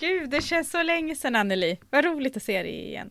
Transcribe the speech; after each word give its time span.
Gud, 0.00 0.30
det 0.30 0.42
känns 0.42 0.70
så 0.70 0.82
länge 0.82 1.14
sedan 1.14 1.36
Anneli. 1.36 1.78
Vad 1.90 2.04
roligt 2.04 2.36
att 2.36 2.42
se 2.42 2.62
dig 2.62 2.86
igen. 2.86 3.10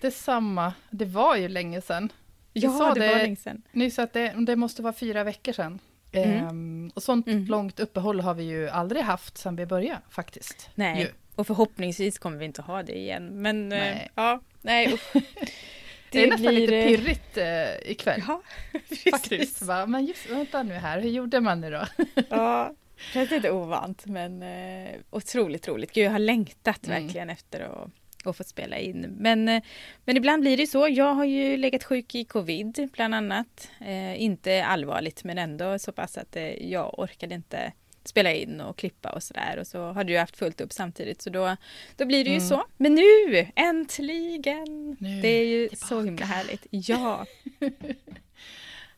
Detsamma. 0.00 0.74
Det 0.90 1.04
var 1.04 1.36
ju 1.36 1.48
länge 1.48 1.80
sedan. 1.80 2.12
Ja, 2.52 2.94
det, 2.94 3.00
det 3.00 3.08
var 3.08 3.16
länge 3.16 3.36
sedan. 3.36 3.62
Nyss 3.72 3.98
att 3.98 4.12
det, 4.12 4.34
det 4.46 4.56
måste 4.56 4.82
vara 4.82 4.92
fyra 4.92 5.24
veckor 5.24 5.52
sedan. 5.52 5.78
Mm. 6.12 6.46
Ehm, 6.46 6.90
och 6.94 7.02
sånt 7.02 7.26
mm. 7.26 7.44
långt 7.44 7.80
uppehåll 7.80 8.20
har 8.20 8.34
vi 8.34 8.42
ju 8.42 8.68
aldrig 8.68 9.02
haft 9.02 9.38
sedan 9.38 9.56
vi 9.56 9.66
började 9.66 10.00
faktiskt. 10.10 10.70
Nej, 10.74 11.00
ju. 11.02 11.08
och 11.34 11.46
förhoppningsvis 11.46 12.18
kommer 12.18 12.36
vi 12.36 12.44
inte 12.44 12.62
ha 12.62 12.82
det 12.82 12.98
igen. 12.98 13.42
Men 13.42 13.72
eh, 13.72 13.78
nej. 13.78 14.10
ja, 14.14 14.40
nej. 14.60 14.98
Det, 15.12 15.20
det 16.10 16.24
är 16.24 16.30
nästan 16.30 16.54
blir... 16.54 16.60
lite 16.60 16.86
pirrigt 16.86 17.36
eh, 17.36 17.90
ikväll. 17.92 18.22
Ja, 18.28 18.42
Faktiskt. 19.10 19.62
Va? 19.62 19.86
Men 19.86 20.06
just, 20.06 20.30
vänta 20.30 20.62
nu 20.62 20.74
här, 20.74 21.00
hur 21.00 21.10
gjorde 21.10 21.40
man 21.40 21.60
nu 21.60 21.70
då? 21.70 21.86
ja, 22.30 22.74
känns 23.12 23.30
lite 23.30 23.50
ovant 23.50 24.06
men 24.06 24.42
eh, 24.42 24.94
otroligt 25.10 25.68
roligt. 25.68 25.92
Gud, 25.92 26.04
jag 26.04 26.10
har 26.10 26.18
längtat 26.18 26.86
mm. 26.86 27.02
verkligen 27.02 27.30
efter 27.30 27.60
att 27.60 27.90
och 28.24 28.36
fått 28.36 28.46
spela 28.46 28.78
in. 28.78 29.16
Men, 29.18 29.48
eh, 29.48 29.62
men 30.04 30.16
ibland 30.16 30.42
blir 30.42 30.56
det 30.56 30.66
så. 30.66 30.88
Jag 30.88 31.14
har 31.14 31.24
ju 31.24 31.56
legat 31.56 31.84
sjuk 31.84 32.14
i 32.14 32.24
covid 32.24 32.88
bland 32.92 33.14
annat. 33.14 33.70
Eh, 33.80 34.22
inte 34.22 34.64
allvarligt 34.64 35.24
men 35.24 35.38
ändå 35.38 35.78
så 35.78 35.92
pass 35.92 36.18
att 36.18 36.36
eh, 36.36 36.70
jag 36.70 36.98
orkade 36.98 37.34
inte 37.34 37.72
spela 38.04 38.32
in 38.32 38.60
och 38.60 38.78
klippa 38.78 39.10
och 39.10 39.22
sådär. 39.22 39.58
Och 39.58 39.66
så 39.66 39.82
har 39.84 40.04
du 40.04 40.18
haft 40.18 40.36
fullt 40.36 40.60
upp 40.60 40.72
samtidigt 40.72 41.22
så 41.22 41.30
då, 41.30 41.56
då 41.96 42.04
blir 42.04 42.24
det 42.24 42.30
ju 42.30 42.36
mm. 42.36 42.48
så. 42.48 42.64
Men 42.76 42.94
nu, 42.94 43.46
äntligen! 43.54 44.96
Nu, 45.00 45.20
det 45.20 45.28
är 45.28 45.44
ju 45.44 45.68
tillbaka. 45.68 45.86
så 45.86 46.02
himla 46.02 46.26
härligt. 46.26 46.66
Ja! 46.70 47.26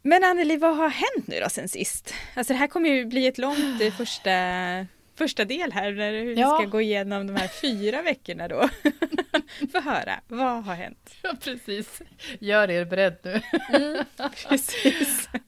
Men 0.07 0.25
Anneli, 0.25 0.57
vad 0.57 0.77
har 0.77 0.89
hänt 0.89 1.27
nu 1.27 1.41
då 1.41 1.49
sen 1.49 1.69
sist? 1.69 2.15
Alltså 2.35 2.53
det 2.53 2.59
här 2.59 2.67
kommer 2.67 2.89
ju 2.89 3.05
bli 3.05 3.27
ett 3.27 3.39
långt 3.39 3.81
eh, 3.81 3.93
första, 3.93 4.31
första 5.15 5.45
del 5.45 5.73
här 5.73 5.93
när 5.93 6.13
vi 6.13 6.35
ja. 6.35 6.59
ska 6.59 6.67
gå 6.67 6.81
igenom 6.81 7.27
de 7.27 7.37
här 7.37 7.49
fyra 7.49 8.03
veckorna 8.03 8.49
då. 8.49 8.69
Få 9.73 9.81
höra, 9.81 10.21
vad 10.29 10.65
har 10.65 10.75
hänt? 10.75 11.11
Ja, 11.23 11.35
precis. 11.41 12.03
Gör 12.39 12.71
er 12.71 12.85
beredd 12.85 13.17
nu. 13.23 13.41
Mm, 13.73 14.05
precis. 14.49 15.29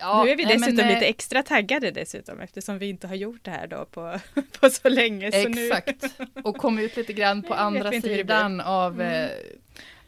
Ja, 0.00 0.24
nu 0.24 0.30
är 0.30 0.36
vi 0.36 0.44
dessutom 0.44 0.76
men, 0.76 0.88
lite 0.88 1.04
eh, 1.04 1.10
extra 1.10 1.42
taggade 1.42 1.90
dessutom 1.90 2.40
eftersom 2.40 2.78
vi 2.78 2.88
inte 2.88 3.06
har 3.06 3.14
gjort 3.14 3.44
det 3.44 3.50
här 3.50 3.66
då 3.66 3.84
på, 3.84 4.18
på 4.60 4.70
så 4.70 4.88
länge. 4.88 5.32
Så 5.32 5.48
exakt, 5.48 6.02
nu... 6.18 6.42
och 6.42 6.56
kom 6.56 6.78
ut 6.78 6.96
lite 6.96 7.12
grann 7.12 7.42
på 7.42 7.54
andra 7.54 7.92
sidan 8.00 8.60
av 8.60 9.00
mm. 9.00 9.24
eh, 9.24 9.30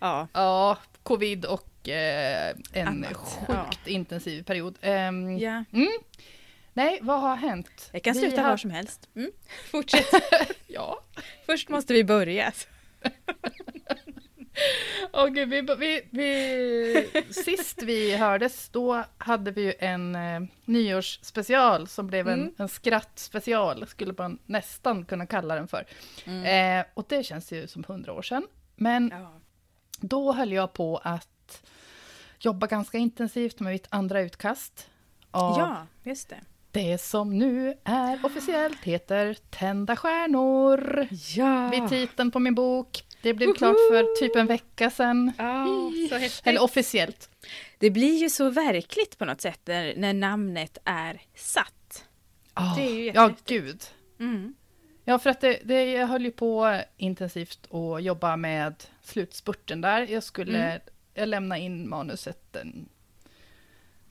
ja. 0.01 0.29
ja, 0.33 0.79
covid 1.03 1.45
och 1.45 1.70
eh, 1.89 2.49
en 2.73 2.89
Annat. 2.89 3.17
sjukt 3.17 3.81
ja. 3.85 3.91
intensiv 3.91 4.43
period. 4.43 4.79
Um, 4.83 5.39
ja. 5.39 5.65
Mm. 5.73 5.89
Nej, 6.73 6.99
vad 7.03 7.21
har 7.21 7.37
hänt? 7.37 7.89
Det 7.93 8.01
kan 8.01 8.15
sluta 8.15 8.43
har... 8.43 8.51
var 8.51 8.57
som 8.57 8.71
helst. 8.71 9.09
Mm. 9.15 9.31
Fortsätt. 9.71 10.07
ja. 10.67 11.01
Först 11.47 11.69
måste 11.69 11.93
vi 11.93 12.05
börja. 12.05 12.53
Åh 15.13 15.27
gud, 15.27 15.49
vi, 15.49 15.61
vi, 15.61 16.03
vi, 16.11 17.25
sist 17.31 17.83
vi 17.83 18.17
hördes, 18.17 18.69
då 18.69 19.05
hade 19.19 19.51
vi 19.51 19.63
ju 19.63 19.75
en 19.79 20.15
eh, 20.15 20.41
nyårsspecial 20.65 21.89
som 21.89 22.07
blev 22.07 22.29
en, 22.29 22.41
mm. 22.41 22.55
en 22.57 22.69
skrattspecial, 22.69 23.87
skulle 23.87 24.15
man 24.19 24.39
nästan 24.47 25.05
kunna 25.05 25.27
kalla 25.27 25.55
den 25.55 25.69
för. 25.69 25.87
Mm. 26.25 26.81
Eh, 26.81 26.87
och 26.95 27.07
det 27.09 27.23
känns 27.23 27.53
ju 27.53 27.67
som 27.67 27.85
hundra 27.89 28.13
år 28.13 28.23
sedan. 28.23 28.47
Men 28.77 29.11
ja. 29.13 29.41
då 30.01 30.33
höll 30.33 30.53
jag 30.53 30.73
på 30.73 30.97
att 30.97 31.29
jobba 32.41 32.67
ganska 32.67 32.99
intensivt 32.99 33.61
med 33.61 33.73
mitt 33.73 33.87
andra 33.91 34.21
utkast. 34.21 34.91
Av 35.31 35.59
ja, 35.59 35.87
just 36.03 36.29
det. 36.29 36.41
Det 36.73 36.99
som 36.99 37.39
nu 37.39 37.75
är 37.85 38.27
officiellt 38.27 38.85
heter 38.85 39.37
Tända 39.51 39.97
stjärnor. 39.97 41.09
Ja. 41.37 41.69
Vid 41.71 41.89
titeln 41.89 42.31
på 42.31 42.39
min 42.39 42.55
bok. 42.55 43.05
Det 43.23 43.35
blev 43.35 43.47
Woho! 43.47 43.59
klart 43.59 43.77
för 43.91 44.21
typ 44.21 44.37
en 44.37 44.47
vecka 44.47 44.91
sedan. 44.91 45.33
Oh, 45.39 45.93
Eller 46.45 46.63
officiellt. 46.63 47.31
Det 47.79 47.91
blir 47.91 48.23
ju 48.23 48.31
så 48.31 48.51
verkligt 48.51 49.19
på 49.19 49.25
något 49.25 49.41
sätt 49.41 49.61
när, 49.65 49.97
när 49.97 50.13
namnet 50.13 50.79
är 50.85 51.21
satt. 51.35 52.05
Oh, 52.57 52.77
det 52.77 52.83
är 52.83 52.95
ju 52.95 53.13
ja, 53.15 53.31
gud. 53.45 53.83
Mm. 54.21 54.55
Ja, 55.05 55.19
för 55.19 55.31
att 55.31 55.41
det, 55.41 55.61
det, 55.65 55.85
jag 55.85 56.07
höll 56.07 56.25
ju 56.25 56.31
på 56.31 56.81
intensivt 56.97 57.67
och 57.67 58.01
jobba 58.01 58.37
med 58.37 58.85
slutspurten 59.03 59.81
där. 59.81 60.07
Jag 60.11 60.23
skulle 60.23 60.59
mm. 60.59 60.81
Jag 61.21 61.29
lämna 61.29 61.59
in 61.59 61.89
manuset 61.89 62.53
den 62.53 62.89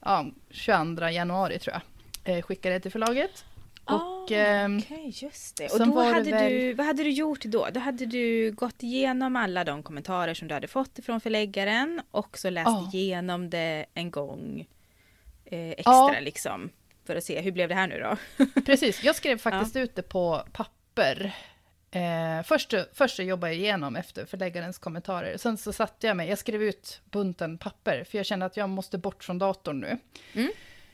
ja, 0.00 0.26
22 0.50 1.08
januari 1.08 1.58
tror 1.58 1.74
jag. 1.74 1.82
Eh, 2.36 2.42
skickade 2.42 2.74
det 2.74 2.80
till 2.80 2.90
förlaget. 2.90 3.44
Och, 3.84 3.94
ah, 3.94 4.22
Okej, 4.24 4.76
okay, 4.76 5.12
just 5.14 5.56
det. 5.56 5.72
Och 5.72 5.86
då 5.86 6.00
hade 6.02 6.30
väl... 6.30 6.52
du, 6.52 6.74
vad 6.74 6.86
hade 6.86 7.02
du 7.02 7.10
gjort 7.10 7.44
då? 7.44 7.68
Då 7.72 7.80
hade 7.80 8.06
du 8.06 8.52
gått 8.52 8.82
igenom 8.82 9.36
alla 9.36 9.64
de 9.64 9.82
kommentarer 9.82 10.34
som 10.34 10.48
du 10.48 10.54
hade 10.54 10.68
fått 10.68 10.98
ifrån 10.98 11.20
förläggaren 11.20 12.02
och 12.10 12.38
så 12.38 12.50
läst 12.50 12.68
ah. 12.68 12.90
igenom 12.92 13.50
det 13.50 13.86
en 13.94 14.10
gång 14.10 14.66
eh, 15.44 15.70
extra 15.70 15.92
ah. 15.92 16.20
liksom. 16.20 16.70
För 17.04 17.16
att 17.16 17.24
se, 17.24 17.40
hur 17.40 17.52
blev 17.52 17.68
det 17.68 17.74
här 17.74 17.88
nu 17.88 18.00
då? 18.00 18.44
Precis, 18.66 19.04
jag 19.04 19.16
skrev 19.16 19.38
faktiskt 19.38 19.76
ut 19.76 19.96
det 19.96 20.02
på 20.02 20.42
papper. 20.52 21.34
Eh, 21.90 22.42
först, 22.44 22.74
först 22.92 23.18
jobbade 23.18 23.52
jag 23.52 23.60
igenom 23.60 23.96
efter 23.96 24.24
förläggarens 24.24 24.78
kommentarer. 24.78 25.36
Sen 25.36 25.56
så 25.56 25.72
satte 25.72 26.06
jag 26.06 26.16
mig, 26.16 26.28
jag 26.28 26.38
skrev 26.38 26.62
ut 26.62 27.00
bunten 27.04 27.58
papper, 27.58 28.04
för 28.04 28.18
jag 28.18 28.26
kände 28.26 28.46
att 28.46 28.56
jag 28.56 28.68
måste 28.68 28.98
bort 28.98 29.24
från 29.24 29.38
datorn 29.38 29.80
nu. 29.80 29.98
Mm. 30.32 30.52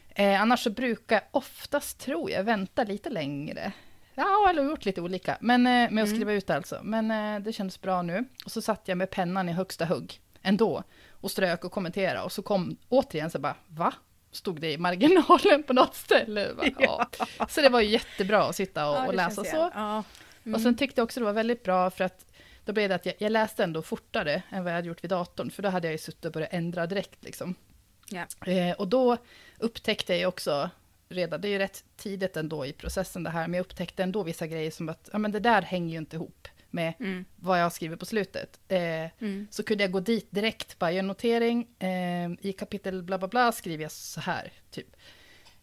Eh, 0.08 0.42
annars 0.42 0.62
så 0.62 0.70
brukar 0.70 1.16
jag 1.16 1.24
oftast, 1.30 1.98
tror 2.00 2.30
jag, 2.30 2.44
vänta 2.44 2.84
lite 2.84 3.10
längre. 3.10 3.72
Ja, 4.14 4.50
eller 4.50 4.62
gjort 4.62 4.84
lite 4.84 5.00
olika, 5.00 5.38
men 5.40 5.66
eh, 5.66 5.72
med 5.72 5.84
att 5.84 5.90
mm. 5.90 6.06
skriva 6.06 6.32
ut 6.32 6.50
alltså. 6.50 6.80
Men 6.82 7.10
eh, 7.10 7.40
det 7.40 7.52
kändes 7.52 7.80
bra 7.80 8.02
nu. 8.02 8.24
Och 8.44 8.52
så 8.52 8.62
satt 8.62 8.88
jag 8.88 8.98
med 8.98 9.10
pennan 9.10 9.48
i 9.48 9.52
högsta 9.52 9.84
hugg 9.84 10.20
ändå 10.42 10.82
och 11.10 11.30
strök 11.30 11.64
och 11.64 11.72
kommenterade 11.72 12.22
och 12.22 12.32
så 12.32 12.42
kom 12.42 12.76
återigen 12.88 13.30
så 13.30 13.38
bara, 13.38 13.56
va? 13.66 13.92
Stod 14.32 14.60
det 14.60 14.72
i 14.72 14.78
marginalen 14.78 15.62
på 15.62 15.72
något 15.72 15.94
ställe? 15.94 16.48
Bara, 16.56 16.66
ja. 16.78 17.08
Så 17.48 17.60
det 17.60 17.68
var 17.68 17.80
jättebra 17.80 18.44
att 18.44 18.56
sitta 18.56 18.90
och, 18.90 18.96
ja, 18.96 19.06
och 19.06 19.14
läsa 19.14 19.44
så. 19.44 19.70
Ja. 19.74 20.04
Mm. 20.46 20.54
Och 20.54 20.60
sen 20.60 20.76
tyckte 20.76 21.00
jag 21.00 21.04
också 21.04 21.20
det 21.20 21.26
var 21.26 21.32
väldigt 21.32 21.62
bra 21.62 21.90
för 21.90 22.04
att 22.04 22.26
då 22.64 22.72
blev 22.72 22.88
det 22.88 22.94
att 22.94 23.06
jag, 23.06 23.14
jag, 23.18 23.32
läste 23.32 23.64
ändå 23.64 23.82
fortare 23.82 24.42
än 24.50 24.64
vad 24.64 24.72
jag 24.72 24.76
hade 24.76 24.88
gjort 24.88 25.04
vid 25.04 25.10
datorn, 25.10 25.50
för 25.50 25.62
då 25.62 25.68
hade 25.68 25.86
jag 25.86 25.92
ju 25.92 25.98
suttit 25.98 26.24
och 26.24 26.32
börjat 26.32 26.52
ändra 26.52 26.86
direkt 26.86 27.24
liksom. 27.24 27.54
Ja. 28.08 28.52
Eh, 28.52 28.76
och 28.76 28.88
då 28.88 29.16
upptäckte 29.58 30.16
jag 30.16 30.28
också 30.28 30.70
redan, 31.08 31.40
det 31.40 31.48
är 31.48 31.50
ju 31.50 31.58
rätt 31.58 31.84
tidigt 31.96 32.36
ändå 32.36 32.66
i 32.66 32.72
processen 32.72 33.22
det 33.22 33.30
här, 33.30 33.48
men 33.48 33.54
jag 33.54 33.64
upptäckte 33.64 34.02
ändå 34.02 34.22
vissa 34.22 34.46
grejer 34.46 34.70
som 34.70 34.88
att, 34.88 35.08
ja 35.12 35.18
men 35.18 35.32
det 35.32 35.40
där 35.40 35.62
hänger 35.62 35.92
ju 35.92 35.98
inte 35.98 36.16
ihop 36.16 36.48
med 36.70 36.94
mm. 36.98 37.24
vad 37.36 37.60
jag 37.60 37.72
skriver 37.72 37.96
på 37.96 38.06
slutet. 38.06 38.60
Eh, 38.68 38.78
mm. 38.78 39.46
Så 39.50 39.62
kunde 39.62 39.84
jag 39.84 39.90
gå 39.90 40.00
dit 40.00 40.28
direkt, 40.30 40.78
bara 40.78 40.92
göra 40.92 41.00
en 41.00 41.06
notering, 41.06 41.68
eh, 41.78 42.30
i 42.40 42.52
kapitel 42.58 43.02
bla 43.02 43.18
bla 43.18 43.28
bla 43.28 43.52
skriver 43.52 43.82
jag 43.82 43.92
så 43.92 44.20
här, 44.20 44.52
typ. 44.70 44.96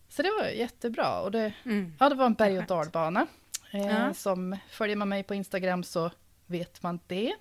Så 0.09 0.21
det 0.21 0.29
var 0.41 0.47
jättebra, 0.47 1.21
och 1.21 1.31
det, 1.31 1.53
mm. 1.65 1.93
ja, 1.99 2.09
det 2.09 2.15
var 2.15 2.25
en 2.25 2.33
berg 2.33 2.57
och 2.57 2.65
dalbana. 2.65 3.27
Eh, 3.73 3.85
ja. 3.85 4.13
Som 4.13 4.57
följer 4.69 4.95
man 4.95 5.09
mig 5.09 5.23
på 5.23 5.35
Instagram 5.35 5.83
så 5.83 6.11
vet 6.45 6.83
man 6.83 6.99
det. 7.07 7.33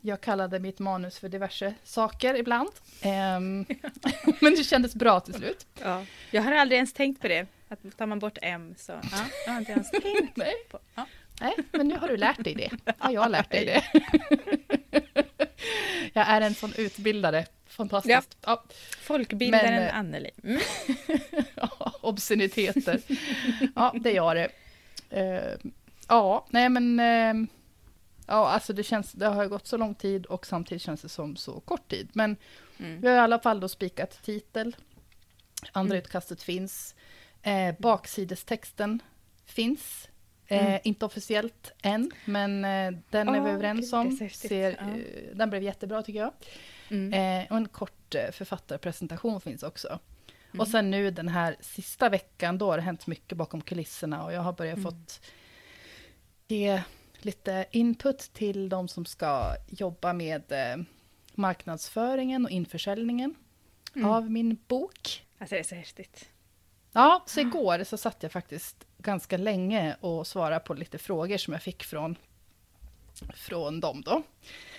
Jag 0.00 0.20
kallade 0.20 0.58
mitt 0.60 0.78
manus 0.78 1.18
för 1.18 1.28
diverse 1.28 1.74
saker 1.84 2.34
ibland. 2.34 2.68
Um, 3.04 3.66
men 4.40 4.54
det 4.54 4.64
kändes 4.64 4.94
bra 4.94 5.20
till 5.20 5.34
slut. 5.34 5.66
Ja. 5.82 6.04
Jag 6.30 6.42
har 6.42 6.52
aldrig 6.52 6.76
ens 6.76 6.92
tänkt 6.92 7.20
på 7.20 7.28
det. 7.28 7.46
Att 7.68 7.98
tar 7.98 8.06
man 8.06 8.18
bort 8.18 8.38
M 8.42 8.74
så... 8.78 8.92
Ja, 8.92 9.26
jag 9.46 9.52
har 9.52 9.58
inte 9.58 9.72
ens 9.72 9.90
tänkt 10.02 10.36
Nej. 10.36 10.54
på. 10.70 10.78
Ja. 10.94 11.06
Nej, 11.40 11.54
men 11.72 11.88
nu 11.88 11.96
har 11.96 12.08
du 12.08 12.16
lärt 12.16 12.44
dig 12.44 12.54
det. 12.54 12.70
Ja, 12.98 13.10
jag 13.10 13.20
har 13.20 13.28
lärt 13.28 13.50
dig 13.50 13.64
det. 13.64 13.82
jag 16.12 16.28
är 16.28 16.40
en 16.40 16.54
sån 16.54 16.72
utbildare. 16.76 17.46
Fantastiskt. 17.66 18.36
Ja. 18.40 18.64
Folkbildaren 19.00 19.74
men, 19.74 19.82
eh, 19.82 19.96
Anneli. 19.98 20.30
Mm. 20.44 20.60
obsceniteter. 22.00 23.00
Ja, 23.74 23.94
det 24.00 24.12
gör 24.12 24.34
det. 24.34 24.48
Uh, 25.12 25.70
ja, 26.08 26.46
nej 26.50 26.68
men... 26.68 27.00
Uh, 27.00 27.48
Ja, 28.30 28.48
alltså 28.48 28.72
det, 28.72 28.82
känns, 28.82 29.12
det 29.12 29.26
har 29.26 29.46
gått 29.46 29.66
så 29.66 29.76
lång 29.76 29.94
tid 29.94 30.26
och 30.26 30.46
samtidigt 30.46 30.82
känns 30.82 31.02
det 31.02 31.08
som 31.08 31.36
så 31.36 31.60
kort 31.60 31.88
tid. 31.88 32.08
Men 32.12 32.36
mm. 32.78 33.00
vi 33.00 33.08
har 33.08 33.14
i 33.14 33.18
alla 33.18 33.38
fall 33.38 33.60
då 33.60 33.68
spikat 33.68 34.22
titel. 34.22 34.76
Andra 35.72 35.94
mm. 35.94 36.04
utkastet 36.04 36.42
finns. 36.42 36.94
Eh, 37.42 37.74
baksidestexten 37.78 39.02
finns. 39.46 40.08
Mm. 40.48 40.66
Eh, 40.66 40.80
inte 40.84 41.04
officiellt 41.04 41.72
än, 41.82 42.10
men 42.24 42.64
eh, 42.64 43.00
den 43.10 43.28
oh, 43.28 43.36
är 43.36 43.40
vi 43.40 43.50
överens 43.50 43.92
om. 43.92 44.28
Ser, 44.32 44.70
ja. 44.70 44.98
eh, 44.98 45.36
den 45.36 45.50
blev 45.50 45.62
jättebra 45.62 46.02
tycker 46.02 46.20
jag. 46.20 46.32
Mm. 46.88 47.12
Eh, 47.12 47.50
och 47.50 47.56
en 47.56 47.68
kort 47.68 48.14
eh, 48.14 48.30
författarpresentation 48.30 49.40
finns 49.40 49.62
också. 49.62 49.98
Mm. 50.50 50.60
Och 50.60 50.68
sen 50.68 50.90
nu 50.90 51.10
den 51.10 51.28
här 51.28 51.56
sista 51.60 52.08
veckan, 52.08 52.58
då 52.58 52.70
har 52.70 52.76
det 52.76 52.82
hänt 52.82 53.06
mycket 53.06 53.38
bakom 53.38 53.60
kulisserna 53.60 54.24
och 54.24 54.32
jag 54.32 54.40
har 54.40 54.52
börjat 54.52 54.78
mm. 54.78 54.90
fått 54.90 55.20
ge 56.48 56.82
lite 57.18 57.66
input 57.70 58.18
till 58.18 58.68
de 58.68 58.88
som 58.88 59.04
ska 59.04 59.54
jobba 59.68 60.12
med 60.12 60.52
eh, 60.52 60.84
marknadsföringen 61.34 62.44
och 62.44 62.50
införsäljningen 62.50 63.34
mm. 63.94 64.08
av 64.08 64.30
min 64.30 64.58
bok. 64.66 65.26
Alltså 65.38 65.54
det 65.54 65.58
är 65.58 65.64
så 65.64 65.74
häftigt. 65.74 66.28
Ja, 66.92 67.24
så 67.26 67.40
igår 67.40 67.84
så 67.84 67.96
satt 67.96 68.22
jag 68.22 68.32
faktiskt 68.32 68.86
ganska 68.98 69.36
länge 69.36 69.96
och 70.00 70.26
svarade 70.26 70.60
på 70.60 70.74
lite 70.74 70.98
frågor 70.98 71.36
som 71.36 71.52
jag 71.52 71.62
fick 71.62 71.84
från, 71.84 72.16
från 73.34 73.80
dem 73.80 74.02
då. 74.02 74.22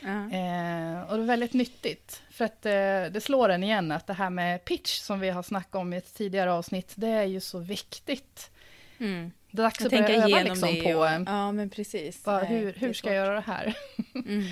Uh 0.04 0.36
eh, 0.36 1.02
och 1.02 1.14
det 1.14 1.20
var 1.20 1.26
väldigt 1.26 1.54
nyttigt, 1.54 2.22
för 2.32 2.46
att 2.46 2.66
eh, 2.66 2.72
det 3.12 3.24
slår 3.24 3.50
en 3.50 3.64
igen 3.64 3.92
att 3.92 4.08
det 4.08 4.14
här 4.14 4.30
med 4.30 4.66
pitch 4.66 5.00
som 5.00 5.20
vi 5.20 5.30
har 5.30 5.44
snackat 5.44 5.76
om 5.76 5.94
i 5.94 5.98
ett 5.98 6.14
tidigare 6.14 6.52
avsnitt, 6.52 6.94
det 6.96 7.08
är 7.08 7.24
ju 7.24 7.40
så 7.40 7.60
viktigt. 7.60 8.52
Mm. 9.00 9.32
Det 9.52 9.62
är 9.62 9.64
dags 9.64 9.86
att 9.86 9.92
börja 9.92 10.26
öva 10.26 10.44
liksom 10.44 10.76
på 10.84 10.90
och, 10.90 11.06
ja, 11.06 11.52
men 11.52 11.70
precis. 11.70 12.24
Bara, 12.24 12.44
hur, 12.44 12.74
hur 12.74 12.94
ska 12.94 13.14
jag 13.14 13.26
göra 13.26 13.36
det 13.36 13.42
här? 13.42 13.78
mm. 14.16 14.44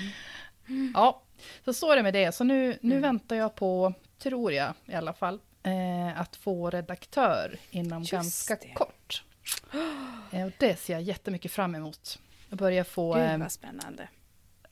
Ja, 0.94 1.22
så 1.64 1.72
står 1.72 1.96
det 1.96 2.02
med 2.02 2.14
det. 2.14 2.32
Så 2.32 2.44
nu, 2.44 2.78
nu 2.80 2.94
mm. 2.94 3.02
väntar 3.02 3.36
jag 3.36 3.54
på, 3.54 3.94
tror 4.18 4.52
jag 4.52 4.72
i 4.86 4.94
alla 4.94 5.12
fall, 5.12 5.40
eh, 5.62 6.20
att 6.20 6.36
få 6.36 6.70
redaktör 6.70 7.56
inom 7.70 8.00
Just 8.00 8.12
ganska 8.12 8.56
det. 8.62 8.72
kort. 8.74 9.24
Eh, 10.30 10.46
och 10.46 10.52
det 10.58 10.78
ser 10.78 10.92
jag 10.92 11.02
jättemycket 11.02 11.52
fram 11.52 11.74
emot. 11.74 12.18
Jag 12.48 12.58
börjar 12.58 12.84
få... 12.84 13.14
Gud 13.14 13.22
vad 13.22 13.42
eh, 13.42 13.48
spännande. 13.48 14.08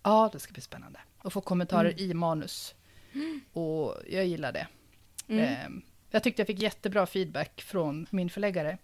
Ja, 0.02 0.30
det 0.32 0.38
ska 0.38 0.52
bli 0.52 0.62
spännande. 0.62 1.00
Och 1.18 1.32
få 1.32 1.40
kommentarer 1.40 1.90
mm. 1.90 2.10
i 2.10 2.14
manus. 2.14 2.74
Och 3.52 3.96
jag 4.08 4.26
gillar 4.26 4.52
det. 4.52 4.66
Mm. 5.28 5.44
Eh, 5.44 5.82
jag 6.10 6.22
tyckte 6.22 6.40
jag 6.40 6.46
fick 6.46 6.62
jättebra 6.62 7.06
feedback 7.06 7.62
från 7.62 8.06
min 8.10 8.30
förläggare 8.30 8.78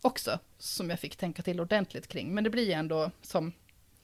också, 0.00 0.38
som 0.58 0.90
jag 0.90 1.00
fick 1.00 1.16
tänka 1.16 1.42
till 1.42 1.60
ordentligt 1.60 2.08
kring. 2.08 2.34
Men 2.34 2.44
det 2.44 2.50
blir 2.50 2.70
ändå 2.70 3.10
som, 3.22 3.52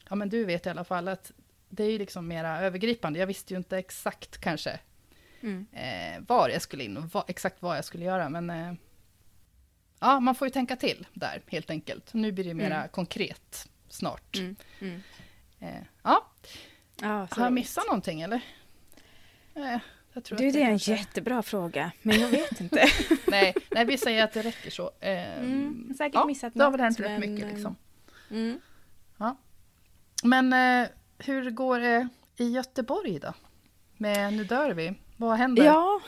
ja 0.09 0.17
men 0.17 0.29
du 0.29 0.45
vet 0.45 0.67
i 0.67 0.71
alla 0.71 0.85
fall 0.85 1.09
att 1.09 1.33
det 1.69 1.85
är 1.85 1.91
ju 1.91 1.99
liksom 1.99 2.29
mera 2.29 2.61
övergripande. 2.61 3.19
Jag 3.19 3.27
visste 3.27 3.55
ju 3.55 3.59
inte 3.59 3.79
exakt 3.79 4.39
kanske 4.39 4.81
mm. 5.41 5.67
eh, 5.73 6.23
var 6.27 6.49
jag 6.49 6.63
skulle 6.63 6.85
in 6.85 6.97
och 6.97 7.05
va, 7.05 7.25
exakt 7.29 7.63
vad 7.63 7.77
jag 7.77 7.85
skulle 7.85 8.05
göra, 8.05 8.29
men 8.29 8.51
eh, 8.51 8.73
ja, 10.01 10.21
man 10.21 10.35
får 10.35 10.47
ju 10.47 10.53
tänka 10.53 10.77
till 10.77 11.07
där 11.13 11.43
helt 11.47 11.71
enkelt. 11.71 12.15
Nu 12.15 12.33
blir 12.33 12.45
det 12.45 12.55
mera 12.55 12.77
mm. 12.77 12.89
konkret 12.89 13.69
snart. 13.93 14.37
Mm. 14.37 14.57
mm. 14.81 15.03
Eh, 15.61 15.83
ja, 16.03 16.27
ja 17.01 17.29
har 17.31 17.45
jag 17.45 17.53
missat 17.53 17.87
någonting 17.87 18.21
eller? 18.21 18.41
Eh, 19.55 19.79
du, 20.15 20.37
det, 20.37 20.51
det 20.51 20.63
är 20.63 20.65
en 20.65 20.69
kanske... 20.69 20.93
jättebra 20.93 21.43
fråga, 21.43 21.93
men 22.03 22.21
jag 22.21 22.29
vet 22.29 22.61
inte. 22.61 22.89
nej, 23.27 23.55
nej, 23.71 23.85
vi 23.85 23.99
säger 23.99 24.25
att 24.25 24.33
det 24.33 24.43
räcker 24.43 24.71
så. 24.71 24.91
Eh, 25.01 25.39
mm, 25.39 25.95
säkert 25.99 26.15
ja, 26.15 26.25
missat 26.25 26.55
något. 26.55 26.59
Det 26.59 26.65
har 26.65 26.71
väl 26.71 26.81
hänt 26.81 26.99
men... 26.99 27.11
rätt 27.11 27.31
mycket 27.31 27.49
liksom. 27.49 27.77
Mm. 28.31 28.61
Ja. 29.17 29.37
Men 30.23 30.53
eh, 30.53 30.89
hur 31.19 31.51
går 31.51 31.81
det 31.81 32.09
i 32.37 32.51
Göteborg 32.51 33.19
då? 33.19 33.35
Med 33.97 34.33
Nu 34.33 34.45
dör 34.45 34.71
vi. 34.71 34.95
Vad 35.17 35.39
händer? 35.39 35.65
Ja, 35.65 36.01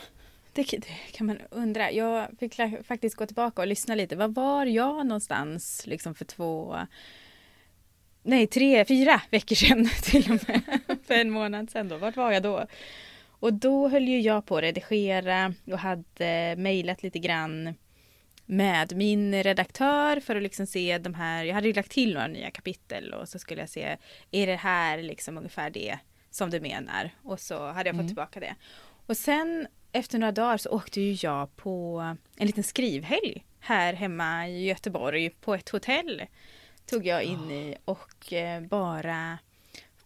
det, 0.53 0.63
det, 0.63 1.13
kan 1.13 1.27
man 1.27 1.39
undra. 1.51 1.93
Jag 1.93 2.29
fick 2.39 2.61
faktiskt 2.85 3.17
gå 3.17 3.27
tillbaka 3.27 3.63
och 3.63 3.69
lyssna 3.69 3.95
lite. 3.95 4.17
Var 4.17 4.29
var 4.29 4.67
jag 4.67 5.07
någonstans 5.07 5.87
liksom 5.87 6.15
för 6.15 6.25
två, 6.25 6.79
nej 8.23 8.47
tre, 8.47 8.85
fyra 8.85 9.23
veckor 9.31 9.57
sedan 9.57 9.89
till 10.03 10.33
och 10.33 10.49
med. 10.49 10.63
för 11.07 11.15
en 11.15 11.31
månad 11.31 11.71
sedan 11.71 11.89
då. 11.89 11.97
Vart 11.97 12.17
var 12.17 12.33
jag 12.33 12.43
då? 12.43 12.67
Och 13.27 13.53
då 13.53 13.89
höll 13.89 14.09
ju 14.09 14.21
jag 14.21 14.47
på 14.47 14.57
att 14.57 14.63
redigera 14.63 15.55
och 15.67 15.79
hade 15.79 16.55
mejlat 16.57 17.03
lite 17.03 17.19
grann 17.19 17.75
med 18.47 18.97
min 18.97 19.43
redaktör 19.43 20.21
för 20.21 20.37
att 20.37 20.43
liksom 20.43 20.67
se 20.67 20.99
de 20.99 21.15
här, 21.15 21.45
jag 21.45 21.55
hade 21.55 21.67
ju 21.67 21.73
lagt 21.73 21.91
till 21.91 22.15
några 22.15 22.27
nya 22.27 22.51
kapitel 22.51 23.15
och 23.15 23.29
så 23.29 23.39
skulle 23.39 23.61
jag 23.61 23.69
se, 23.69 23.97
är 24.31 24.47
det 24.47 24.57
här 24.57 25.03
liksom 25.03 25.39
ungefär 25.39 25.71
det 25.71 25.99
som 26.31 26.51
du 26.51 26.61
menar? 26.61 27.11
Och 27.23 27.41
så 27.41 27.67
hade 27.67 27.89
jag 27.89 27.95
fått 27.95 28.01
mm. 28.01 28.07
tillbaka 28.07 28.41
det. 28.41 28.55
Och 29.07 29.17
sen 29.17 29.67
efter 29.93 30.19
några 30.19 30.33
dagar 30.33 30.57
så 30.57 30.71
åkte 30.71 31.01
ju 31.01 31.29
jag 31.29 31.57
på 31.57 32.01
en 32.37 32.47
liten 32.47 32.65
skrivhelg 32.65 33.45
här 33.61 33.93
hemma 33.95 34.49
i 34.49 34.67
Göteborg 34.67 35.31
på 35.31 35.55
ett 35.55 35.69
hotell. 35.69 36.23
Tog 36.87 37.07
jag 37.07 37.23
in 37.23 37.51
i 37.51 37.77
och 37.85 38.33
eh, 38.33 38.63
bara 38.63 39.39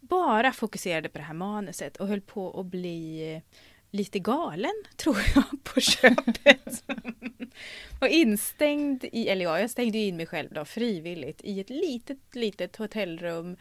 bara 0.01 0.53
fokuserade 0.53 1.09
på 1.09 1.19
det 1.19 1.25
här 1.25 1.35
manuset 1.35 1.97
och 1.97 2.09
höll 2.09 2.21
på 2.21 2.61
att 2.61 2.67
bli 2.67 3.43
lite 3.91 4.19
galen, 4.19 4.75
tror 4.97 5.17
jag, 5.35 5.65
på 5.65 5.81
köpet. 5.81 6.85
och 8.01 8.09
instängd 8.09 9.05
i, 9.13 9.29
eller 9.29 9.45
ja, 9.45 9.61
jag 9.61 9.71
stängde 9.71 9.99
in 9.99 10.17
mig 10.17 10.27
själv 10.27 10.53
då 10.53 10.65
frivilligt 10.65 11.41
i 11.45 11.61
ett 11.61 11.71
litet, 11.71 12.19
litet 12.33 12.77
hotellrum. 12.77 13.57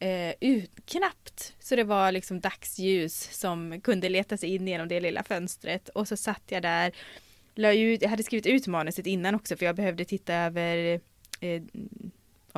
Eh, 0.00 0.34
ut, 0.40 0.70
knappt 0.86 1.54
så 1.60 1.76
det 1.76 1.84
var 1.84 2.12
liksom 2.12 2.40
dagsljus 2.40 3.28
som 3.32 3.80
kunde 3.80 4.08
leta 4.08 4.36
sig 4.36 4.54
in 4.54 4.68
genom 4.68 4.88
det 4.88 5.00
lilla 5.00 5.22
fönstret. 5.22 5.88
Och 5.88 6.08
så 6.08 6.16
satt 6.16 6.42
jag 6.48 6.62
där, 6.62 6.92
la 7.54 7.72
ut, 7.72 8.02
jag 8.02 8.08
hade 8.08 8.22
skrivit 8.22 8.46
ut 8.46 8.66
manuset 8.66 9.06
innan 9.06 9.34
också 9.34 9.56
för 9.56 9.66
jag 9.66 9.76
behövde 9.76 10.04
titta 10.04 10.34
över 10.34 11.00
eh, 11.40 11.62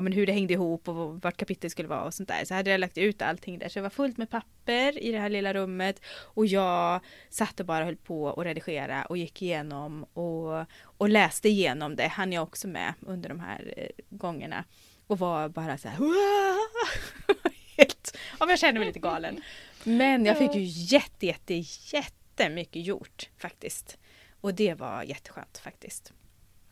ja, 0.01 0.03
men 0.03 0.13
hur 0.13 0.27
det 0.27 0.33
hängde 0.33 0.55
ihop 0.55 0.89
och 0.89 1.23
vart 1.23 1.37
kapitlet 1.37 1.73
skulle 1.73 1.89
vara 1.89 2.05
och 2.05 2.15
sånt 2.15 2.29
där. 2.29 2.45
Så 2.45 2.55
hade 2.55 2.71
jag 2.71 2.81
lagt 2.81 2.99
ut 2.99 3.23
allting 3.23 3.59
där. 3.59 3.69
Så 3.69 3.79
det 3.79 3.83
var 3.83 3.91
fullt 3.91 4.17
med 4.17 4.31
papper 4.31 4.99
i 4.99 5.13
det 5.13 5.19
här 5.19 5.29
lilla 5.29 5.55
rummet 5.55 6.01
och 6.23 6.47
jag 6.47 7.01
satt 7.29 7.61
och 7.61 7.67
bara 7.67 7.85
höll 7.85 7.97
på 7.97 8.25
och 8.25 8.45
redigera 8.45 9.05
och 9.05 9.17
gick 9.17 9.43
igenom 9.43 10.05
och, 10.05 10.67
och 10.83 11.09
läste 11.09 11.49
igenom 11.49 11.97
det. 11.97 12.09
Han 12.09 12.33
jag 12.33 12.43
också 12.43 12.69
med 12.69 12.95
under 13.01 13.29
de 13.29 13.41
här 13.41 13.75
eh, 13.77 13.87
gångerna 14.09 14.65
och 15.07 15.19
var 15.19 15.49
bara 15.49 15.79
så 15.79 15.89
här 15.89 15.99
helt, 17.77 18.17
ja, 18.41 18.47
jag 18.49 18.59
kände 18.59 18.81
mig 18.81 18.87
lite 18.87 18.99
galen. 18.99 19.41
Men 19.85 20.25
jag 20.25 20.39
fick 20.39 20.55
ju 20.55 20.63
jätte, 20.65 21.27
jätte, 21.27 21.55
jättemycket 21.93 22.87
gjort 22.87 23.29
faktiskt. 23.39 23.99
Och 24.41 24.55
det 24.55 24.75
var 24.75 25.03
jätteskönt 25.03 25.59
faktiskt. 25.59 26.13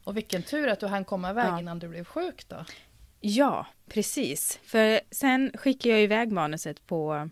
Och 0.05 0.17
vilken 0.17 0.43
tur 0.43 0.69
att 0.69 0.81
du 0.81 0.87
hann 0.87 1.05
komma 1.05 1.31
iväg 1.31 1.47
ja. 1.47 1.59
innan 1.59 1.79
du 1.79 1.89
blev 1.89 2.05
sjuk 2.05 2.49
då. 2.49 2.65
Ja, 3.21 3.67
precis. 3.89 4.59
För 4.63 5.01
sen 5.11 5.53
skickade 5.55 5.95
jag 5.95 6.03
iväg 6.03 6.33
manuset 6.33 6.87
på 6.87 7.31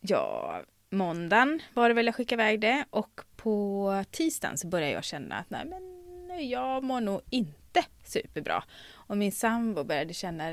ja, 0.00 0.62
måndagen 0.90 1.62
var 1.74 1.88
det 1.88 1.94
väl 1.94 2.06
jag 2.06 2.14
skickade 2.14 2.42
iväg 2.42 2.60
det 2.60 2.84
och 2.90 3.20
på 3.36 4.04
tisdagen 4.10 4.58
så 4.58 4.66
började 4.66 4.92
jag 4.92 5.04
känna 5.04 5.36
att 5.36 5.50
nej 5.50 5.64
men 5.64 5.92
jag 6.48 6.84
mår 6.84 7.00
nog 7.00 7.20
inte 7.30 7.84
superbra. 8.04 8.64
Och 8.90 9.16
min 9.16 9.32
sambo 9.32 9.84
började 9.84 10.14
känna 10.14 10.52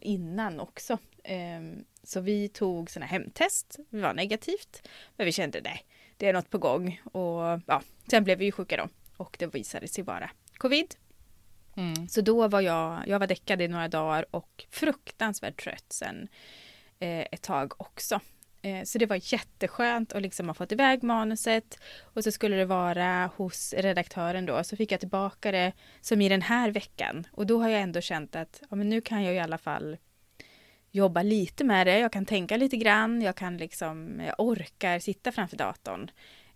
innan 0.00 0.60
också. 0.60 0.98
Ehm, 1.24 1.84
så 2.02 2.20
vi 2.20 2.48
tog 2.48 2.90
sådana 2.90 3.06
hemtest, 3.06 3.78
det 3.90 4.00
var 4.00 4.14
negativt. 4.14 4.88
Men 5.16 5.26
vi 5.26 5.32
kände 5.32 5.60
nej, 5.64 5.86
det 6.16 6.28
är 6.28 6.32
något 6.32 6.50
på 6.50 6.58
gång. 6.58 7.00
Och 7.04 7.60
ja, 7.66 7.82
sen 8.10 8.24
blev 8.24 8.38
vi 8.38 8.44
ju 8.44 8.52
sjuka 8.52 8.76
då. 8.76 8.88
Och 9.16 9.36
det 9.38 9.46
visade 9.46 9.88
sig 9.88 10.04
vara 10.04 10.30
covid. 10.56 10.94
Mm. 11.76 12.08
Så 12.08 12.20
då 12.20 12.48
var 12.48 12.60
jag, 12.60 13.02
jag 13.06 13.18
var 13.18 13.26
däckad 13.26 13.62
i 13.62 13.68
några 13.68 13.88
dagar 13.88 14.26
och 14.30 14.66
fruktansvärt 14.70 15.62
trött 15.62 15.86
sen 15.88 16.28
eh, 16.98 17.20
ett 17.20 17.42
tag 17.42 17.72
också. 17.76 18.20
Eh, 18.62 18.84
så 18.84 18.98
det 18.98 19.06
var 19.06 19.32
jätteskönt 19.32 20.12
att 20.12 20.22
liksom 20.22 20.46
ha 20.48 20.54
fått 20.54 20.72
iväg 20.72 21.02
manuset 21.02 21.78
och 22.02 22.24
så 22.24 22.32
skulle 22.32 22.56
det 22.56 22.64
vara 22.64 23.30
hos 23.36 23.74
redaktören 23.78 24.46
då. 24.46 24.64
Så 24.64 24.76
fick 24.76 24.92
jag 24.92 25.00
tillbaka 25.00 25.52
det 25.52 25.72
som 26.00 26.20
i 26.20 26.28
den 26.28 26.42
här 26.42 26.70
veckan 26.70 27.26
och 27.32 27.46
då 27.46 27.62
har 27.62 27.68
jag 27.68 27.80
ändå 27.80 28.00
känt 28.00 28.36
att 28.36 28.62
ja, 28.70 28.76
men 28.76 28.88
nu 28.88 29.00
kan 29.00 29.22
jag 29.22 29.34
i 29.34 29.38
alla 29.38 29.58
fall 29.58 29.96
jobba 30.90 31.22
lite 31.22 31.64
med 31.64 31.86
det. 31.86 31.98
Jag 31.98 32.12
kan 32.12 32.26
tänka 32.26 32.56
lite 32.56 32.76
grann. 32.76 33.22
Jag 33.22 33.36
kan 33.36 33.56
liksom, 33.56 34.20
jag 34.26 34.34
orkar 34.38 34.98
sitta 34.98 35.32
framför 35.32 35.56
datorn. 35.56 36.10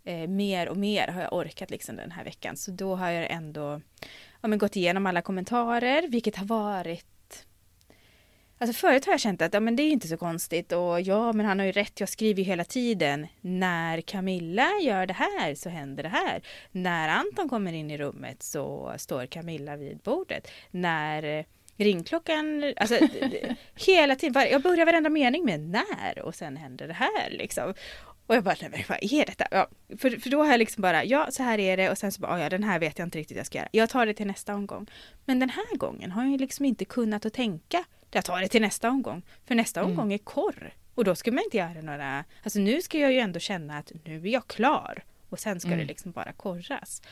Eh, 0.05 0.29
mer 0.29 0.69
och 0.69 0.77
mer 0.77 1.09
har 1.09 1.23
jag 1.23 1.33
orkat 1.33 1.71
liksom 1.71 1.97
den 1.97 2.11
här 2.11 2.25
veckan. 2.25 2.57
Så 2.57 2.71
då 2.71 2.97
har 2.97 3.11
jag 3.11 3.31
ändå 3.31 3.81
ja, 4.41 4.49
men 4.49 4.59
gått 4.59 4.77
igenom 4.77 5.07
alla 5.07 5.23
kommentarer, 5.23 6.09
vilket 6.09 6.37
har 6.37 6.47
varit 6.47 7.07
Alltså 8.63 8.81
förut 8.81 9.07
har 9.07 9.13
jag 9.13 9.21
känt 9.21 9.43
att 9.43 9.55
ja, 9.55 9.61
men 9.61 9.77
det 9.77 9.83
är 9.83 9.91
inte 9.91 10.09
så 10.09 10.17
konstigt 10.17 10.73
och 10.73 11.01
ja, 11.01 11.33
men 11.33 11.47
han 11.47 11.59
har 11.59 11.67
ju 11.67 11.73
rätt. 11.73 12.01
Jag 12.01 12.09
skriver 12.09 12.43
ju 12.43 12.45
hela 12.45 12.65
tiden. 12.65 13.27
När 13.41 14.01
Camilla 14.01 14.69
gör 14.83 15.07
det 15.07 15.15
här 15.15 15.55
så 15.55 15.69
händer 15.69 16.03
det 16.03 16.09
här. 16.09 16.43
När 16.73 17.09
Anton 17.09 17.49
kommer 17.49 17.73
in 17.73 17.91
i 17.91 17.99
rummet 17.99 18.43
så 18.43 18.95
står 18.99 19.27
Camilla 19.27 19.77
vid 19.77 19.99
bordet. 19.99 20.51
När 20.71 21.39
eh, 21.39 21.45
ringklockan, 21.77 22.75
alltså 22.77 22.99
hela 23.75 24.17
tiden. 24.17 24.49
Jag 24.51 24.63
börjar 24.63 24.87
varenda 24.87 25.11
mening 25.11 25.45
med 25.45 25.61
när 25.61 26.23
och 26.23 26.35
sen 26.35 26.57
händer 26.57 26.89
det 26.89 26.95
här 26.95 27.31
liksom. 27.31 27.75
Och 28.31 28.37
jag 28.37 28.45
bara, 28.45 28.57
nej 28.61 28.71
men 28.71 28.83
vad 28.89 28.99
är 29.01 29.27
detta? 29.27 29.47
Ja, 29.51 29.69
för, 29.99 30.11
för 30.11 30.31
då 30.31 30.43
har 30.43 30.51
jag 30.51 30.59
liksom 30.59 30.83
bara, 30.83 31.05
ja 31.05 31.31
så 31.31 31.43
här 31.43 31.59
är 31.59 31.77
det 31.77 31.91
och 31.91 31.99
sen 31.99 32.13
så 32.13 32.21
bara, 32.21 32.41
ja 32.41 32.49
den 32.49 32.63
här 32.63 32.79
vet 32.79 32.99
jag 32.99 33.07
inte 33.07 33.19
riktigt 33.19 33.37
vad 33.37 33.41
jag 33.41 33.47
ska 33.47 33.59
göra. 33.59 33.69
Jag 33.73 33.91
tar 33.91 34.07
det 34.07 34.15
till 34.15 34.27
nästa 34.27 34.55
omgång. 34.55 34.87
Men 35.25 35.39
den 35.39 35.51
här 35.51 35.77
gången 35.77 36.11
har 36.11 36.25
jag 36.25 36.41
liksom 36.41 36.65
inte 36.65 36.85
kunnat 36.85 37.27
att 37.27 37.33
tänka, 37.33 37.85
jag 38.11 38.25
tar 38.25 38.41
det 38.41 38.49
till 38.49 38.61
nästa 38.63 38.89
omgång. 38.89 39.23
För 39.47 39.55
nästa 39.55 39.81
mm. 39.81 39.91
omgång 39.91 40.13
är 40.13 40.19
korr. 40.19 40.75
Och 40.95 41.05
då 41.05 41.15
ska 41.15 41.33
man 41.33 41.45
inte 41.45 41.57
göra 41.57 41.81
några, 41.83 42.25
alltså 42.43 42.59
nu 42.59 42.83
ska 42.83 42.99
jag 42.99 43.13
ju 43.13 43.19
ändå 43.19 43.41
känna 43.41 43.79
att 43.79 43.93
nu 44.05 44.17
är 44.17 44.33
jag 44.33 44.47
klar. 44.47 45.05
Och 45.29 45.41
sen 45.41 45.61
ska 45.61 45.69
mm. 45.69 45.79
det 45.79 45.85
liksom 45.85 46.13
bara 46.13 46.33
korras. 46.33 47.03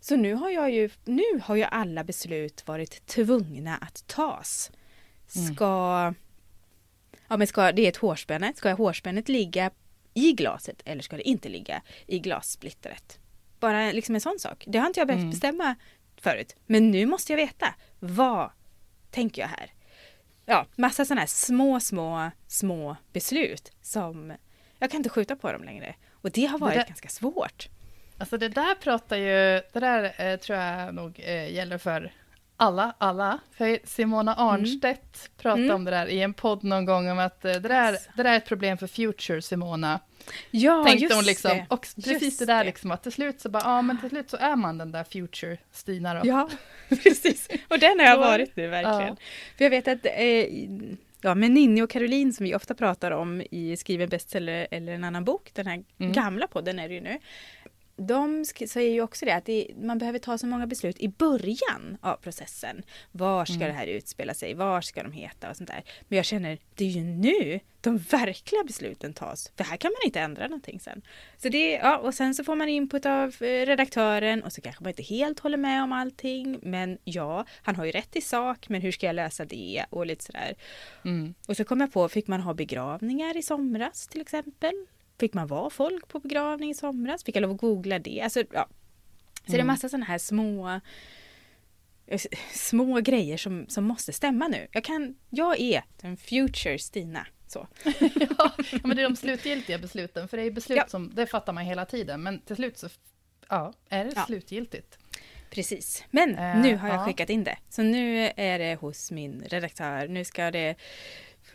Så 0.00 0.16
nu 0.16 0.34
har 0.34 0.50
jag 0.50 0.70
ju, 0.70 0.90
nu 1.04 1.40
har 1.42 1.56
ju 1.56 1.62
alla 1.62 2.04
beslut 2.04 2.66
varit 2.66 3.06
tvungna 3.06 3.76
att 3.76 4.06
tas. 4.06 4.70
Mm. 5.36 5.54
Ska, 5.54 5.98
mm. 6.02 6.14
ja 7.28 7.36
men 7.36 7.46
ska, 7.46 7.72
det 7.72 7.82
är 7.82 7.88
ett 7.88 7.96
hårspänne, 7.96 8.52
ska 8.56 8.72
hårspännet 8.72 9.28
ligga 9.28 9.70
i 10.16 10.32
glaset 10.32 10.82
eller 10.84 11.02
ska 11.02 11.16
det 11.16 11.28
inte 11.28 11.48
ligga 11.48 11.82
i 12.06 12.18
glassplittret? 12.18 13.18
Bara 13.60 13.92
liksom 13.92 14.14
en 14.14 14.20
sån 14.20 14.38
sak. 14.38 14.64
Det 14.66 14.78
har 14.78 14.86
inte 14.86 15.00
jag 15.00 15.06
behövt 15.06 15.20
mm. 15.20 15.30
bestämma 15.30 15.74
förut. 16.16 16.56
Men 16.66 16.90
nu 16.90 17.06
måste 17.06 17.32
jag 17.32 17.36
veta. 17.36 17.74
Vad 17.98 18.50
tänker 19.10 19.42
jag 19.42 19.48
här? 19.48 19.70
Ja, 20.44 20.66
massa 20.76 21.04
sådana 21.04 21.20
här 21.20 21.26
små, 21.26 21.80
små, 21.80 22.30
små 22.46 22.96
beslut 23.12 23.72
som 23.82 24.32
jag 24.78 24.90
kan 24.90 24.98
inte 24.98 25.08
skjuta 25.08 25.36
på 25.36 25.52
dem 25.52 25.64
längre. 25.64 25.94
Och 26.10 26.30
det 26.30 26.46
har 26.46 26.58
varit 26.58 26.74
det 26.74 26.80
där, 26.80 26.86
ganska 26.86 27.08
svårt. 27.08 27.68
Alltså 28.18 28.38
det 28.38 28.48
där 28.48 28.74
pratar 28.74 29.16
ju, 29.16 29.62
det 29.72 29.80
där 29.80 30.14
eh, 30.18 30.36
tror 30.36 30.58
jag 30.58 30.94
nog 30.94 31.20
eh, 31.24 31.52
gäller 31.54 31.78
för 31.78 32.12
alla, 32.56 32.94
alla. 32.98 33.38
För 33.52 33.78
Simona 33.84 34.34
mm. 34.34 34.46
Arnstedt 34.46 35.16
mm. 35.16 35.36
pratade 35.36 35.64
mm. 35.64 35.76
om 35.76 35.84
det 35.84 35.90
där 35.90 36.06
i 36.06 36.22
en 36.22 36.34
podd 36.34 36.64
någon 36.64 36.84
gång, 36.84 37.10
om 37.10 37.18
att 37.18 37.44
eh, 37.44 37.52
det 37.52 37.58
där, 37.58 37.92
det 38.16 38.22
där 38.22 38.32
är 38.32 38.36
ett 38.36 38.46
problem 38.46 38.78
för 38.78 38.86
Future, 38.86 39.42
Simona. 39.42 40.00
Ja, 40.50 40.84
Tänkte 40.84 41.02
just 41.02 41.14
hon 41.14 41.24
liksom. 41.24 41.50
det. 41.50 41.66
Och 41.68 41.80
precis 41.80 42.22
just 42.22 42.38
det 42.38 42.46
där 42.46 42.64
liksom, 42.64 42.90
att 42.90 43.02
till 43.02 43.12
slut 43.12 43.40
så 43.40 43.48
bara, 43.48 43.62
ja 43.62 43.82
men 43.82 44.00
till 44.00 44.10
slut 44.10 44.30
så 44.30 44.36
är 44.36 44.56
man 44.56 44.78
den 44.78 44.92
där 44.92 45.04
Future 45.04 45.58
Stina 45.72 46.14
då. 46.14 46.20
Ja, 46.24 46.48
precis. 46.88 47.48
Och 47.68 47.78
den 47.78 47.98
har 47.98 48.06
jag 48.06 48.18
varit 48.18 48.56
nu 48.56 48.68
verkligen. 48.68 49.08
Ja. 49.08 49.16
För 49.56 49.64
jag 49.64 49.70
vet 49.70 49.88
att 49.88 50.06
eh, 50.06 50.46
ja, 51.20 51.34
med 51.34 51.50
Ninni 51.50 51.82
och 51.82 51.90
Caroline 51.90 52.32
som 52.32 52.44
vi 52.44 52.54
ofta 52.54 52.74
pratar 52.74 53.10
om 53.10 53.42
i 53.50 53.76
Skriven 53.76 54.08
bestseller 54.08 54.68
eller 54.70 54.92
en 54.92 55.04
annan 55.04 55.24
bok, 55.24 55.50
den 55.54 55.66
här 55.66 55.84
mm. 55.98 56.12
gamla 56.12 56.46
podden 56.46 56.78
är 56.78 56.88
det 56.88 56.94
ju 56.94 57.00
nu 57.00 57.18
de 57.96 58.44
säger 58.44 58.92
ju 58.92 59.00
också 59.00 59.24
det 59.24 59.34
att 59.34 59.44
det, 59.44 59.68
man 59.76 59.98
behöver 59.98 60.18
ta 60.18 60.38
så 60.38 60.46
många 60.46 60.66
beslut 60.66 60.98
i 60.98 61.08
början 61.08 61.98
av 62.00 62.16
processen. 62.16 62.82
Var 63.12 63.44
ska 63.44 63.54
mm. 63.54 63.68
det 63.68 63.72
här 63.72 63.86
utspela 63.86 64.34
sig? 64.34 64.54
Var 64.54 64.80
ska 64.80 65.02
de 65.02 65.12
heta 65.12 65.50
och 65.50 65.56
sånt 65.56 65.68
där. 65.68 65.84
Men 66.08 66.16
jag 66.16 66.24
känner, 66.24 66.58
det 66.74 66.84
är 66.84 66.88
ju 66.88 67.02
nu 67.02 67.60
de 67.80 67.98
verkliga 67.98 68.64
besluten 68.64 69.12
tas. 69.12 69.52
För 69.56 69.64
här 69.64 69.76
kan 69.76 69.90
man 69.90 70.06
inte 70.06 70.20
ändra 70.20 70.48
någonting 70.48 70.80
sen. 70.80 71.02
Så 71.36 71.48
det, 71.48 71.72
ja, 71.72 71.98
och 71.98 72.14
sen 72.14 72.34
så 72.34 72.44
får 72.44 72.54
man 72.54 72.68
input 72.68 73.06
av 73.06 73.28
eh, 73.40 73.66
redaktören 73.66 74.42
och 74.42 74.52
så 74.52 74.60
kanske 74.60 74.82
man 74.82 74.90
inte 74.90 75.02
helt 75.02 75.40
håller 75.40 75.58
med 75.58 75.82
om 75.82 75.92
allting. 75.92 76.58
Men 76.62 76.98
ja, 77.04 77.44
han 77.62 77.76
har 77.76 77.84
ju 77.84 77.90
rätt 77.90 78.16
i 78.16 78.20
sak, 78.20 78.68
men 78.68 78.80
hur 78.80 78.92
ska 78.92 79.06
jag 79.06 79.16
lösa 79.16 79.44
det? 79.44 79.84
Och 79.90 80.06
lite 80.06 80.24
sådär. 80.24 80.54
Mm. 81.04 81.34
Och 81.48 81.56
så 81.56 81.64
kom 81.64 81.80
jag 81.80 81.92
på, 81.92 82.08
fick 82.08 82.26
man 82.26 82.40
ha 82.40 82.54
begravningar 82.54 83.36
i 83.36 83.42
somras 83.42 84.06
till 84.06 84.20
exempel? 84.20 84.86
Fick 85.18 85.34
man 85.34 85.46
vara 85.46 85.70
folk 85.70 86.08
på 86.08 86.18
begravning 86.18 86.70
i 86.70 86.74
somras? 86.74 87.24
Fick 87.24 87.36
jag 87.36 87.42
lov 87.42 87.50
att 87.50 87.60
googla 87.60 87.98
det? 87.98 88.20
Alltså, 88.20 88.40
ja. 88.52 88.68
Så 89.46 89.52
mm. 89.52 89.52
det 89.52 89.52
är 89.52 89.54
mm. 89.54 89.66
massa 89.66 89.88
sådana 89.88 90.06
här 90.06 90.18
små 90.18 90.80
eh, 92.06 92.20
små 92.52 93.00
grejer 93.00 93.36
som, 93.36 93.66
som 93.68 93.84
måste 93.84 94.12
stämma 94.12 94.48
nu. 94.48 94.68
Jag, 94.72 94.84
kan, 94.84 95.16
jag 95.30 95.60
är 95.60 95.82
den 96.00 96.16
future 96.16 96.78
Stina. 96.78 97.26
Så. 97.46 97.66
ja, 98.38 98.52
men 98.82 98.96
det 98.96 99.02
är 99.02 99.08
de 99.08 99.16
slutgiltiga 99.16 99.78
besluten, 99.78 100.28
för 100.28 100.36
det 100.36 100.42
är 100.42 100.50
beslut 100.50 100.78
ja. 100.78 100.88
som, 100.88 101.14
det 101.14 101.26
fattar 101.26 101.52
man 101.52 101.64
hela 101.64 101.84
tiden, 101.84 102.22
men 102.22 102.40
till 102.40 102.56
slut 102.56 102.78
så 102.78 102.88
ja, 103.48 103.72
är 103.88 104.04
det 104.04 104.12
ja. 104.16 104.24
slutgiltigt. 104.26 104.98
Precis, 105.50 106.04
men 106.10 106.30
uh, 106.30 106.62
nu 106.62 106.76
har 106.76 106.88
jag 106.88 106.96
ja. 106.96 107.04
skickat 107.04 107.30
in 107.30 107.44
det. 107.44 107.58
Så 107.68 107.82
nu 107.82 108.32
är 108.36 108.58
det 108.58 108.74
hos 108.74 109.10
min 109.10 109.44
redaktör. 109.46 110.08
Nu 110.08 110.24
ska 110.24 110.50
det 110.50 110.74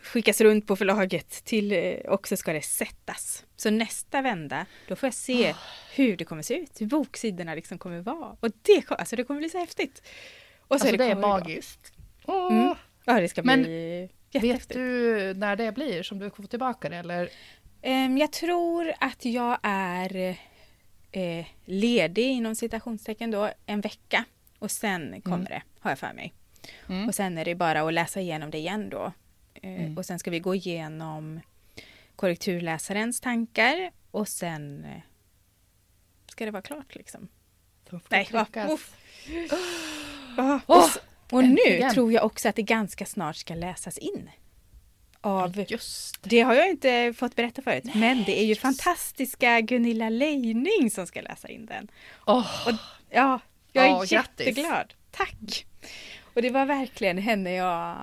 skickas 0.02 0.40
runt 0.40 0.66
på 0.66 0.76
förlaget 0.76 1.44
till 1.44 1.72
eh, 1.72 1.94
och 1.94 2.28
så 2.28 2.36
ska 2.36 2.52
det 2.52 2.62
sättas. 2.62 3.44
Så 3.56 3.70
nästa 3.70 4.22
vända, 4.22 4.66
då 4.88 4.96
får 4.96 5.06
jag 5.06 5.14
se 5.14 5.50
oh. 5.50 5.56
hur 5.94 6.16
det 6.16 6.24
kommer 6.24 6.42
se 6.42 6.54
ut, 6.54 6.80
hur 6.80 6.86
boksidorna 6.86 7.54
liksom 7.54 7.78
kommer 7.78 8.00
vara. 8.00 8.36
Och 8.40 8.48
det, 8.62 8.90
alltså 8.90 9.16
det 9.16 9.24
kommer 9.24 9.40
bli 9.40 9.50
så 9.50 9.58
häftigt. 9.58 10.02
Och 10.60 10.66
så 10.68 10.74
alltså 10.74 10.90
det, 10.90 11.04
det 11.04 11.10
är 11.10 11.16
magiskt. 11.16 11.92
Oh. 12.24 12.52
Mm. 12.52 12.74
Ja, 13.04 13.20
det 13.20 13.28
ska 13.28 13.42
Men 13.42 13.62
bli 13.62 14.08
jättehäftigt. 14.30 14.70
Vet 14.70 14.84
du 14.84 15.34
när 15.34 15.56
det 15.56 15.72
blir 15.72 16.02
som 16.02 16.18
du 16.18 16.30
får 16.30 16.42
tillbaka 16.42 16.88
det 16.88 16.96
eller? 16.96 17.28
Um, 17.82 18.18
jag 18.18 18.32
tror 18.32 18.92
att 19.00 19.24
jag 19.24 19.58
är 19.62 20.36
eh, 21.12 21.46
ledig 21.64 22.30
inom 22.30 22.54
citationstecken 22.54 23.30
då 23.30 23.50
en 23.66 23.80
vecka 23.80 24.24
och 24.58 24.70
sen 24.70 25.22
kommer 25.22 25.36
mm. 25.36 25.48
det, 25.48 25.62
har 25.80 25.90
jag 25.90 25.98
för 25.98 26.12
mig. 26.12 26.32
Mm. 26.88 27.08
Och 27.08 27.14
sen 27.14 27.38
är 27.38 27.44
det 27.44 27.54
bara 27.54 27.82
att 27.82 27.92
läsa 27.92 28.20
igenom 28.20 28.50
det 28.50 28.58
igen 28.58 28.90
då 28.90 29.12
mm. 29.54 29.98
Och 29.98 30.06
sen 30.06 30.18
ska 30.18 30.30
vi 30.30 30.40
gå 30.40 30.54
igenom 30.54 31.40
korrekturläsarens 32.16 33.20
tankar 33.20 33.90
och 34.10 34.28
sen 34.28 34.84
eh, 34.84 35.00
ska 36.26 36.44
det 36.44 36.50
vara 36.50 36.62
klart 36.62 36.94
liksom. 36.94 37.28
Nej, 38.08 38.28
va, 38.32 38.46
oh. 38.54 38.78
Oh, 40.36 40.60
och, 40.66 40.90
och 41.30 41.44
nu 41.44 41.90
tror 41.92 42.12
jag 42.12 42.24
också 42.24 42.48
att 42.48 42.56
det 42.56 42.62
ganska 42.62 43.06
snart 43.06 43.36
ska 43.36 43.54
läsas 43.54 43.98
in. 43.98 44.30
Av, 45.20 45.64
Just 45.68 46.22
det. 46.22 46.40
har 46.40 46.54
jag 46.54 46.70
inte 46.70 47.14
fått 47.16 47.36
berätta 47.36 47.62
förut, 47.62 47.84
Nej, 47.84 47.94
men 47.96 48.24
det 48.24 48.40
är 48.40 48.44
ju 48.44 48.54
fantastiska 48.54 49.60
Gunilla 49.60 50.08
Leining 50.08 50.90
som 50.90 51.06
ska 51.06 51.20
läsa 51.20 51.48
in 51.48 51.66
den. 51.66 51.88
Oh. 52.26 52.68
Och, 52.68 52.74
ja, 53.10 53.40
jag 53.72 53.86
är 53.86 53.94
oh, 53.94 54.12
jätteglad. 54.12 54.66
Grattis. 54.66 54.96
Tack! 55.10 55.66
Och 56.34 56.42
det 56.42 56.50
var 56.50 56.66
verkligen 56.66 57.18
henne 57.18 57.54
jag 57.54 57.96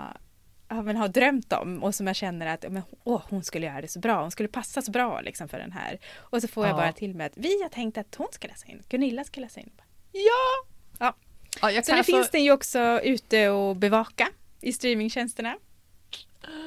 ja, 0.70 0.82
men 0.82 0.96
har 0.96 1.08
drömt 1.08 1.54
om 1.54 1.84
och 1.84 1.96
som 1.96 2.08
jag 2.08 2.16
känner 2.16 2.46
att 2.46 2.72
men, 2.72 2.84
åh, 3.04 3.22
hon 3.30 3.44
skulle 3.44 3.66
göra 3.66 3.82
det 3.82 3.88
så 3.88 4.00
bra, 4.00 4.22
hon 4.22 4.32
skulle 4.32 4.50
passa 4.50 4.82
så 4.82 4.92
bra 4.92 5.22
liksom 5.22 5.48
för 5.48 5.60
den 5.60 5.72
här. 5.72 6.00
Och 6.16 6.42
så 6.42 6.48
får 6.48 6.68
jag 6.68 6.76
bara 6.76 6.92
till 6.92 7.16
med 7.16 7.26
att 7.26 7.38
vi 7.38 7.62
har 7.62 7.70
tänkt 7.70 7.98
att 7.98 8.16
hon 8.16 8.28
ska 8.32 8.48
läsa 8.48 8.68
in, 8.68 8.84
Gunilla 8.90 9.24
ska 9.24 9.42
läsa 9.42 9.60
in. 9.60 9.72
Ja! 10.12 10.68
ja. 11.00 11.16
ja 11.62 11.82
så 11.84 11.92
det 11.92 11.98
alltså... 11.98 12.12
finns 12.12 12.30
den 12.30 12.44
ju 12.44 12.52
också 12.52 13.00
ute 13.04 13.50
och 13.50 13.76
bevaka 13.76 14.28
i 14.62 14.74
streamingtjänsterna. 14.74 15.58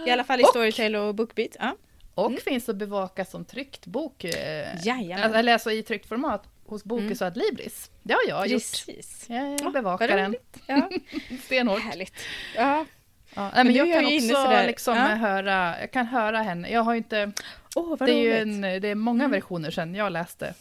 I 0.07 0.11
alla 0.11 0.25
fall 0.25 0.41
i 0.41 0.43
och... 0.43 0.49
Storytel 0.49 0.97
och 0.97 1.15
Bookbeat. 1.15 1.57
Ja. 1.59 1.77
Och 2.15 2.27
mm. 2.27 2.41
finns 2.41 2.69
att 2.69 2.77
bevaka 2.77 3.25
som 3.25 3.45
tryckt 3.45 3.87
bok. 3.87 4.25
Eh, 4.25 4.85
Jajamän. 4.85 5.35
Eller 5.35 5.53
alltså 5.53 5.71
i 5.71 5.83
tryckt 5.83 6.09
format 6.09 6.49
hos 6.67 6.85
Bokis 6.85 7.05
mm. 7.05 7.17
och 7.21 7.27
Adlibris. 7.27 7.91
Det 8.03 8.13
har 8.13 8.23
jag 8.29 8.49
Precis. 8.49 9.27
gjort. 9.29 9.61
Jag 9.61 9.73
bevakar 9.73 10.09
den. 10.09 10.37
Ja. 10.67 10.91
Stenhårt. 11.45 11.81
Härligt. 11.81 12.15
Ja. 12.57 12.87
Ja, 13.35 13.51
nej, 13.55 13.65
men, 13.65 13.75
jag 13.75 13.93
kan 13.93 14.05
också 14.05 14.67
liksom 14.67 14.97
ja. 14.97 15.03
höra, 15.03 15.81
jag 15.81 15.91
kan 15.91 16.07
höra 16.07 16.43
henne. 16.43 16.71
Jag 16.71 16.83
har 16.83 16.95
inte... 16.95 17.33
Oh, 17.77 17.97
det 17.99 18.13
är 18.13 18.19
ju 18.19 18.37
en, 18.37 18.61
det 18.61 18.89
är 18.89 18.95
många 18.95 19.25
mm. 19.25 19.31
versioner 19.31 19.71
sedan 19.71 19.95
jag 19.95 20.13
läste 20.13 20.55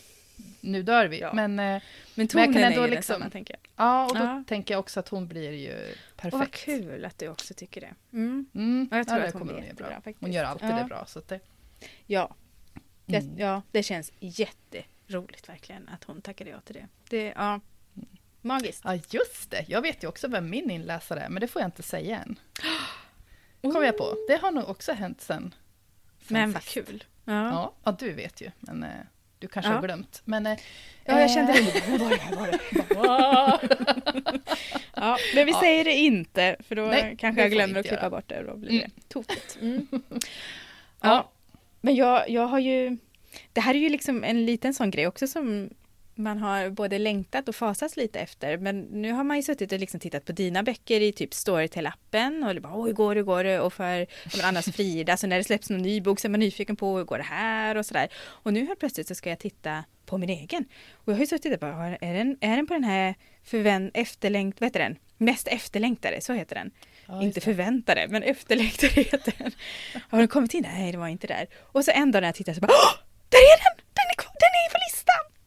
Nu 0.61 0.83
dör 0.83 1.05
vi. 1.05 1.19
Ja. 1.19 1.33
Men, 1.33 1.59
eh, 1.59 1.81
men 2.15 2.27
men 2.33 2.43
jag 2.43 2.53
kan 2.53 2.63
ändå 2.63 2.81
är 2.81 2.87
ju 2.87 2.91
liksom, 2.91 3.13
densamma, 3.13 3.29
tänker 3.29 3.55
jag. 3.55 3.85
Ja, 3.85 4.05
och 4.05 4.15
då 4.15 4.23
ja. 4.23 4.43
tänker 4.47 4.73
jag 4.73 4.79
också 4.79 4.99
att 4.99 5.09
hon 5.09 5.27
blir 5.27 5.51
ju 5.51 5.95
perfekt. 6.15 6.33
Och 6.33 6.39
vad 6.39 6.51
kul 6.51 7.05
att 7.05 7.19
du 7.19 7.27
också 7.27 7.53
tycker 7.53 7.81
det. 7.81 7.93
Mm. 8.13 8.45
Mm. 8.55 8.87
Ja, 8.91 8.97
jag 8.97 9.07
tror 9.07 9.19
att 9.19 9.33
hon 9.33 9.47
blir 9.47 9.57
jättebra. 9.57 9.87
Bra, 9.87 9.95
faktiskt. 9.95 10.21
Hon 10.21 10.31
gör 10.31 10.43
alltid 10.43 10.69
det 10.69 10.85
bra. 10.89 11.05
Så 11.05 11.21
det... 11.27 11.39
Ja. 12.05 12.35
Det, 13.05 13.17
mm. 13.17 13.37
ja, 13.37 13.61
det 13.71 13.83
känns 13.83 14.11
jätteroligt 14.19 15.49
verkligen 15.49 15.89
att 15.89 16.03
hon 16.03 16.21
tackade 16.21 16.49
ja 16.49 16.59
till 16.59 16.75
det. 16.75 16.87
det 17.09 17.33
ja. 17.35 17.59
Magiskt. 18.41 18.81
Ja, 18.83 18.99
just 19.09 19.51
det. 19.51 19.65
Jag 19.67 19.81
vet 19.81 20.03
ju 20.03 20.07
också 20.07 20.27
vem 20.27 20.49
min 20.49 20.71
inläsare 20.71 21.19
är, 21.19 21.29
men 21.29 21.41
det 21.41 21.47
får 21.47 21.61
jag 21.61 21.67
inte 21.67 21.83
säga 21.83 22.19
än. 22.19 22.39
Kom 23.61 23.75
oh. 23.75 23.85
jag 23.85 23.97
på. 23.97 24.15
Det 24.27 24.41
har 24.41 24.51
nog 24.51 24.69
också 24.69 24.93
hänt 24.93 25.21
sen. 25.21 25.55
sen 26.19 26.33
men 26.33 26.51
vad 26.51 26.63
kul. 26.63 27.03
Ja. 27.25 27.33
ja. 27.33 27.73
Ja, 27.83 27.91
du 27.99 28.13
vet 28.13 28.41
ju, 28.41 28.51
men 28.59 28.83
eh, 28.83 28.89
du 29.39 29.47
kanske 29.47 29.71
ja. 29.71 29.75
har 29.75 29.83
glömt. 29.83 30.21
Men, 30.25 30.45
eh, 30.45 30.57
ja, 31.05 31.19
jag 31.19 31.31
kände 31.31 31.53
det. 31.53 31.89
Vad 31.89 31.99
var 31.99 32.09
det? 32.09 32.35
Var 32.35 32.47
det? 32.47 34.39
ja, 34.95 35.17
men 35.35 35.45
vi 35.45 35.53
säger 35.53 35.85
det 35.85 35.93
inte, 35.93 36.55
för 36.67 36.75
då 36.75 36.85
Nej, 36.85 37.15
kanske 37.19 37.41
jag 37.41 37.51
glömmer 37.51 37.79
att 37.79 37.85
klippa 37.85 38.01
göra. 38.01 38.09
bort 38.09 38.27
det 38.27 38.43
då 38.43 38.57
blir 38.57 38.69
det 38.69 38.77
mm. 38.77 38.91
tokigt. 39.07 39.57
Mm. 39.61 39.87
ja. 41.01 41.31
men 41.81 41.95
jag, 41.95 42.29
jag 42.29 42.47
har 42.47 42.59
ju... 42.59 42.97
Det 43.53 43.61
här 43.61 43.73
är 43.73 43.79
ju 43.79 43.89
liksom 43.89 44.23
en 44.23 44.45
liten 44.45 44.73
sån 44.73 44.91
grej 44.91 45.07
också 45.07 45.27
som 45.27 45.69
man 46.15 46.37
har 46.37 46.69
både 46.69 46.97
längtat 46.99 47.49
och 47.49 47.55
fasats 47.55 47.97
lite 47.97 48.19
efter. 48.19 48.57
Men 48.57 48.81
nu 48.81 49.11
har 49.11 49.23
man 49.23 49.37
ju 49.37 49.43
suttit 49.43 49.71
och 49.71 49.79
liksom 49.79 49.99
tittat 49.99 50.25
på 50.25 50.31
dina 50.31 50.63
böcker 50.63 51.01
i 51.01 51.11
typ 51.11 51.31
Storytel-appen 51.31 52.49
och 52.49 52.61
bara, 52.61 52.73
hur 52.73 52.93
går 52.93 53.15
det, 53.15 53.23
går 53.23 53.43
det? 53.43 53.59
Och 53.59 53.73
för 53.73 54.07
Annas 54.43 54.65
Frida, 54.65 55.17
så 55.17 55.27
när 55.27 55.37
det 55.37 55.43
släpps 55.43 55.69
någon 55.69 55.81
ny 55.81 56.01
bok 56.01 56.19
så 56.19 56.27
är 56.27 56.29
man 56.29 56.39
nyfiken 56.39 56.75
på 56.75 56.97
hur 56.97 57.03
går 57.03 57.17
det 57.17 57.23
här 57.23 57.77
och 57.77 57.85
sådär. 57.85 58.07
Och 58.23 58.53
nu 58.53 58.65
helt 58.65 58.79
plötsligt 58.79 59.07
så 59.07 59.15
ska 59.15 59.29
jag 59.29 59.39
titta 59.39 59.83
på 60.05 60.17
min 60.17 60.29
egen. 60.29 60.65
Och 60.93 61.07
jag 61.11 61.13
har 61.13 61.19
ju 61.21 61.27
suttit 61.27 61.53
och 61.53 61.59
bara, 61.59 61.95
är 61.95 62.13
den, 62.13 62.37
är 62.41 62.55
den 62.55 62.67
på 62.67 62.73
den 62.73 62.83
här 62.83 63.15
förvänt, 63.43 63.91
efterlängt, 63.93 64.61
vad 64.61 64.67
heter 64.67 64.79
den? 64.79 64.97
Mest 65.17 65.47
efterlängtade, 65.47 66.21
så 66.21 66.33
heter 66.33 66.55
den. 66.55 66.71
Ja, 67.07 67.23
inte 67.23 67.41
förväntade, 67.41 68.07
men 68.09 68.23
efterlängtade 68.23 69.01
heter 69.01 69.33
den. 69.37 69.51
Har 70.09 70.19
den 70.19 70.27
kommit 70.27 70.53
in? 70.53 70.67
Nej, 70.73 70.91
det 70.91 70.97
var 70.97 71.07
inte 71.07 71.27
där. 71.27 71.47
Och 71.57 71.85
så 71.85 71.91
en 71.91 72.11
dag 72.11 72.21
när 72.21 72.27
jag 72.27 72.35
tittar 72.35 72.53
så 72.53 72.61
bara, 72.61 72.71
där 73.29 73.37
är 73.37 73.57
den! 73.63 73.85
Den 73.93 74.05
är, 74.11 74.17
den 74.17 74.49
är! 74.65 74.80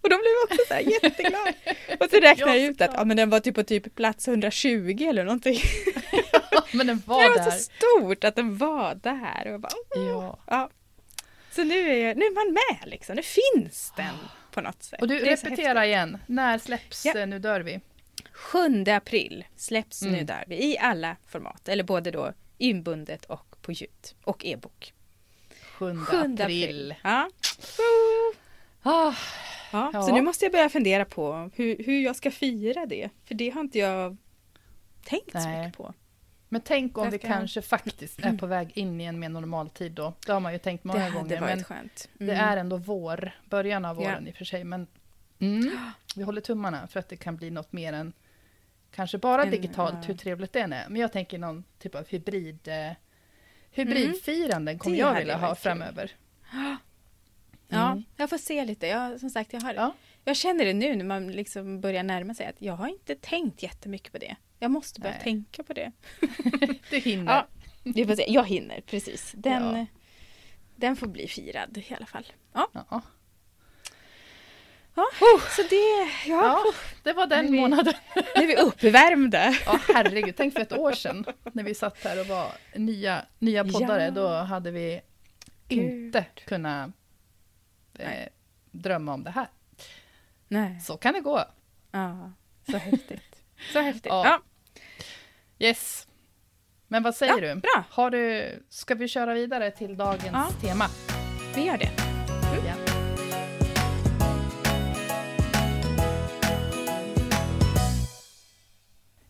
Och 0.04 0.10
då 0.10 0.16
blev 0.16 0.32
jag 0.32 0.44
också 0.44 0.58
så 0.68 0.74
här 0.74 0.80
jätteglad. 1.02 1.54
Och 2.00 2.10
så 2.10 2.16
räknade 2.20 2.56
jag 2.56 2.66
ut 2.70 2.80
att 2.80 2.90
ja, 2.94 3.04
men 3.04 3.16
den 3.16 3.30
var 3.30 3.40
typ 3.40 3.54
på 3.54 3.62
typ 3.62 3.94
plats 3.94 4.28
120 4.28 4.96
eller 5.08 5.24
någonting. 5.24 5.58
Ja, 6.50 6.64
men 6.72 6.86
den 6.86 7.02
var 7.06 7.22
det 7.22 7.28
där. 7.38 7.44
var 7.44 7.50
så 7.50 7.58
stort 7.58 8.24
att 8.24 8.36
den 8.36 8.56
var 8.58 8.94
där. 8.94 9.52
Och 9.52 9.60
bara. 9.60 9.72
Ja. 9.94 10.38
ja. 10.46 10.70
Så 11.50 11.64
nu 11.64 11.90
är, 11.90 12.06
jag, 12.08 12.16
nu 12.16 12.24
är 12.24 12.34
man 12.34 12.52
med 12.54 12.88
liksom, 12.90 13.16
nu 13.16 13.22
finns 13.22 13.92
den 13.96 14.14
på 14.50 14.60
något 14.60 14.82
sätt. 14.82 15.00
Och 15.02 15.08
du, 15.08 15.18
Det 15.18 15.32
är 15.32 15.36
så 15.36 15.46
repetera 15.46 15.78
häftigt. 15.80 15.88
igen. 15.88 16.18
När 16.26 16.58
släpps 16.58 17.04
Ja. 17.04 17.18
eh, 17.18 17.26
Nu 17.26 17.38
dör 17.38 17.60
vi? 17.60 17.80
7 18.32 18.84
april 18.90 19.44
släpps 19.56 20.02
Mm. 20.02 20.14
nu 20.14 20.24
där 20.24 20.52
i 20.52 20.78
alla 20.78 21.16
format, 21.28 21.68
eller 21.68 21.84
både 21.84 22.10
då 22.10 22.32
inbundet 22.58 23.24
och 23.24 23.56
på 23.62 23.72
ljud 23.72 23.90
och 24.24 24.44
e-bok. 24.44 24.92
7 25.78 25.96
7 26.06 26.16
april. 26.40 26.94
Ja. 27.04 27.30
Ah, 28.82 29.12
Ja, 29.74 29.90
Ja. 29.92 30.02
Så 30.02 30.14
nu 30.14 30.22
måste 30.22 30.44
jag 30.44 30.52
börja 30.52 30.68
fundera 30.68 31.04
på 31.04 31.50
hur, 31.54 31.84
hur 31.84 32.00
jag 32.04 32.16
ska 32.16 32.30
fira 32.30 32.86
det. 32.86 33.10
För 33.24 33.34
det 33.34 33.50
har 33.50 33.60
inte 33.60 33.78
jag 33.78 34.16
tänkt 35.04 35.32
så 35.32 35.38
Nej. 35.38 35.58
mycket 35.66 35.76
på. 35.78 35.94
men 36.48 36.60
tänk 36.60 36.98
om 36.98 37.08
ska- 37.10 37.18
kanske 37.18 37.62
faktiskt 37.62 38.18
är 38.20 38.36
på 38.38 38.46
väg 38.46 38.70
in 38.74 39.00
i 39.00 39.04
en 39.04 39.18
mer 39.18 39.28
normal 39.28 39.70
tid 39.70 39.92
då. 39.92 40.14
Det 40.26 40.32
har 40.32 40.40
man 40.40 40.52
ju 40.52 40.58
tänkt 40.58 40.84
många 40.84 41.04
det 41.04 41.10
gånger. 41.10 41.40
varit 41.40 41.54
Men 41.56 41.64
skönt. 41.64 42.08
det 42.18 42.24
Mm. 42.34 42.44
är 42.48 42.56
ändå 42.56 42.76
vår, 42.76 43.30
början 43.50 43.84
av 43.84 43.96
Ja. 43.96 44.02
våren 44.08 44.28
i 44.28 44.30
och 44.30 44.34
för 44.36 44.44
sig. 44.44 44.64
Men 44.64 44.86
mm, 45.38 45.70
vi 46.16 46.22
håller 46.22 46.40
tummarna 46.40 46.86
för 46.86 47.00
att 47.00 47.08
det 47.08 47.16
kan 47.16 47.36
bli 47.36 47.50
något 47.50 47.72
mer 47.72 47.92
än 47.92 48.12
kanske 48.94 49.18
bara 49.18 49.42
En- 49.44 49.50
digitalt, 49.50 49.94
ja. 49.94 50.06
hur 50.06 50.14
trevligt 50.14 50.52
det 50.52 50.60
än 50.60 50.72
är. 50.72 50.88
Men 50.88 51.00
jag 51.00 51.12
tänker 51.12 51.38
någon 51.38 51.64
typ 51.78 51.94
av 51.94 52.06
hybrid, 52.08 52.68
eh, 52.68 52.92
hybridfiranden 53.70 54.78
kommer 54.78 54.96
Det 54.96 55.00
jag 55.00 55.14
vilja 55.14 55.36
ha 55.36 55.48
varit 55.48 55.62
kul. 55.62 56.08
Ja, 57.74 57.90
Mm. 57.90 58.04
jag 58.16 58.30
får 58.30 58.38
se 58.38 58.64
lite. 58.64 58.86
Jag, 58.86 59.20
som 59.20 59.30
sagt, 59.30 59.52
jag, 59.52 59.60
har, 59.60 59.74
Ja. 59.74 59.92
jag 60.24 60.36
känner 60.36 60.64
det 60.64 60.72
nu 60.74 60.96
när 60.96 61.04
man 61.04 61.32
liksom 61.32 61.80
börjar 61.80 62.02
närma 62.02 62.34
sig 62.34 62.46
att 62.46 62.56
jag 62.62 62.74
har 62.76 62.88
inte 62.88 63.14
tänkt 63.14 63.62
jättemycket 63.62 64.12
på 64.12 64.18
det. 64.18 64.36
Jag 64.58 64.70
måste 64.70 65.00
börja 65.00 65.14
Nej. 65.14 65.22
tänka 65.24 65.62
på 65.62 65.72
det. 65.72 65.92
Du 66.90 66.98
hinner. 66.98 67.32
Ja, 67.32 67.46
vi 67.82 68.06
får 68.06 68.14
se. 68.16 68.24
Jag 68.32 68.44
hinner, 68.48 68.80
precis. 68.80 69.32
Den, 69.36 69.76
Ja. 69.76 69.86
den 70.76 70.96
får 70.96 71.06
bli 71.06 71.28
firad 71.28 71.78
i 71.78 71.94
alla 71.96 72.06
fall. 72.06 72.26
Ja, 72.52 72.68
Ja. 72.72 72.84
ja. 72.90 73.02
så 75.56 75.62
det... 75.62 75.76
Ja, 76.26 76.44
ja, 76.44 76.62
det 77.02 77.12
var 77.12 77.26
den 77.26 77.52
vi- 77.52 77.60
månaden. 77.60 77.94
nu 78.36 78.42
är 78.42 78.46
vi 78.46 78.56
uppvärmda. 78.56 79.54
Ja, 79.66 79.78
herregud. 79.94 80.34
Tänk 80.36 80.54
för 80.54 80.60
ett 80.60 80.72
år 80.72 80.92
sedan 80.92 81.24
när 81.52 81.62
vi 81.64 81.74
satt 81.74 82.04
här 82.04 82.20
och 82.20 82.26
var 82.26 82.52
nya, 82.76 83.22
nya 83.38 83.64
poddare. 83.64 84.04
Ja. 84.04 84.10
Då 84.10 84.28
hade 84.28 84.70
vi 84.70 85.00
Gud. 85.68 85.78
inte 85.84 86.24
kunnat 86.46 86.90
eh, 87.98 88.28
drömma 88.70 89.14
om 89.14 89.24
det 89.24 89.30
här. 89.30 89.48
Nej. 90.48 90.80
Så 90.80 90.96
kan 90.96 91.14
det 91.14 91.20
gå. 91.20 91.44
Ja, 91.90 92.32
så 92.70 92.76
häftigt. 92.76 93.42
Så 93.72 93.80
häftigt. 93.80 94.06
Ja. 94.12 94.24
Ja, 94.26 94.40
Yes. 95.58 96.08
Men 96.88 97.02
vad 97.02 97.14
säger 97.14 97.42
Ja, 97.42 97.54
du? 97.54 97.60
bra. 97.60 97.84
Har 97.90 98.10
du? 98.10 98.52
Ska 98.68 98.94
vi 98.94 99.08
köra 99.08 99.34
vidare 99.34 99.70
till 99.70 99.96
dagens 99.96 100.24
Ja. 100.32 100.48
tema? 100.60 100.84
vi 101.54 101.64
gör 101.66 101.78
det. 101.78 101.90
Ja. 102.66 102.74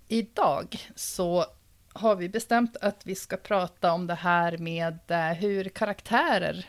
Idag 0.09 0.77
så 0.95 1.45
har 1.93 2.17
vi 2.17 2.29
bestämt 2.29 2.77
att 2.77 3.07
vi 3.07 3.15
ska 3.15 3.37
prata 3.37 3.93
om 3.93 4.07
det 4.07 4.15
här 4.15 4.59
med 4.59 4.99
eh, 5.09 5.21
hur 5.33 5.65
karaktärer 5.69 6.67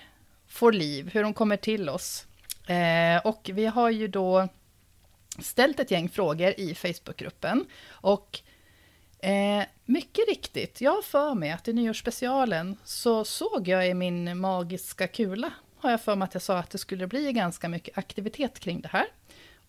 får 0.56 0.72
liv, 0.72 1.10
hur 1.14 1.24
de 1.24 1.34
kommer 1.34 1.58
till 1.58 1.90
oss. 1.90 2.26
Eh, 2.68 3.26
och 3.26 3.50
vi 3.54 3.66
har 3.66 3.90
ju 3.90 4.08
då 4.08 4.48
ställt 5.40 5.80
ett 5.80 5.92
gäng 5.92 6.10
frågor 6.10 6.54
i 6.58 6.76
Facebookgruppen. 6.76 7.66
Och 7.88 8.40
eh, 9.20 9.64
mycket 9.86 10.28
riktigt, 10.28 10.82
jag 10.82 10.92
har 10.92 11.02
för 11.02 11.34
mig 11.34 11.52
att 11.52 11.68
i 11.68 11.74
nyårsspecialen 11.74 12.78
så 12.84 13.26
såg 13.26 13.68
jag 13.68 13.88
i 13.88 13.94
min 13.94 14.38
magiska 14.38 15.08
kula, 15.08 15.52
har 15.78 15.92
jag 15.92 16.02
för 16.02 16.16
mig 16.16 16.26
att 16.26 16.34
jag 16.34 16.44
sa 16.44 16.58
att 16.58 16.70
det 16.70 16.78
skulle 16.78 17.08
bli 17.08 17.32
ganska 17.32 17.70
mycket 17.70 17.98
aktivitet 17.98 18.60
kring 18.60 18.82
det 18.82 18.90
här. 18.92 19.06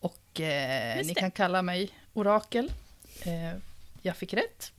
Och 0.00 0.40
eh, 0.40 1.06
ni 1.06 1.14
kan 1.14 1.30
kalla 1.30 1.62
mig 1.62 1.90
orakel. 2.12 2.72
Eh, 3.22 3.58
jag 4.02 4.16
fick 4.16 4.34
rätt. 4.34 4.72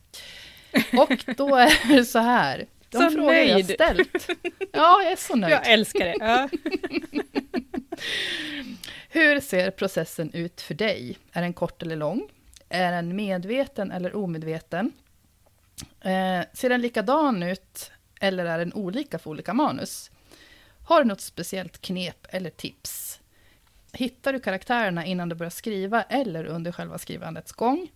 Och 0.94 1.36
då 1.38 1.56
är 1.56 1.96
det 1.96 2.06
så 2.06 2.20
här. 2.20 2.68
De 2.90 2.98
Så 2.98 3.12
frågor 3.12 3.34
jag 3.34 3.48
nöjd. 3.54 3.66
ställt. 3.70 4.28
Ja, 4.72 5.02
jag 5.04 5.12
är 5.12 5.16
så 5.16 5.36
nöjd. 5.36 5.54
Jag 5.54 5.68
älskar 5.72 6.06
det. 6.06 6.16
Ja. 6.20 6.50
Hur 9.10 9.40
ser 9.40 9.72
processen 9.72 10.34
ut 10.34 10.62
för 10.62 10.74
dig? 10.74 11.18
Är 11.32 11.42
den 11.42 11.54
kort 11.54 11.82
eller 11.82 11.96
lång? 11.96 12.30
Är 12.70 12.92
den 12.92 13.16
medveten 13.16 13.92
eller 13.92 14.16
omedveten? 14.16 14.92
Eh, 16.02 16.42
ser 16.54 16.70
den 16.70 16.82
likadan 16.82 17.44
ut 17.44 17.92
eller 18.22 18.46
är 18.46 18.58
den 18.58 18.74
olika 18.74 19.20
för 19.20 19.30
olika 19.30 19.54
manus? 19.54 20.12
Har 20.88 21.02
du 21.02 21.08
något 21.08 21.22
speciellt 21.22 21.82
knep 21.82 22.28
eller 22.30 22.50
tips? 22.50 23.20
Hittar 23.94 24.34
du 24.34 24.40
karaktärerna 24.40 25.06
innan 25.06 25.30
du 25.30 25.36
börjar 25.36 25.50
skriva 25.50 26.04
eller 26.04 26.46
under 26.46 26.72
själva 26.72 26.98
skrivandets 26.98 27.52
gång? 27.52 27.88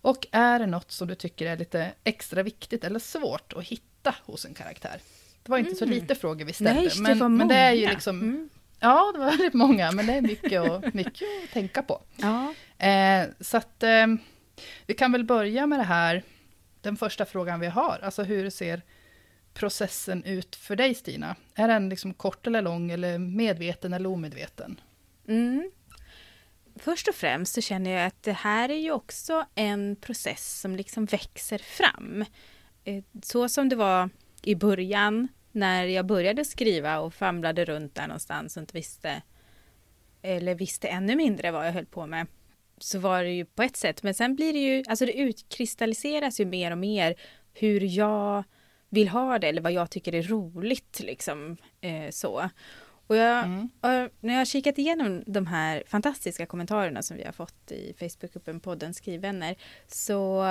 Och 0.00 0.26
är 0.32 0.58
det 0.58 0.66
något 0.66 0.90
som 0.90 1.08
du 1.08 1.14
tycker 1.14 1.46
är 1.46 1.56
lite 1.56 1.92
extra 2.04 2.42
viktigt 2.42 2.84
eller 2.84 2.98
svårt 2.98 3.52
att 3.52 3.64
hitta 3.64 3.87
hos 4.06 4.44
en 4.44 4.54
karaktär? 4.54 5.00
Det 5.42 5.50
var 5.50 5.58
inte 5.58 5.74
så 5.74 5.84
lite 5.84 6.14
frågor 6.14 6.44
vi 6.44 6.52
ställde, 6.52 6.74
Nej, 6.74 6.90
det 6.94 7.00
men, 7.00 7.18
var 7.18 7.28
men 7.28 7.48
det 7.48 7.54
är 7.54 7.72
ju 7.72 7.88
liksom 7.88 8.20
Mm. 8.20 8.48
Ja, 8.80 9.10
det 9.12 9.18
var 9.18 9.26
väldigt 9.26 9.54
många, 9.54 9.92
men 9.92 10.06
det 10.06 10.12
är 10.12 10.22
mycket 10.22 10.62
att, 10.62 10.94
mycket 10.94 11.28
att 11.44 11.52
tänka 11.52 11.82
på. 11.82 12.02
Ja. 12.16 12.54
Eh, 12.86 13.28
så 13.40 13.56
att 13.56 13.82
eh, 13.82 14.06
vi 14.86 14.94
kan 14.94 15.12
väl 15.12 15.24
börja 15.24 15.66
med 15.66 15.78
det 15.78 15.84
här, 15.84 16.22
den 16.80 16.96
första 16.96 17.24
frågan 17.24 17.60
vi 17.60 17.66
har. 17.66 17.98
Alltså 18.02 18.22
hur 18.22 18.50
ser 18.50 18.82
processen 19.54 20.24
ut 20.24 20.56
för 20.56 20.76
dig 20.76 20.94
Stina? 20.94 21.36
Är 21.54 21.68
den 21.68 21.88
liksom 21.88 22.14
kort 22.14 22.46
eller 22.46 22.62
lång, 22.62 22.90
eller 22.90 23.18
medveten 23.18 23.92
eller 23.92 24.08
omedveten? 24.08 24.80
Mm. 25.28 25.70
Först 26.76 27.08
och 27.08 27.14
främst 27.14 27.54
så 27.54 27.60
känner 27.60 27.90
jag 27.90 28.06
att 28.06 28.22
det 28.22 28.32
här 28.32 28.68
är 28.68 28.78
ju 28.78 28.92
också 28.92 29.46
en 29.54 29.96
process 29.96 30.60
som 30.60 30.76
liksom 30.76 31.04
växer 31.04 31.58
fram. 31.58 32.24
Eh, 32.88 33.04
Så 33.22 33.48
som 33.48 33.68
det 33.68 33.76
var 33.76 34.10
i 34.42 34.54
början 34.54 35.28
när 35.52 35.84
jag 35.84 36.06
började 36.06 36.44
skriva 36.44 36.98
och 37.00 37.14
famlade 37.14 37.64
runt 37.64 37.94
där 37.94 38.06
någonstans 38.06 38.56
och 38.56 38.60
inte 38.60 38.74
visste 38.76 39.22
eller 40.22 40.54
visste 40.54 40.88
ännu 40.88 41.16
mindre 41.16 41.50
vad 41.50 41.66
jag 41.66 41.72
höll 41.72 41.86
på 41.86 42.06
med 42.06 42.26
så 42.78 42.98
var 42.98 43.22
det 43.22 43.30
ju 43.30 43.44
på 43.44 43.62
ett 43.62 43.76
sätt. 43.76 44.02
Men 44.02 44.14
sen 44.14 44.34
blir 44.36 44.52
det 44.52 44.58
ju, 44.58 44.84
alltså 44.88 45.06
det 45.06 45.12
utkristalliseras 45.12 46.40
ju 46.40 46.44
mer 46.44 46.70
och 46.70 46.78
mer 46.78 47.14
hur 47.54 47.80
jag 47.80 48.44
vill 48.88 49.08
ha 49.08 49.38
det 49.38 49.48
eller 49.48 49.62
vad 49.62 49.72
jag 49.72 49.90
tycker 49.90 50.14
är 50.14 50.22
roligt 50.22 51.00
liksom 51.00 51.56
eh, 51.80 52.10
så. 52.10 52.50
Och 53.06 53.16
jag, 53.16 53.44
Mm. 53.44 53.68
och 53.80 54.10
när 54.20 54.32
jag 54.34 54.40
har 54.40 54.44
kikat 54.44 54.78
igenom 54.78 55.22
de 55.26 55.46
här 55.46 55.82
fantastiska 55.86 56.46
kommentarerna 56.46 57.02
som 57.02 57.16
vi 57.16 57.24
har 57.24 57.32
fått 57.32 57.72
i 57.72 57.94
Facebookgruppen 57.98 58.60
podden 58.60 58.94
Skrivvänner 58.94 59.56
så 59.86 60.44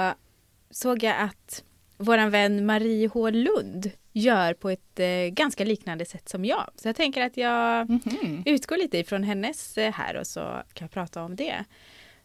såg 0.69 1.03
jag 1.03 1.19
att 1.21 1.63
våran 1.97 2.29
vän 2.29 2.65
Marie 2.65 3.07
H 3.07 3.29
Lund 3.29 3.91
gör 4.13 4.53
på 4.53 4.69
ett 4.69 4.99
eh, 4.99 5.07
ganska 5.31 5.63
liknande 5.65 6.05
sätt 6.05 6.29
som 6.29 6.45
jag. 6.45 6.69
Så 6.75 6.87
jag 6.87 6.95
tänker 6.95 7.21
att 7.21 7.37
jag 7.37 7.89
Mhm. 7.89 8.43
utgår 8.45 8.77
lite 8.77 8.97
ifrån 8.97 9.23
hennes 9.23 9.77
eh, 9.77 9.93
här 9.93 10.15
och 10.15 10.27
så 10.27 10.39
kan 10.39 10.85
jag 10.85 10.91
prata 10.91 11.23
om 11.23 11.35
det. 11.35 11.63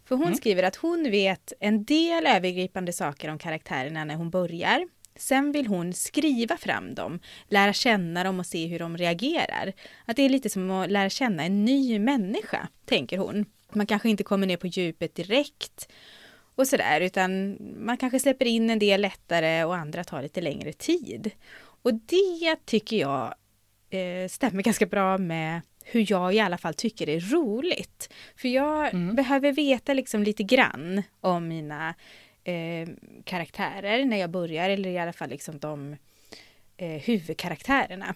För 0.04 0.16
hon 0.16 0.24
Mm. 0.26 0.37
skriver 0.37 0.62
att 0.62 0.76
hon 0.76 1.11
vet 1.11 1.52
en 1.61 1.85
del 1.85 2.26
övergripande 2.26 2.92
saker 2.92 3.28
om 3.30 3.38
karaktärerna 3.38 4.04
när 4.04 4.14
hon 4.14 4.30
börjar. 4.30 4.88
Sen 5.16 5.52
vill 5.52 5.66
hon 5.66 5.92
skriva 5.92 6.56
fram 6.56 6.94
dem, 6.94 7.20
lära 7.48 7.72
känna 7.72 8.24
dem 8.24 8.38
och 8.40 8.46
se 8.46 8.66
hur 8.66 8.78
de 8.78 8.96
reagerar. 8.96 9.72
Att 10.04 10.16
det 10.16 10.22
är 10.22 10.28
lite 10.28 10.50
som 10.50 10.70
att 10.70 10.90
lära 10.90 11.11
känna 11.11 11.44
en 11.44 11.64
ny 11.64 11.98
människa, 11.98 12.68
tänker 12.85 13.18
hon. 13.18 13.44
Man 13.72 13.87
kanske 13.87 14.08
inte 14.08 14.24
kommer 14.24 14.46
ner 14.46 14.56
på 14.56 14.66
djupet 14.66 15.14
direkt 15.14 15.88
och 16.55 16.69
sådär, 16.69 17.01
utan 17.01 17.57
man 17.87 17.97
kanske 17.97 18.19
släpper 18.21 18.45
in 18.45 18.71
en 18.71 18.79
del 18.79 19.01
lättare 19.01 19.65
och 19.65 19.77
andra 19.77 20.05
tar 20.05 20.23
lite 20.23 20.41
längre 20.41 20.73
tid. 20.73 21.31
Och 21.83 21.95
det 21.95 22.57
tycker 22.65 22.97
jag 22.97 23.35
eh, 23.91 24.29
stämmer 24.29 24.62
ganska 24.62 24.87
bra 24.87 25.19
med 25.19 25.61
hur 25.85 26.07
jag 26.12 26.35
i 26.35 26.41
alla 26.41 26.59
fall 26.59 26.75
tycker 26.75 27.07
det 27.07 27.12
är 27.15 27.21
roligt. 27.21 28.12
För 28.37 28.49
jag 28.49 28.95
Mm. 28.95 29.15
behöver 29.17 29.53
veta 29.53 29.95
liksom 29.95 30.23
lite 30.23 30.43
grann 30.43 31.03
om 31.21 31.49
mina 31.49 31.95
eh, 32.45 32.88
karaktärer 33.25 34.05
när 34.05 34.17
jag 34.17 34.31
börjar, 34.31 34.71
eller 34.71 34.91
i 34.91 34.99
alla 34.99 35.12
fall 35.12 35.29
liksom 35.31 35.59
de 35.59 35.97
eh, 36.77 36.88
huvudkaraktärerna. 36.88 38.15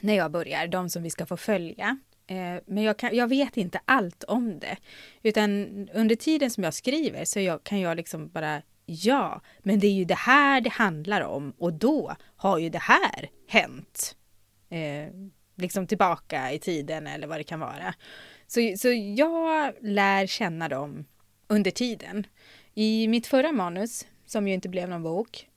När 0.00 0.14
jag 0.16 0.30
börjar, 0.30 0.66
de 0.66 0.90
som 0.90 1.02
vi 1.02 1.10
ska 1.10 1.26
få 1.26 1.36
följa. 1.36 1.98
Eh, 2.30 2.62
men 2.66 2.82
jag, 2.82 2.96
kan, 2.96 3.16
jag 3.16 3.28
vet 3.28 3.56
inte 3.56 3.80
allt 3.84 4.24
om 4.24 4.58
det. 4.58 4.76
Utan 5.22 5.50
under 5.94 6.16
tiden 6.16 6.50
som 6.50 6.64
jag 6.64 6.74
skriver 6.74 7.24
så 7.24 7.40
jag, 7.40 7.64
kan 7.64 7.80
jag 7.80 7.96
liksom 7.96 8.28
bara 8.28 8.62
Ja, 8.92 9.40
men 9.58 9.80
det 9.80 9.86
är 9.86 9.92
ju 9.92 10.04
det 10.04 10.14
här 10.14 10.60
det 10.60 10.70
handlar 10.70 11.20
om 11.20 11.52
och 11.58 11.72
då 11.72 12.16
har 12.36 12.58
ju 12.58 12.68
det 12.68 12.78
här 12.78 13.30
hänt. 13.48 14.16
Eh, 14.68 15.08
liksom 15.56 15.86
tillbaka 15.86 16.52
i 16.52 16.58
tiden 16.58 17.06
eller 17.06 17.26
vad 17.26 17.40
det 17.40 17.44
kan 17.44 17.60
vara. 17.60 17.94
Så, 18.46 18.74
så 18.76 18.88
jag 19.16 19.74
lär 19.80 20.26
känna 20.26 20.68
dem 20.68 21.04
under 21.46 21.70
tiden. 21.70 22.26
I 22.74 23.08
mitt 23.08 23.26
förra 23.26 23.52
manus, 23.52 24.06
som 24.26 24.48
ju 24.48 24.54
inte 24.54 24.68
blev 24.68 24.88
någon 24.88 25.02
bok, 25.02 25.48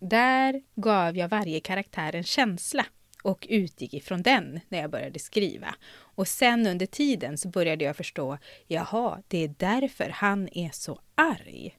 där 0.00 0.62
gav 0.74 1.16
jag 1.16 1.28
varje 1.28 1.60
karaktär 1.60 2.14
en 2.14 2.24
känsla 2.24 2.86
och 3.22 3.46
utgick 3.50 3.94
ifrån 3.94 4.22
den 4.22 4.60
när 4.68 4.78
jag 4.78 4.90
började 4.90 5.18
skriva. 5.18 5.74
Och 6.16 6.28
sen 6.28 6.66
under 6.66 6.86
tiden 6.86 7.38
så 7.38 7.48
började 7.48 7.84
jag 7.84 7.96
förstå, 7.96 8.38
jaha, 8.66 9.22
det 9.28 9.44
är 9.44 9.54
därför 9.58 10.08
han 10.08 10.48
är 10.52 10.70
så 10.72 11.00
arg. 11.14 11.78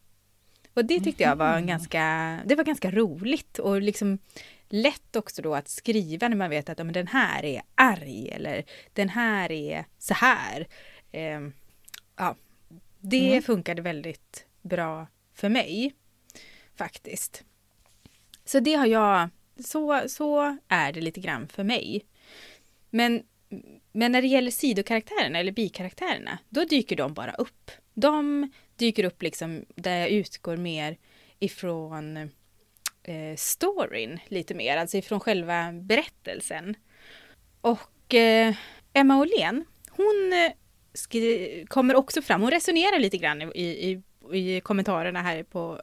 Och 0.73 0.85
det 0.85 0.99
tyckte 0.99 1.23
jag 1.23 1.35
var 1.35 1.59
ganska, 1.61 2.39
det 2.45 2.55
var 2.55 2.63
ganska 2.63 2.91
roligt 2.91 3.59
och 3.59 3.81
liksom 3.81 4.19
lätt 4.69 5.15
också 5.15 5.41
då 5.41 5.55
att 5.55 5.67
skriva 5.69 6.27
när 6.27 6.37
man 6.37 6.49
vet 6.49 6.69
att 6.69 6.77
ja, 6.77 6.83
men 6.83 6.93
den 6.93 7.07
här 7.07 7.45
är 7.45 7.61
arg 7.75 8.29
eller 8.29 8.63
den 8.93 9.09
här 9.09 9.51
är 9.51 9.85
så 9.97 10.13
här. 10.13 10.67
Ehm, 11.11 11.53
ja, 12.15 12.35
det 12.99 13.29
Mm. 13.31 13.43
funkade 13.43 13.81
väldigt 13.81 14.45
bra 14.61 15.07
för 15.33 15.49
mig 15.49 15.93
faktiskt. 16.75 17.43
Så 18.45 18.59
det 18.59 18.73
har 18.73 18.85
jag, 18.85 19.29
så, 19.65 20.03
så 20.07 20.57
är 20.67 20.91
det 20.93 21.01
lite 21.01 21.19
grann 21.19 21.47
för 21.47 21.63
mig. 21.63 22.05
Men, 22.89 23.23
men 23.97 24.11
när 24.11 24.21
det 24.21 24.27
gäller 24.27 24.51
sidokaraktärerna 24.51 25.39
eller 25.39 25.51
bikaraktärerna, 25.51 26.39
då 26.49 26.65
dyker 26.65 26.95
de 26.95 27.13
bara 27.13 27.31
upp. 27.31 27.71
De 27.93 28.49
dyker 28.75 29.03
upp 29.03 29.21
liksom 29.21 29.65
där 29.75 29.97
jag 29.97 30.09
utgår 30.09 30.57
mer 30.57 30.97
ifrån 31.39 32.17
eh, 33.03 33.35
storyn 33.35 34.19
lite 34.27 34.55
mer, 34.55 34.77
alltså 34.77 34.97
ifrån 34.97 35.19
själva 35.19 35.71
berättelsen. 35.71 36.75
Och 37.61 38.13
eh, 38.13 38.55
Emma 38.93 39.19
Åhlén, 39.19 39.65
hon 39.89 40.33
eh, 40.33 41.65
kommer 41.67 41.95
också 41.95 42.21
fram, 42.21 42.41
hon 42.41 42.51
resonerar 42.51 42.99
lite 42.99 43.17
grann 43.17 43.41
i, 43.41 43.65
i, 43.65 44.01
i 44.37 44.61
kommentarerna 44.61 45.21
här 45.21 45.43
på 45.43 45.81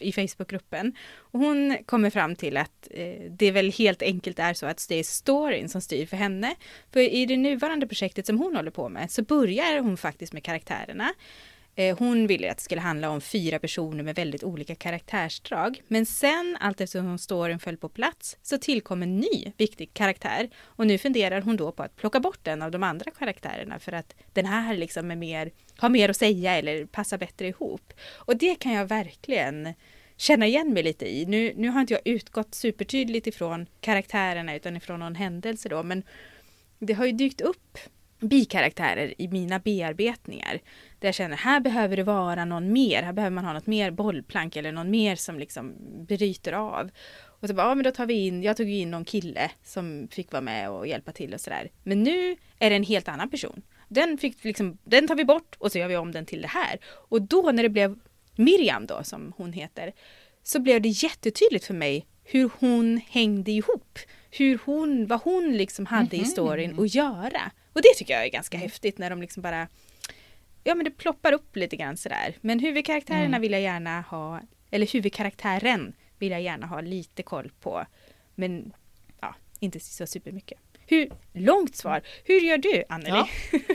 i 0.00 0.12
Facebookgruppen. 0.12 0.92
Och 1.16 1.40
hon 1.40 1.76
kommer 1.86 2.10
fram 2.10 2.36
till 2.36 2.56
att 2.56 2.88
eh, 2.90 3.30
det 3.30 3.50
väl 3.50 3.72
helt 3.72 4.02
enkelt 4.02 4.38
är 4.38 4.54
så 4.54 4.66
att 4.66 4.86
det 4.88 4.94
är 4.94 5.02
storyn 5.02 5.68
som 5.68 5.80
styr 5.80 6.06
för 6.06 6.16
henne. 6.16 6.54
För 6.92 7.00
i 7.00 7.26
det 7.26 7.36
nuvarande 7.36 7.86
projektet 7.86 8.26
som 8.26 8.38
hon 8.38 8.56
håller 8.56 8.70
på 8.70 8.88
med 8.88 9.10
så 9.10 9.22
börjar 9.22 9.80
hon 9.80 9.96
faktiskt 9.96 10.32
med 10.32 10.42
karaktärerna. 10.42 11.14
Eh, 11.76 11.98
hon 11.98 12.26
ville 12.26 12.50
att 12.50 12.56
det 12.56 12.62
skulle 12.62 12.80
handla 12.80 13.10
om 13.10 13.20
fyra 13.20 13.58
personer 13.58 14.04
med 14.04 14.14
väldigt 14.14 14.44
olika 14.44 14.74
karaktärsdrag. 14.74 15.82
Men 15.88 16.06
sen, 16.06 16.56
allt 16.60 16.80
eftersom 16.80 17.18
storyn 17.18 17.58
föll 17.58 17.76
på 17.76 17.88
plats, 17.88 18.36
så 18.42 18.58
tillkom 18.58 19.02
en 19.02 19.16
ny 19.16 19.52
viktig 19.56 19.94
karaktär. 19.94 20.50
Och 20.62 20.86
nu 20.86 20.98
funderar 20.98 21.40
hon 21.40 21.56
då 21.56 21.72
på 21.72 21.82
att 21.82 21.96
plocka 21.96 22.20
bort 22.20 22.46
en 22.46 22.62
av 22.62 22.70
de 22.70 22.82
andra 22.82 23.10
karaktärerna 23.10 23.78
för 23.78 23.92
att 23.92 24.14
den 24.32 24.46
här 24.46 24.76
liksom 24.76 25.10
är 25.10 25.16
mer, 25.16 25.50
har 25.76 25.88
mer 25.88 26.08
att 26.08 26.16
säga 26.16 26.56
eller 26.56 26.86
passar 26.86 27.18
bättre 27.18 27.48
ihop. 27.48 27.92
Och 28.14 28.36
det 28.36 28.54
kan 28.54 28.72
jag 28.72 28.86
verkligen 28.86 29.74
känna 30.16 30.46
igen 30.46 30.72
mig 30.72 30.82
lite 30.82 31.06
i. 31.06 31.26
Nu, 31.26 31.52
nu 31.56 31.68
har 31.68 31.80
inte 31.80 31.94
jag 31.94 32.02
utgått 32.04 32.54
supertydligt 32.54 33.26
ifrån 33.26 33.66
karaktärerna 33.80 34.54
utan 34.54 34.76
ifrån 34.76 35.00
någon 35.00 35.14
händelse 35.14 35.68
då, 35.68 35.82
men 35.82 36.02
det 36.78 36.92
har 36.92 37.06
ju 37.06 37.12
dykt 37.12 37.40
upp 37.40 37.78
bikaraktärer 38.20 39.14
i 39.18 39.28
mina 39.28 39.58
bearbetningar. 39.58 40.60
Där 40.98 41.08
jag 41.08 41.14
känner, 41.14 41.36
här 41.36 41.60
behöver 41.60 41.96
det 41.96 42.02
vara 42.02 42.44
någon 42.44 42.72
mer, 42.72 43.02
här 43.02 43.12
behöver 43.12 43.34
man 43.34 43.44
ha 43.44 43.52
något 43.52 43.66
mer 43.66 43.90
bollplank 43.90 44.56
eller 44.56 44.72
någon 44.72 44.90
mer 44.90 45.16
som 45.16 45.38
liksom 45.38 45.74
bryter 46.06 46.52
av. 46.52 46.90
Och 47.40 47.48
så 47.48 47.54
bara, 47.54 47.68
ja 47.68 47.74
men 47.74 47.84
då 47.84 47.90
tar 47.90 48.06
vi 48.06 48.26
in, 48.26 48.42
jag 48.42 48.56
tog 48.56 48.68
ju 48.68 48.78
in 48.78 48.90
någon 48.90 49.04
kille 49.04 49.50
som 49.64 50.08
fick 50.10 50.32
vara 50.32 50.42
med 50.42 50.70
och 50.70 50.86
hjälpa 50.86 51.12
till 51.12 51.34
och 51.34 51.40
sådär. 51.40 51.70
Men 51.82 52.02
nu 52.02 52.36
är 52.58 52.70
det 52.70 52.76
en 52.76 52.82
helt 52.82 53.08
annan 53.08 53.30
person. 53.30 53.62
Den, 53.94 54.18
fick 54.18 54.44
liksom, 54.44 54.78
den 54.84 55.08
tar 55.08 55.14
vi 55.14 55.24
bort 55.24 55.56
och 55.58 55.72
så 55.72 55.78
gör 55.78 55.88
vi 55.88 55.96
om 55.96 56.12
den 56.12 56.26
till 56.26 56.42
det 56.42 56.48
här. 56.48 56.78
Och 56.84 57.22
då 57.22 57.50
när 57.52 57.62
det 57.62 57.68
blev 57.68 57.98
Miriam 58.36 58.86
då, 58.86 59.04
som 59.04 59.32
hon 59.36 59.52
heter, 59.52 59.92
så 60.42 60.60
blev 60.60 60.82
det 60.82 60.88
jättetydligt 60.88 61.64
för 61.64 61.74
mig 61.74 62.06
hur 62.24 62.50
hon 62.58 63.00
hängde 63.08 63.50
ihop. 63.50 63.98
Hur 64.30 64.58
hon, 64.64 65.06
vad 65.06 65.20
hon 65.20 65.56
liksom 65.56 65.86
hade 65.86 66.16
i 66.16 66.20
Mhm. 66.20 66.26
storyn 66.28 66.80
att 66.80 66.94
göra. 66.94 67.50
Och 67.72 67.82
det 67.82 67.94
tycker 67.96 68.14
jag 68.14 68.24
är 68.24 68.28
ganska 68.30 68.58
häftigt 68.58 68.98
när 68.98 69.10
de 69.10 69.20
liksom 69.20 69.42
bara 69.42 69.68
Ja 70.66 70.74
men 70.74 70.84
det 70.84 70.90
ploppar 70.90 71.32
upp 71.32 71.56
lite 71.56 71.76
grann 71.76 71.96
sådär. 71.96 72.34
Men 72.40 72.58
huvudkaraktärerna 72.60 73.24
Mm. 73.26 73.40
vill 73.40 73.52
jag 73.52 73.60
gärna 73.60 74.00
ha, 74.00 74.40
eller 74.70 74.86
huvudkaraktären 74.86 75.92
vill 76.18 76.30
jag 76.32 76.42
gärna 76.42 76.66
ha 76.66 76.80
lite 76.80 77.22
koll 77.22 77.50
på. 77.60 77.86
Men 78.34 78.72
ja, 79.20 79.34
inte 79.60 79.80
så 79.80 80.06
supermycket. 80.06 80.58
Hur, 80.86 81.10
långt 81.32 81.76
svar. 81.76 82.02
Hur 82.24 82.40
gör 82.40 82.58
du 82.58 82.84
Anneli? 82.88 83.10
Ja. 83.10 83.28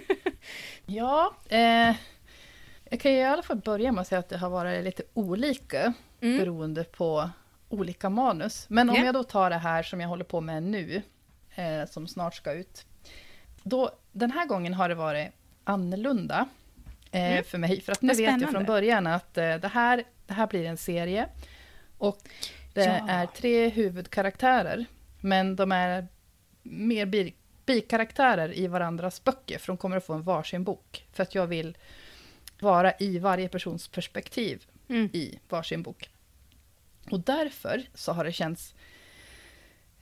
Ja, 0.89 1.33
eh, 1.49 1.95
jag 2.89 2.99
kan 2.99 3.11
ju 3.11 3.17
i 3.17 3.23
alla 3.23 3.43
fall 3.43 3.57
börja 3.57 3.91
med 3.91 4.01
att 4.01 4.07
säga 4.07 4.19
att 4.19 4.29
det 4.29 4.37
har 4.37 4.49
varit 4.49 4.83
lite 4.83 5.03
olika 5.13 5.93
Mm. 6.21 6.37
beroende 6.37 6.83
på 6.83 7.29
olika 7.69 8.09
manus. 8.09 8.65
Men 8.69 8.89
om 8.89 8.95
Ja. 8.95 9.05
jag 9.05 9.13
då 9.13 9.23
tar 9.23 9.49
det 9.49 9.57
här 9.57 9.83
som 9.83 10.01
jag 10.01 10.07
håller 10.09 10.23
på 10.23 10.41
med 10.41 10.63
nu, 10.63 11.01
eh, 11.55 11.85
som 11.89 12.07
snart 12.07 12.35
ska 12.35 12.53
ut. 12.53 12.85
Då, 13.63 13.91
den 14.11 14.31
här 14.31 14.45
gången 14.45 14.73
har 14.73 14.89
det 14.89 14.95
varit 14.95 15.27
annorlunda 15.63 16.47
eh, 17.11 17.31
Mm. 17.31 17.43
för 17.43 17.57
mig. 17.57 17.81
För 17.81 17.91
att 17.91 18.01
nu 18.01 18.13
vet 18.13 18.41
jag 18.41 18.51
från 18.51 18.65
början 18.65 19.07
att 19.07 19.37
eh, 19.37 19.55
det, 19.55 19.67
här, 19.67 20.03
det 20.27 20.33
här 20.33 20.47
blir 20.47 20.65
en 20.65 20.77
serie. 20.77 21.27
Och 21.97 22.17
det 22.73 22.83
Ja. 22.85 23.09
är 23.09 23.25
tre 23.25 23.69
huvudkaraktärer. 23.69 24.85
Men 25.21 25.55
de 25.55 25.71
är 25.71 26.07
mer 26.63 27.05
bikaraktärer 27.73 28.57
i 28.57 28.67
varandras 28.67 29.23
böcker. 29.23 29.57
För 29.59 29.67
de 29.67 29.77
kommer 29.77 29.97
att 29.97 30.05
få 30.05 30.13
en 30.13 30.23
varsin 30.23 30.63
bok. 30.63 31.05
För 31.13 31.23
att 31.23 31.35
jag 31.35 31.47
vill 31.47 31.77
vara 32.59 32.93
i 32.99 33.19
varje 33.19 33.49
persons 33.49 33.87
perspektiv 33.87 34.65
Mm. 34.87 35.09
i 35.13 35.39
varsin 35.49 35.83
bok. 35.83 36.09
Och 37.11 37.19
därför 37.19 37.83
så 37.93 38.11
har 38.13 38.23
det 38.23 38.31
känts 38.31 38.73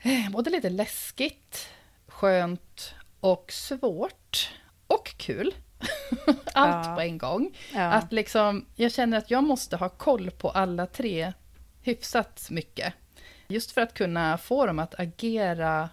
eh, 0.02 0.30
både 0.32 0.50
lite 0.50 0.70
läskigt, 0.70 1.70
skönt 2.08 2.94
och 3.20 3.52
svårt. 3.52 4.50
Och 4.88 5.14
kul. 5.18 5.54
Allt 6.54 6.86
Ja. 6.88 6.96
på 6.96 7.02
en 7.02 7.18
gång. 7.18 7.58
Ja. 7.74 7.82
Att 7.82 8.12
liksom, 8.12 8.66
jag 8.76 8.92
känner 8.92 9.18
att 9.18 9.32
jag 9.32 9.44
måste 9.44 9.76
ha 9.78 9.90
koll 9.90 10.32
på 10.32 10.50
alla 10.50 10.86
tre 10.86 11.34
hyfsat 11.82 12.48
mycket. 12.50 12.94
Just 13.48 13.72
för 13.72 13.82
att 13.82 13.94
kunna 13.94 14.38
få 14.38 14.66
dem 14.66 14.80
att 14.80 15.00
agera 15.00 15.90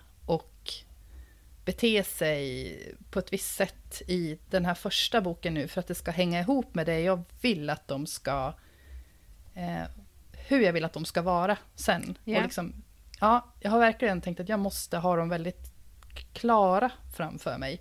bete 1.65 2.05
sig 2.05 2.79
på 3.11 3.19
ett 3.19 3.33
visst 3.33 3.55
sätt 3.55 4.03
i 4.07 4.39
den 4.51 4.65
här 4.65 4.75
första 4.75 5.21
boken 5.21 5.55
nu. 5.55 5.69
För 5.69 5.81
att 5.81 5.87
det 5.87 5.95
ska 5.95 6.11
hänga 6.11 6.41
ihop 6.41 6.75
med 6.75 6.87
det 6.87 7.01
jag 7.01 7.25
vill 7.41 7.71
att 7.71 7.89
de 7.89 8.07
ska... 8.07 8.55
Eh, 9.55 9.83
hur 10.49 10.61
jag 10.61 10.73
vill 10.73 10.85
att 10.85 10.93
de 10.93 11.05
ska 11.05 11.23
vara 11.23 11.57
sen. 11.75 12.19
Ja. 12.25 12.37
Och 12.37 12.43
liksom, 12.43 12.73
ja, 13.21 13.53
jag 13.61 13.71
har 13.71 13.79
verkligen 13.79 14.21
tänkt 14.21 14.41
att 14.41 14.49
jag 14.49 14.61
måste 14.61 14.99
ha 14.99 15.17
dem 15.17 15.29
väldigt 15.29 15.73
klara 16.33 16.91
framför 17.17 17.59
mig. 17.59 17.81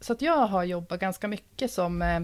Så 0.00 0.12
att 0.12 0.22
jag 0.22 0.46
har 0.46 0.64
jobbat 0.64 1.00
ganska 1.00 1.28
mycket 1.28 1.70
som 1.70 2.02
eh, 2.02 2.20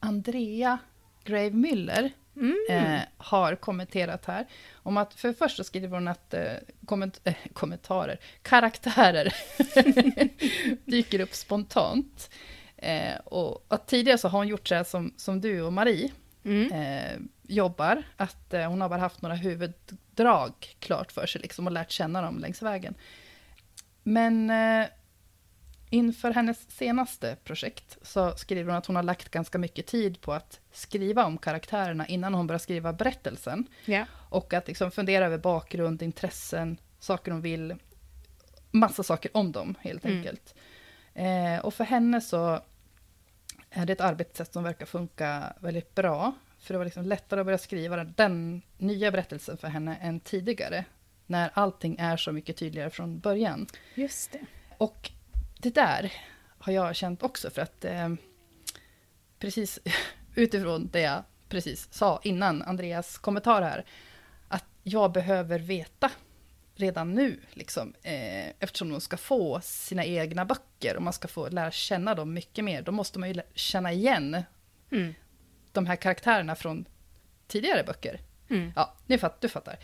Andrea 0.00 0.78
Grave 1.24 1.50
Müller 1.50 2.10
Mm. 2.36 2.56
eh, 2.70 3.00
har 3.16 3.54
kommenterat 3.54 4.24
här. 4.26 4.46
Om 4.74 4.96
att 4.96 5.14
för 5.14 5.28
det 5.28 5.34
första 5.34 5.64
skriver 5.64 5.88
hon 5.88 6.08
att 6.08 6.34
eh, 6.34 6.52
komment 6.86 7.20
eh, 7.24 7.34
kommentarer, 7.52 8.18
karaktärer 8.42 9.34
dyker 10.90 11.20
upp 11.20 11.34
spontant. 11.34 12.30
Eh, 12.76 13.16
och 13.24 13.64
att 13.68 13.86
tidigare 13.86 14.18
så 14.18 14.28
har 14.28 14.38
hon 14.38 14.48
gjort 14.48 14.68
så 14.68 14.74
här 14.74 14.84
som, 14.84 15.12
som 15.16 15.40
du 15.40 15.62
och 15.62 15.72
Marie 15.72 16.12
Mm. 16.44 16.72
eh, 16.72 17.18
jobbar. 17.42 18.02
Att 18.16 18.54
eh, 18.54 18.68
hon 18.68 18.80
har 18.80 18.88
bara 18.88 19.00
haft 19.00 19.22
några 19.22 19.34
huvuddrag 19.34 20.52
klart 20.80 21.12
för 21.12 21.26
sig 21.26 21.40
liksom, 21.40 21.66
och 21.66 21.72
lärt 21.72 21.90
känna 21.90 22.22
dem 22.22 22.38
längs 22.38 22.62
vägen. 22.62 22.94
Men 24.02 24.50
inför 25.96 26.30
hennes 26.30 26.70
senaste 26.70 27.36
projekt 27.44 27.98
så 28.02 28.36
skriver 28.36 28.70
hon 28.70 28.78
att 28.78 28.86
hon 28.86 28.96
har 28.96 29.02
lagt 29.02 29.28
ganska 29.28 29.58
mycket 29.58 29.86
tid 29.86 30.20
på 30.20 30.32
att 30.32 30.60
skriva 30.72 31.24
om 31.24 31.38
karaktärerna 31.38 32.06
innan 32.06 32.34
hon 32.34 32.46
börjar 32.46 32.58
skriva 32.58 32.92
berättelsen. 32.92 33.66
Ja. 33.84 34.06
Och 34.30 34.54
att 34.54 34.68
liksom 34.68 34.90
fundera 34.90 35.26
över 35.26 35.38
bakgrund, 35.38 36.02
intressen, 36.02 36.78
saker 36.98 37.32
hon 37.32 37.40
vill. 37.40 37.74
Massa 38.70 39.02
saker 39.02 39.36
om 39.36 39.52
dem 39.52 39.74
helt 39.80 40.04
Mm. 40.04 40.16
enkelt. 40.18 40.54
Eh, 41.14 41.64
och 41.64 41.74
för 41.74 41.84
henne 41.84 42.20
så 42.20 42.60
är 43.70 43.86
det 43.86 43.92
ett 43.92 44.00
arbetssätt 44.00 44.52
som 44.52 44.62
verkar 44.64 44.86
funka 44.86 45.52
väldigt 45.60 45.94
bra. 45.94 46.32
För 46.58 46.74
det 46.74 46.78
var 46.78 46.84
liksom 46.84 47.04
lättare 47.04 47.40
att 47.40 47.46
börja 47.46 47.58
skriva 47.58 47.96
den, 47.96 48.12
den 48.16 48.62
nya 48.78 49.10
berättelsen 49.10 49.56
för 49.58 49.68
henne 49.68 49.96
än 49.96 50.20
tidigare. 50.20 50.84
När 51.26 51.50
allting 51.54 51.96
är 51.98 52.16
så 52.16 52.32
mycket 52.32 52.56
tydligare 52.56 52.90
från 52.90 53.18
början. 53.18 53.66
Just 53.94 54.32
det. 54.32 54.40
Och 54.78 55.10
det 55.58 55.74
där 55.74 56.12
har 56.58 56.72
jag 56.72 56.96
känt 56.96 57.22
också 57.22 57.50
för 57.50 57.62
att 57.62 57.84
eh, 57.84 58.08
precis 59.38 59.78
utifrån 60.34 60.88
det 60.92 61.00
jag 61.00 61.22
precis 61.48 61.92
sa 61.92 62.20
innan 62.22 62.62
Andreas 62.62 63.18
kommentar 63.18 63.62
här, 63.62 63.84
att 64.48 64.64
jag 64.82 65.12
behöver 65.12 65.58
veta 65.58 66.10
redan 66.74 67.14
nu, 67.14 67.40
liksom, 67.52 67.94
eh, 68.02 68.48
eftersom 68.58 68.90
de 68.90 69.00
ska 69.00 69.16
få 69.16 69.60
sina 69.62 70.04
egna 70.04 70.44
böcker 70.44 70.96
och 70.96 71.02
man 71.02 71.12
ska 71.12 71.28
få 71.28 71.48
lära 71.48 71.70
känna 71.70 72.14
dem 72.14 72.32
mycket 72.32 72.64
mer, 72.64 72.82
då 72.82 72.92
måste 72.92 73.18
man 73.18 73.28
ju 73.28 73.40
känna 73.54 73.92
igen 73.92 74.42
mm. 74.92 75.14
de 75.72 75.86
här 75.86 75.96
karaktärerna 75.96 76.54
från 76.54 76.84
tidigare 77.46 77.84
böcker. 77.84 78.20
Mm. 78.50 78.72
Ja, 78.76 78.94
du 79.06 79.18
fattar, 79.18 79.38
du 79.40 79.48
fattar. 79.48 79.78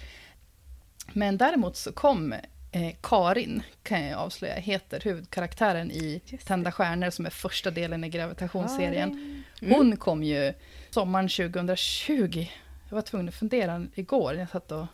Men 1.12 1.36
däremot 1.36 1.76
så 1.76 1.92
kom 1.92 2.34
eh, 2.72 2.94
Karin, 3.00 3.62
kan 3.82 4.04
jag 4.04 4.18
avslöja, 4.18 4.54
heter 4.54 5.00
huvudkaraktären 5.00 5.90
i 5.90 6.20
Tända 6.44 6.72
stjärnor, 6.72 7.10
som 7.10 7.26
är 7.26 7.30
första 7.30 7.70
delen 7.70 8.04
i 8.04 8.08
gravitationsserien. 8.08 9.42
Mm. 9.62 9.74
Hon 9.74 9.96
kom 9.96 10.22
ju 10.22 10.52
sommaren 10.90 11.28
2020. 11.28 12.46
Jag 12.88 12.94
var 12.94 13.02
tvungen 13.02 13.28
att 13.28 13.34
fundera 13.34 13.86
igår 13.94 14.32
när 14.32 14.40
jag 14.40 14.50
satt 14.50 14.72
och 14.72 14.86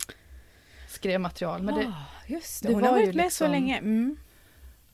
skrev 0.87 1.19
material. 1.19 1.61
Men 1.61 1.75
det, 1.75 1.85
oh, 1.85 2.03
just 2.27 2.61
det, 2.61 2.67
det 2.67 2.73
hon 2.73 2.83
har 2.83 2.91
varit 2.91 3.05
med 3.05 3.15
liksom, 3.15 3.45
så 3.47 3.51
länge. 3.51 3.77
Mm. 3.77 4.17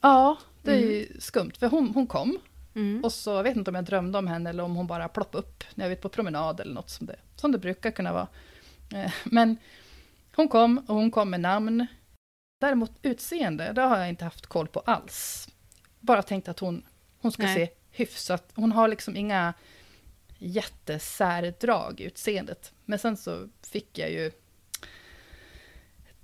Ja, 0.02 0.38
det 0.62 0.72
är 0.72 0.80
ju 0.80 1.06
mm. 1.06 1.20
skumt, 1.20 1.52
för 1.60 1.68
hon, 1.68 1.92
hon 1.94 2.08
kom. 2.08 2.40
Mm. 2.76 3.04
Och 3.04 3.14
så 3.14 3.30
jag 3.30 3.44
vet 3.44 3.56
inte 3.56 3.72
om 3.72 3.76
jag 3.76 3.86
drömde 3.86 4.18
om 4.18 4.28
henne 4.28 4.50
eller 4.50 4.64
om 4.64 4.76
hon 4.76 4.88
bara 4.88 5.08
ploppade 5.08 5.38
upp 5.38 5.64
när 5.76 5.86
jag 5.86 5.90
var 5.90 5.96
på 5.96 6.10
promenad 6.10 6.60
eller 6.60 6.74
något 6.74 6.90
som 6.90 7.06
det, 7.08 7.16
som 7.36 7.52
det 7.52 7.58
brukar 7.58 7.92
kunna 7.92 8.14
vara. 8.14 8.28
Eh, 8.94 9.12
men 9.24 9.58
hon 10.36 10.48
kom 10.48 10.78
och 10.78 10.96
hon 10.96 11.12
kom 11.12 11.30
med 11.30 11.40
namn. 11.40 11.88
Däremot 12.60 12.92
utseende, 13.02 13.74
det 13.74 13.82
har 13.82 13.98
jag 13.98 14.10
inte 14.10 14.24
haft 14.24 14.46
koll 14.46 14.68
på 14.68 14.80
alls. 14.80 15.50
Bara 16.00 16.24
tänkt 16.24 16.48
att 16.48 16.60
hon, 16.60 16.86
hon 17.22 17.32
ska 17.32 17.44
Nej. 17.44 17.56
se 17.56 17.70
hyfsat, 17.92 18.52
hon 18.56 18.72
har 18.72 18.88
liksom 18.88 19.16
inga 19.16 19.54
jättesärdrag 20.38 22.00
i 22.00 22.04
utseendet. 22.04 22.74
Men 22.86 23.00
sen 23.00 23.18
så 23.18 23.50
fick 23.72 23.98
jag 23.98 24.12
ju 24.12 24.32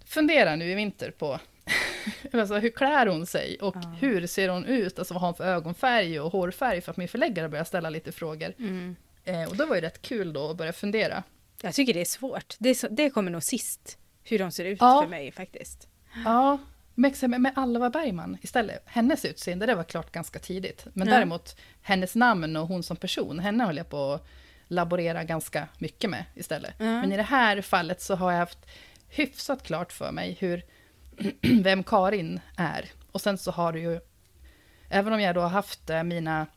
fundera 0.05 0.55
nu 0.55 0.71
i 0.71 0.75
vinter 0.75 1.11
på 1.11 1.39
alltså, 2.33 2.55
hur 2.55 2.69
klär 2.69 3.07
hon 3.07 3.25
sig 3.25 3.57
och 3.61 3.75
ja. 3.75 3.95
hur 3.99 4.27
ser 4.27 4.49
hon 4.49 4.65
ut? 4.65 4.99
Alltså 4.99 5.13
vad 5.13 5.21
har 5.21 5.27
hon 5.27 5.35
för 5.35 5.43
ögonfärg 5.43 6.19
och 6.19 6.31
hårfärg? 6.31 6.81
För 6.81 6.91
att 6.91 6.97
min 6.97 7.07
förläggare 7.07 7.49
började 7.49 7.67
ställa 7.67 7.89
lite 7.89 8.11
frågor. 8.11 8.53
Mm. 8.59 8.95
Eh, 9.23 9.49
och 9.49 9.57
då 9.57 9.65
var 9.65 9.75
det 9.75 9.81
rätt 9.81 10.01
kul 10.01 10.33
då 10.33 10.49
att 10.49 10.57
börja 10.57 10.73
fundera. 10.73 11.23
Jag 11.61 11.73
tycker 11.73 11.93
det 11.93 12.01
är 12.01 12.05
svårt. 12.05 12.55
Det, 12.59 12.69
är 12.69 12.73
så, 12.73 12.87
det 12.87 13.09
kommer 13.09 13.31
nog 13.31 13.43
sist, 13.43 13.97
hur 14.23 14.39
de 14.39 14.51
ser 14.51 14.65
ut 14.65 14.77
ja. 14.81 15.01
för 15.03 15.09
mig 15.09 15.31
faktiskt. 15.31 15.87
Ja, 16.25 16.57
med, 16.95 17.41
med 17.41 17.51
Alva 17.55 17.89
Bergman 17.89 18.37
istället. 18.41 18.83
Hennes 18.85 19.25
utseende, 19.25 19.65
det 19.65 19.75
var 19.75 19.83
klart 19.83 20.11
ganska 20.11 20.39
tidigt. 20.39 20.85
Men 20.93 21.07
ja. 21.07 21.13
däremot, 21.13 21.55
hennes 21.81 22.15
namn 22.15 22.55
och 22.55 22.67
hon 22.67 22.83
som 22.83 22.97
person, 22.97 23.39
henne 23.39 23.65
höll 23.65 23.77
jag 23.77 23.89
på 23.89 24.13
att 24.13 24.27
laborera 24.67 25.23
ganska 25.23 25.67
mycket 25.77 26.09
med 26.09 26.25
istället. 26.35 26.73
Ja. 26.77 26.85
Men 26.85 27.11
i 27.11 27.17
det 27.17 27.23
här 27.23 27.61
fallet 27.61 28.01
så 28.01 28.15
har 28.15 28.31
jag 28.31 28.39
haft 28.39 28.65
hyfsat 29.09 29.63
klart 29.63 29.91
för 29.93 30.11
mig 30.11 30.37
hur, 30.39 30.63
vem 31.63 31.83
Karin 31.83 32.39
är. 32.57 32.91
Och 33.11 33.21
sen 33.21 33.37
så 33.37 33.51
har 33.51 33.73
du 33.73 33.79
ju, 33.79 33.99
även 34.89 35.13
om 35.13 35.21
jag 35.21 35.35
då 35.35 35.41
har 35.41 35.49
haft 35.49 35.89
eh, 35.89 36.03
mina 36.03 36.47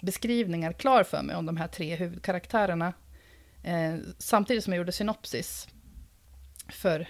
beskrivningar 0.00 0.72
klar 0.72 1.04
för 1.04 1.22
mig 1.22 1.36
om 1.36 1.46
de 1.46 1.56
här 1.56 1.68
tre 1.68 1.96
huvudkaraktärerna, 1.96 2.92
eh, 3.62 3.96
samtidigt 4.18 4.64
som 4.64 4.72
jag 4.72 4.78
gjorde 4.78 4.92
synopsis 4.92 5.68
för 6.68 7.08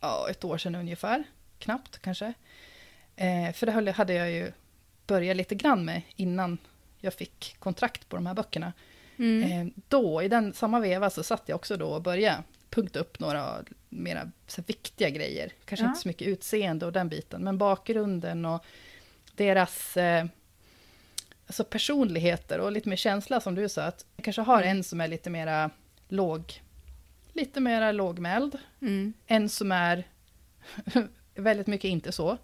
ja, 0.00 0.30
ett 0.30 0.44
år 0.44 0.58
sedan 0.58 0.74
ungefär, 0.74 1.24
knappt 1.58 1.98
kanske. 1.98 2.32
Eh, 3.16 3.52
för 3.52 3.66
det 3.66 3.92
hade 3.92 4.14
jag 4.14 4.30
ju 4.30 4.52
börjat 5.06 5.36
lite 5.36 5.54
grann 5.54 5.84
med 5.84 6.02
innan 6.16 6.58
jag 6.98 7.14
fick 7.14 7.56
kontrakt 7.58 8.08
på 8.08 8.16
de 8.16 8.26
här 8.26 8.34
böckerna. 8.34 8.72
Mm. 9.18 9.52
Eh, 9.52 9.72
då, 9.88 10.22
i 10.22 10.28
den 10.28 10.52
samma 10.52 10.80
veva, 10.80 11.10
så 11.10 11.22
satt 11.22 11.42
jag 11.46 11.56
också 11.56 11.76
då 11.76 11.88
och 11.88 12.02
började 12.02 12.42
punkta 12.70 12.98
upp 12.98 13.20
några 13.20 13.64
mera 13.88 14.30
så 14.46 14.62
viktiga 14.66 15.10
grejer. 15.10 15.52
Kanske 15.64 15.84
ja. 15.84 15.88
inte 15.88 16.00
så 16.00 16.08
mycket 16.08 16.28
utseende 16.28 16.86
och 16.86 16.92
den 16.92 17.08
biten, 17.08 17.44
men 17.44 17.58
bakgrunden 17.58 18.44
och 18.44 18.64
deras 19.34 19.96
eh, 19.96 20.26
alltså 21.46 21.64
personligheter 21.64 22.60
och 22.60 22.72
lite 22.72 22.88
mer 22.88 22.96
känsla 22.96 23.40
som 23.40 23.54
du 23.54 23.68
sa. 23.68 23.82
Att 23.82 24.04
jag 24.16 24.24
kanske 24.24 24.42
har 24.42 24.62
mm. 24.62 24.76
en 24.76 24.84
som 24.84 25.00
är 25.00 25.08
lite 25.08 25.30
mera 25.30 25.70
låg, 26.08 26.62
lite 27.38 27.60
mera 27.60 27.92
lågmäld. 27.92 28.58
Mm. 28.80 29.12
En 29.26 29.48
som 29.48 29.72
är 29.72 30.06
väldigt 31.34 31.66
mycket 31.66 31.88
inte 31.88 32.12
så. 32.12 32.38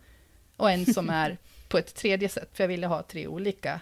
Och 0.57 0.71
en 0.71 0.87
som 0.87 1.11
är 1.11 1.39
på 1.69 1.79
ett 1.79 1.95
tredje 1.95 2.29
sätt, 2.29 2.49
för 2.53 2.65
jag 2.65 2.69
ville 2.69 2.87
ha 2.87 3.03
tre 3.03 3.27
olika 3.27 3.81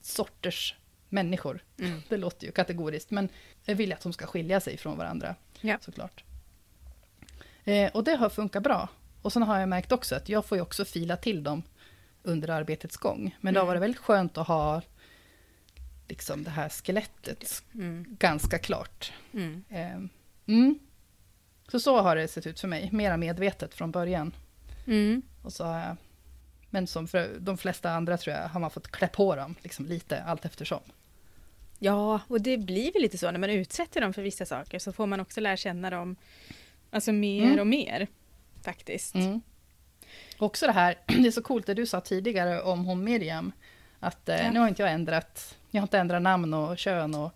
sorters 0.00 0.74
människor. 1.08 1.64
Mm. 1.78 2.02
Det 2.08 2.16
låter 2.16 2.46
ju 2.46 2.52
kategoriskt, 2.52 3.10
men 3.10 3.28
jag 3.64 3.74
vill 3.74 3.92
att 3.92 4.00
de 4.00 4.12
ska 4.12 4.26
skilja 4.26 4.60
sig 4.60 4.76
från 4.76 4.98
varandra, 4.98 5.34
ja. 5.60 5.78
såklart. 5.80 6.24
Eh, 7.64 7.90
och 7.90 8.04
det 8.04 8.16
har 8.16 8.28
funkat 8.28 8.62
bra. 8.62 8.88
Och 9.22 9.32
sen 9.32 9.42
har 9.42 9.58
jag 9.58 9.68
märkt 9.68 9.92
också 9.92 10.14
att 10.14 10.28
jag 10.28 10.46
får 10.46 10.58
ju 10.58 10.62
också 10.62 10.84
fila 10.84 11.16
till 11.16 11.42
dem 11.42 11.62
under 12.22 12.50
arbetets 12.50 12.96
gång. 12.96 13.36
Men 13.40 13.48
mm. 13.48 13.54
det 13.54 13.60
har 13.60 13.66
varit 13.66 13.82
väldigt 13.82 14.00
skönt 14.00 14.38
att 14.38 14.48
ha 14.48 14.82
liksom 16.08 16.44
det 16.44 16.50
här 16.50 16.68
skelettet 16.68 17.62
mm. 17.74 18.04
ganska 18.18 18.58
klart. 18.58 19.12
Mm. 19.32 19.64
Eh, 19.68 20.19
mm. 20.50 20.78
Så 21.68 21.80
så 21.80 22.00
har 22.00 22.16
det 22.16 22.28
sett 22.28 22.46
ut 22.46 22.60
för 22.60 22.68
mig, 22.68 22.88
mera 22.92 23.16
medvetet 23.16 23.74
från 23.74 23.90
början. 23.90 24.32
Mm. 24.86 25.22
Och 25.42 25.52
så 25.52 25.64
har 25.64 25.78
jag, 25.78 25.96
men 26.70 26.86
som 26.86 27.08
för 27.08 27.36
de 27.40 27.58
flesta 27.58 27.90
andra 27.90 28.16
tror 28.16 28.36
jag, 28.36 28.48
har 28.48 28.60
man 28.60 28.70
fått 28.70 28.88
klä 28.88 29.08
på 29.08 29.36
dem 29.36 29.54
liksom 29.62 29.86
lite 29.86 30.22
allt 30.22 30.44
eftersom. 30.44 30.80
Ja, 31.78 32.20
och 32.28 32.40
det 32.40 32.58
blir 32.58 32.92
väl 32.92 33.02
lite 33.02 33.18
så 33.18 33.30
när 33.30 33.38
man 33.38 33.50
utsätter 33.50 34.00
dem 34.00 34.12
för 34.12 34.22
vissa 34.22 34.46
saker 34.46 34.78
så 34.78 34.92
får 34.92 35.06
man 35.06 35.20
också 35.20 35.40
lära 35.40 35.56
känna 35.56 35.90
dem 35.90 36.16
alltså 36.90 37.12
mer 37.12 37.46
mm. 37.46 37.58
och 37.58 37.66
mer 37.66 38.06
faktiskt. 38.62 39.14
Mm. 39.14 39.40
Också 40.38 40.66
det 40.66 40.72
här, 40.72 40.98
det 41.06 41.26
är 41.26 41.30
så 41.30 41.42
coolt 41.42 41.66
det 41.66 41.74
du 41.74 41.86
sa 41.86 42.00
tidigare 42.00 42.62
om 42.62 42.84
hon 42.84 43.04
Miriam, 43.04 43.52
att 44.00 44.28
eh, 44.28 44.36
ja. 44.36 44.50
nu 44.50 44.60
har 44.60 44.68
inte 44.68 44.82
jag 44.82 44.92
ändrat, 44.92 45.58
jag 45.70 45.80
har 45.80 45.86
inte 45.86 45.98
ändrat 45.98 46.22
namn 46.22 46.54
och 46.54 46.78
kön 46.78 47.14
och, 47.14 47.32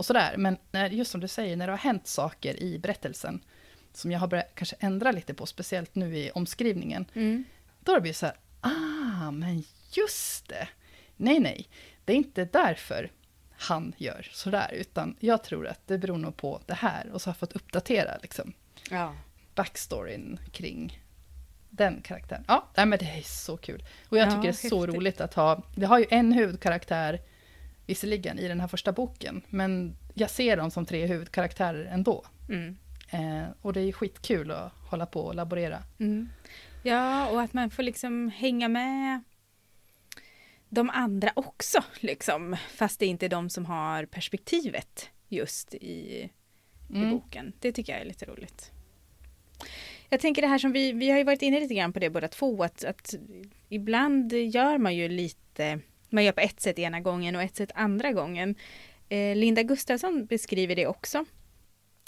och 0.00 0.06
sådär, 0.06 0.36
men 0.36 0.56
när, 0.70 0.90
just 0.90 1.10
som 1.10 1.20
du 1.20 1.28
säger, 1.28 1.56
när 1.56 1.66
det 1.66 1.72
har 1.72 1.78
hänt 1.78 2.06
saker 2.06 2.62
i 2.62 2.78
berättelsen, 2.78 3.44
som 3.92 4.12
jag 4.12 4.20
har 4.20 4.28
börjat 4.28 4.54
kanske 4.54 4.76
ändra 4.80 5.12
lite 5.12 5.34
på, 5.34 5.46
speciellt 5.46 5.94
nu 5.94 6.16
i 6.16 6.30
omskrivningen, 6.30 7.06
mm. 7.14 7.44
då 7.80 7.92
har 7.92 7.96
det 7.96 8.02
blivit 8.02 8.16
så 8.16 8.26
här, 8.26 8.36
ah, 8.60 9.30
men 9.30 9.64
just 9.92 10.48
det, 10.48 10.68
nej, 11.16 11.40
nej, 11.40 11.68
det 12.04 12.12
är 12.12 12.16
inte 12.16 12.44
därför 12.44 13.10
han 13.52 13.92
gör 13.96 14.28
sådär, 14.32 14.70
utan 14.72 15.16
jag 15.20 15.44
tror 15.44 15.66
att 15.66 15.86
det 15.86 15.98
beror 15.98 16.18
nog 16.18 16.36
på 16.36 16.60
det 16.66 16.74
här, 16.74 17.10
och 17.12 17.22
så 17.22 17.28
har 17.28 17.32
jag 17.32 17.38
fått 17.38 17.52
uppdatera 17.52 18.18
liksom, 18.22 18.52
ja. 18.90 19.14
backstoryn 19.54 20.40
kring 20.52 21.02
den 21.70 22.00
karaktären. 22.02 22.44
Ja, 22.48 22.68
nej, 22.76 22.86
men 22.86 22.98
det 22.98 23.18
är 23.18 23.22
så 23.22 23.56
kul. 23.56 23.84
Och 24.08 24.18
jag 24.18 24.28
tycker 24.28 24.36
ja, 24.36 24.42
det 24.42 24.48
är 24.48 24.52
häftigt. 24.52 24.70
så 24.70 24.86
roligt 24.86 25.20
att 25.20 25.34
ha, 25.34 25.62
vi 25.76 25.84
har 25.84 25.98
ju 25.98 26.06
en 26.10 26.32
huvudkaraktär, 26.32 27.20
visserligen 27.90 28.38
i 28.38 28.48
den 28.48 28.60
här 28.60 28.68
första 28.68 28.92
boken, 28.92 29.42
men 29.48 29.96
jag 30.14 30.30
ser 30.30 30.56
dem 30.56 30.70
som 30.70 30.86
tre 30.86 31.06
huvudkaraktärer 31.06 31.84
ändå. 31.84 32.24
Mm. 32.48 32.76
Eh, 33.10 33.48
och 33.62 33.72
det 33.72 33.80
är 33.80 33.92
skitkul 33.92 34.50
att 34.50 34.72
hålla 34.90 35.06
på 35.06 35.20
och 35.20 35.34
laborera. 35.34 35.82
Mm. 35.98 36.28
Ja, 36.82 37.28
och 37.30 37.40
att 37.42 37.52
man 37.52 37.70
får 37.70 37.82
liksom 37.82 38.28
hänga 38.28 38.68
med 38.68 39.20
de 40.68 40.90
andra 40.90 41.32
också, 41.36 41.84
liksom. 42.00 42.56
Fast 42.74 43.00
det 43.00 43.06
inte 43.06 43.26
är 43.26 43.30
de 43.30 43.50
som 43.50 43.66
har 43.66 44.04
perspektivet 44.04 45.10
just 45.28 45.74
i, 45.74 46.30
mm. 46.90 47.08
i 47.08 47.10
boken. 47.10 47.52
Det 47.60 47.72
tycker 47.72 47.92
jag 47.92 48.02
är 48.02 48.06
lite 48.06 48.26
roligt. 48.26 48.70
Jag 50.08 50.20
tänker 50.20 50.42
det 50.42 50.48
här 50.48 50.58
som 50.58 50.72
vi, 50.72 50.92
vi 50.92 51.10
har 51.10 51.18
ju 51.18 51.24
varit 51.24 51.42
inne 51.42 51.60
lite 51.60 51.74
grann 51.74 51.92
på 51.92 51.98
det 51.98 52.10
båda 52.10 52.28
två, 52.28 52.64
att, 52.64 52.84
att 52.84 53.14
ibland 53.68 54.32
gör 54.32 54.78
man 54.78 54.96
ju 54.96 55.08
lite, 55.08 55.80
man 56.12 56.24
gör 56.24 56.32
på 56.32 56.40
ett 56.40 56.60
sätt 56.60 56.78
ena 56.78 57.00
gången 57.00 57.36
och 57.36 57.42
ett 57.42 57.56
sätt 57.56 57.70
andra 57.74 58.12
gången. 58.12 58.54
Eh, 59.08 59.36
Linda 59.36 59.62
Gustafsson 59.62 60.26
beskriver 60.26 60.76
det 60.76 60.86
också. 60.86 61.24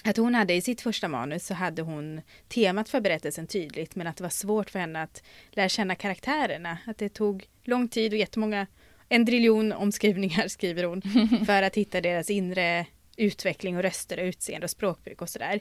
Att 0.05 0.17
hon 0.17 0.35
hade 0.35 0.55
i 0.55 0.61
sitt 0.61 0.81
första 0.81 1.09
manus 1.09 1.47
så 1.47 1.55
hade 1.55 1.83
hon 1.83 2.21
temat 2.49 2.89
för 2.89 3.01
berättelsen 3.01 3.47
tydligt 3.47 3.97
men 3.97 4.07
att 4.07 4.17
det 4.17 4.23
var 4.23 4.31
svårt 4.31 4.71
för 4.71 4.79
henne 4.79 5.03
att 5.03 5.23
lära 5.51 5.69
känna 5.69 5.95
karaktärerna. 5.95 6.79
Att 6.87 6.99
det 6.99 7.09
tog 7.09 7.47
lång 7.65 7.89
tid 7.89 8.13
och 8.13 8.19
jättemånga, 8.19 8.67
en 9.09 9.25
driljon 9.25 9.73
omskrivningar 9.73 10.49
skriver 10.49 10.85
hon, 10.85 11.03
för 11.47 11.63
att 11.63 11.77
hitta 11.77 12.01
deras 12.01 12.31
inre 12.31 12.87
utveckling 13.17 13.77
och 13.77 13.83
röster 13.83 14.19
och 14.19 14.25
utseende 14.25 14.65
och 14.65 14.71
språkbruk 14.71 15.23
och 15.23 15.29
sådär. 15.29 15.61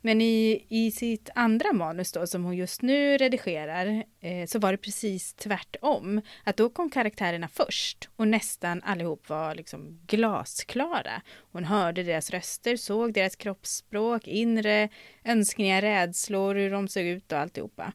Men 0.00 0.20
i, 0.20 0.66
i 0.68 0.90
sitt 0.90 1.30
andra 1.34 1.72
manus 1.72 2.12
då, 2.12 2.26
som 2.26 2.44
hon 2.44 2.56
just 2.56 2.82
nu 2.82 3.18
redigerar, 3.18 4.04
eh, 4.20 4.46
så 4.46 4.58
var 4.58 4.72
det 4.72 4.78
precis 4.78 5.34
tvärtom. 5.34 6.20
Att 6.44 6.56
då 6.56 6.70
kom 6.70 6.90
karaktärerna 6.90 7.48
först 7.48 8.08
och 8.16 8.28
nästan 8.28 8.82
allihop 8.82 9.28
var 9.28 9.54
liksom 9.54 10.00
glasklara. 10.06 11.22
Hon 11.52 11.64
hörde 11.64 12.02
deras 12.02 12.30
röster, 12.30 12.76
såg 12.76 13.12
deras 13.12 13.36
kroppsspråk, 13.36 14.28
inre 14.28 14.88
önskningar, 15.24 15.82
rädslor, 15.82 16.54
hur 16.54 16.70
de 16.70 16.88
såg 16.88 17.04
ut 17.04 17.32
och 17.32 17.38
alltihopa. 17.38 17.92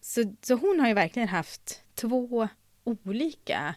Så, 0.00 0.34
så 0.42 0.54
hon 0.54 0.80
har 0.80 0.88
ju 0.88 0.94
verkligen 0.94 1.28
haft 1.28 1.82
två 1.94 2.48
olika 2.84 3.74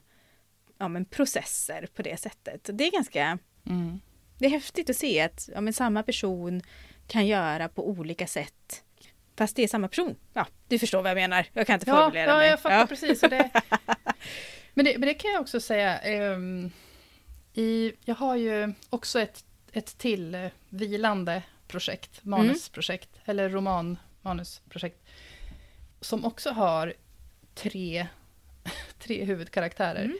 ja, 0.77 0.87
men 0.87 1.05
processer 1.05 1.87
på 1.93 2.01
det 2.01 2.17
sättet. 2.17 2.69
Det 2.73 2.87
är 2.87 2.91
ganska... 2.91 3.39
Mm. 3.65 3.99
Det 4.39 4.45
är 4.45 4.49
häftigt 4.49 4.89
att 4.89 4.95
se 4.95 5.21
att 5.21 5.49
ja, 5.53 5.61
men 5.61 5.73
samma 5.73 6.03
person 6.03 6.61
kan 7.07 7.27
göra 7.27 7.69
på 7.69 7.87
olika 7.89 8.27
sätt. 8.27 8.83
Fast 9.37 9.55
det 9.55 9.63
är 9.63 9.67
samma 9.67 9.87
person. 9.87 10.15
Ja, 10.33 10.47
du 10.67 10.79
förstår 10.79 11.01
vad 11.01 11.09
jag 11.11 11.15
menar. 11.15 11.45
Jag 11.53 11.67
kan 11.67 11.73
inte 11.73 11.89
Ja, 11.89 11.95
formulera 11.95 12.25
ja 12.31 12.37
mig. 12.37 12.49
jag 12.49 12.59
fattar 12.61 12.85
precis. 12.87 13.23
Och 13.23 13.29
det, 13.29 13.49
men, 14.73 14.85
det, 14.85 14.97
men 14.97 15.01
det 15.07 15.13
kan 15.13 15.31
jag 15.31 15.41
också 15.41 15.59
säga. 15.59 15.99
ehm, 15.99 16.71
i, 17.53 17.93
jag 18.05 18.15
har 18.15 18.35
ju 18.35 18.73
också 18.89 19.19
ett, 19.21 19.45
ett 19.71 19.97
till 19.97 20.35
eh, 20.35 20.47
vilande 20.69 21.41
projekt, 21.67 22.23
manusprojekt, 22.23 23.09
eller 23.25 23.49
roman 23.49 23.97
manusprojekt, 24.21 25.07
som 26.01 26.25
också 26.25 26.49
har 26.51 26.93
tre, 27.55 28.07
tre 28.99 29.23
huvudkaraktärer. 29.23 30.03
Mm. 30.05 30.17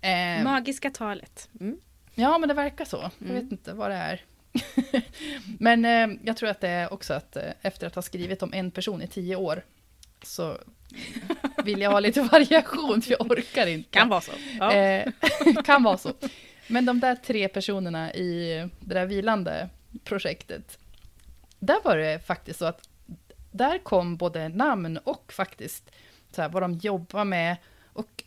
Ehm, 0.00 0.44
Magiska 0.44 0.90
talet. 0.90 1.48
Mm. 1.60 1.80
Ja, 2.14 2.38
men 2.38 2.48
det 2.48 2.54
verkar 2.54 2.84
så. 2.84 3.10
Jag 3.18 3.30
Mm. 3.30 3.42
vet 3.42 3.52
inte 3.52 3.72
vad 3.72 3.90
det 3.90 3.96
är. 3.96 4.24
men 5.58 5.84
eh, 5.84 6.18
jag 6.24 6.36
tror 6.36 6.48
att 6.48 6.60
det 6.60 6.68
är 6.68 6.92
också 6.92 7.14
att 7.14 7.36
eh, 7.36 7.42
efter 7.62 7.86
att 7.86 7.94
ha 7.94 8.02
skrivit 8.02 8.42
om 8.42 8.52
en 8.52 8.70
person 8.70 9.02
i 9.02 9.06
tio 9.06 9.36
år 9.36 9.64
så 10.22 10.58
vill 11.64 11.80
jag 11.80 11.90
ha 11.90 12.00
lite 12.00 12.22
variation, 12.32 13.02
för 13.02 13.10
jag 13.10 13.30
orkar 13.30 13.66
inte. 13.66 13.90
Kan 13.90 14.08
vara 14.08 14.20
så. 14.20 14.32
Ja. 14.58 14.72
Eh, 14.72 15.12
kan 15.64 15.82
vara 15.82 15.98
så. 15.98 16.12
Men 16.66 16.84
de 16.84 17.00
där 17.00 17.16
tre 17.16 17.48
personerna 17.48 18.14
i 18.14 18.54
det 18.80 18.94
där 18.94 19.06
vilande 19.06 19.68
projektet, 20.04 20.78
där 21.58 21.76
var 21.84 21.96
det 21.96 22.26
faktiskt 22.26 22.58
så 22.58 22.64
att 22.64 22.88
där 23.50 23.78
kom 23.78 24.16
både 24.16 24.48
namn 24.48 24.98
och 25.04 25.32
faktiskt 25.32 25.90
så 26.32 26.42
här, 26.42 26.48
vad 26.48 26.62
de 26.62 26.74
jobbar 26.74 27.24
med 27.24 27.56
och 27.92 28.24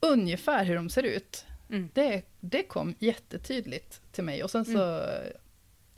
ungefär 0.00 0.64
hur 0.64 0.76
de 0.76 0.90
ser 0.90 1.02
ut. 1.02 1.44
Mm. 1.70 1.90
Det, 1.94 2.22
det 2.40 2.62
kom 2.62 2.94
jättetydligt 2.98 4.00
till 4.12 4.24
mig. 4.24 4.44
Och 4.44 4.50
sen 4.50 4.64
så, 4.64 5.06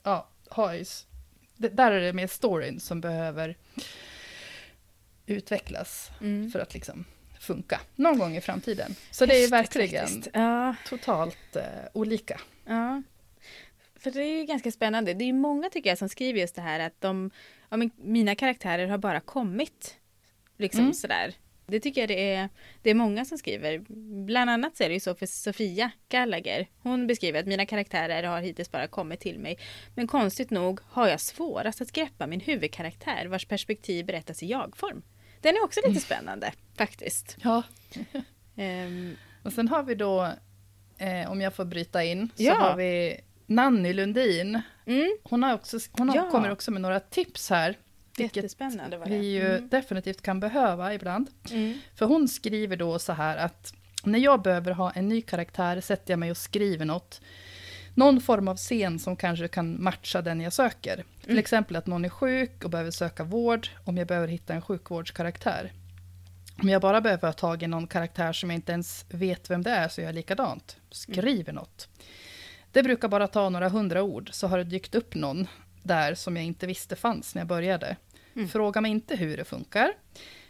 ja, 0.02 0.28
har 0.48 0.72
jag, 0.72 0.80
s- 0.80 1.06
det, 1.56 1.68
där 1.68 1.92
är 1.92 2.00
det 2.00 2.12
mer 2.12 2.26
storyn 2.26 2.80
som 2.80 3.00
behöver 3.00 3.56
utvecklas 5.26 6.10
Mm. 6.20 6.50
för 6.50 6.58
att 6.58 6.74
liksom 6.74 7.04
funka 7.40 7.80
någon 7.96 8.18
gång 8.18 8.36
i 8.36 8.40
framtiden. 8.40 8.94
Så 9.10 9.26
det 9.26 9.34
är 9.34 9.50
Häftigt 9.56 9.80
verkligen. 9.82 10.22
Ja, 10.32 10.74
totalt 10.88 11.56
eh, 11.56 11.62
olika. 11.94 12.40
ja. 12.66 13.02
För 14.00 14.10
det 14.10 14.22
är 14.22 14.38
ju 14.38 14.44
ganska 14.44 14.70
spännande. 14.72 15.14
Det 15.14 15.24
är 15.24 15.26
ju 15.26 15.32
många 15.32 15.70
tycker 15.70 15.90
jag 15.90 15.98
som 15.98 16.08
skriver 16.08 16.40
just 16.40 16.54
det 16.54 16.60
här 16.62 16.80
att 16.80 17.00
de, 17.00 17.30
ja, 17.68 17.76
men 17.76 17.90
mina 17.96 18.34
karaktärer 18.34 18.86
har 18.86 18.98
bara 18.98 19.20
kommit. 19.20 19.96
Liksom 20.56 20.80
Mm. 20.80 20.94
sådär. 20.94 21.34
Det 21.70 21.80
tycker 21.80 22.00
jag 22.00 22.08
det 22.08 22.34
är, 22.34 22.48
det 22.82 22.90
är 22.90 22.94
många 22.94 23.24
som 23.24 23.38
skriver. 23.38 23.78
Bland 24.24 24.50
annat 24.50 24.76
så 24.76 24.84
är 24.84 24.88
det 24.88 24.94
ju 24.94 25.00
så 25.00 25.14
för 25.14 25.26
Sofia 25.26 25.90
Gallagher. 26.08 26.66
Hon 26.82 27.06
beskriver 27.06 27.40
att 27.40 27.46
mina 27.46 27.66
karaktärer 27.66 28.22
har 28.22 28.40
hittills 28.40 28.70
bara 28.70 28.86
kommit 28.86 29.20
till 29.20 29.38
mig. 29.38 29.58
Men 29.94 30.06
konstigt 30.06 30.50
nog 30.50 30.80
har 30.84 31.08
jag 31.08 31.20
svårast 31.20 31.80
att 31.80 31.92
greppa 31.92 32.26
min 32.26 32.40
huvudkaraktär 32.40 33.26
vars 33.26 33.46
perspektiv 33.46 34.06
berättas 34.06 34.42
i 34.42 34.46
jag-form. 34.46 35.02
Den 35.40 35.54
är 35.56 35.64
också 35.64 35.80
lite 35.88 36.00
spännande 36.00 36.52
faktiskt. 36.76 37.36
Ja. 37.42 37.62
Ehm, 38.56 39.16
Och 39.42 39.52
sen 39.52 39.68
har 39.68 39.82
vi 39.82 39.94
då, 39.94 40.32
eh, 40.98 41.30
om 41.30 41.40
jag 41.40 41.54
får 41.54 41.64
bryta 41.64 42.04
in, 42.04 42.30
så 42.36 42.42
Ja. 42.42 42.54
har 42.54 42.76
vi 42.76 43.20
Nanny 43.46 43.92
Lundin. 43.92 44.60
mm, 44.86 45.16
Hon, 45.22 45.42
har 45.42 45.54
också, 45.54 45.78
hon 45.92 46.08
har, 46.08 46.16
Ja. 46.16 46.30
kommer 46.30 46.50
också 46.50 46.70
med 46.70 46.80
några 46.82 47.00
tips 47.00 47.50
här. 47.50 47.76
Jättespännande 48.20 48.96
var 48.98 49.06
det. 49.06 49.18
vi 49.18 49.26
ju 49.34 49.48
Mm. 49.56 49.68
definitivt 49.68 50.22
kan 50.22 50.40
behöva 50.40 50.94
ibland. 50.94 51.30
Mm. 51.50 51.78
För 51.94 52.06
hon 52.06 52.28
skriver 52.28 52.76
då 52.76 52.98
så 52.98 53.12
här 53.12 53.36
att 53.36 53.72
när 54.04 54.18
jag 54.18 54.42
behöver 54.42 54.72
ha 54.72 54.90
en 54.90 55.08
ny 55.08 55.22
karaktär 55.22 55.80
sätter 55.80 56.12
jag 56.12 56.18
mig 56.18 56.30
och 56.30 56.36
skriver 56.36 56.84
något. 56.84 57.20
Någon 57.94 58.20
form 58.20 58.48
av 58.48 58.56
scen 58.56 58.98
som 58.98 59.16
kanske 59.16 59.48
kan 59.48 59.82
matcha 59.82 60.22
den 60.22 60.40
jag 60.40 60.52
söker. 60.52 60.94
Till 61.20 61.30
Mm. 61.30 61.38
exempel 61.38 61.76
att 61.76 61.86
någon 61.86 62.04
är 62.04 62.08
sjuk 62.08 62.64
och 62.64 62.70
behöver 62.70 62.90
söka 62.90 63.24
vård, 63.24 63.68
om 63.84 63.96
jag 63.96 64.06
behöver 64.06 64.28
hitta 64.28 64.54
en 64.54 64.62
sjukvårdskaraktär. 64.62 65.72
Om 66.62 66.68
jag 66.68 66.82
bara 66.82 67.00
behöver 67.00 67.28
ha 67.28 67.32
tag 67.32 67.62
i 67.62 67.66
någon 67.66 67.86
karaktär 67.86 68.32
som 68.32 68.50
jag 68.50 68.54
inte 68.56 68.72
ens 68.72 69.04
vet 69.10 69.50
vem 69.50 69.62
det 69.62 69.70
är 69.70 69.88
så 69.88 70.00
gör 70.00 70.08
jag 70.08 70.14
likadant. 70.14 70.76
Skriver 70.90 71.52
något. 71.52 71.88
Det 72.72 72.82
brukar 72.82 73.08
bara 73.08 73.26
ta 73.26 73.48
några 73.48 73.68
hundra 73.68 74.02
ord 74.02 74.28
så 74.32 74.46
har 74.46 74.58
det 74.58 74.64
dykt 74.64 74.94
upp 74.94 75.14
någon 75.14 75.46
där 75.82 76.14
som 76.14 76.36
jag 76.36 76.44
inte 76.44 76.66
visste 76.66 76.96
fanns 76.96 77.34
när 77.34 77.40
jag 77.40 77.48
började. 77.48 77.96
Mm. 78.36 78.48
Fråga 78.48 78.80
mig 78.80 78.90
inte 78.90 79.16
hur 79.16 79.36
det 79.36 79.44
funkar. 79.44 79.92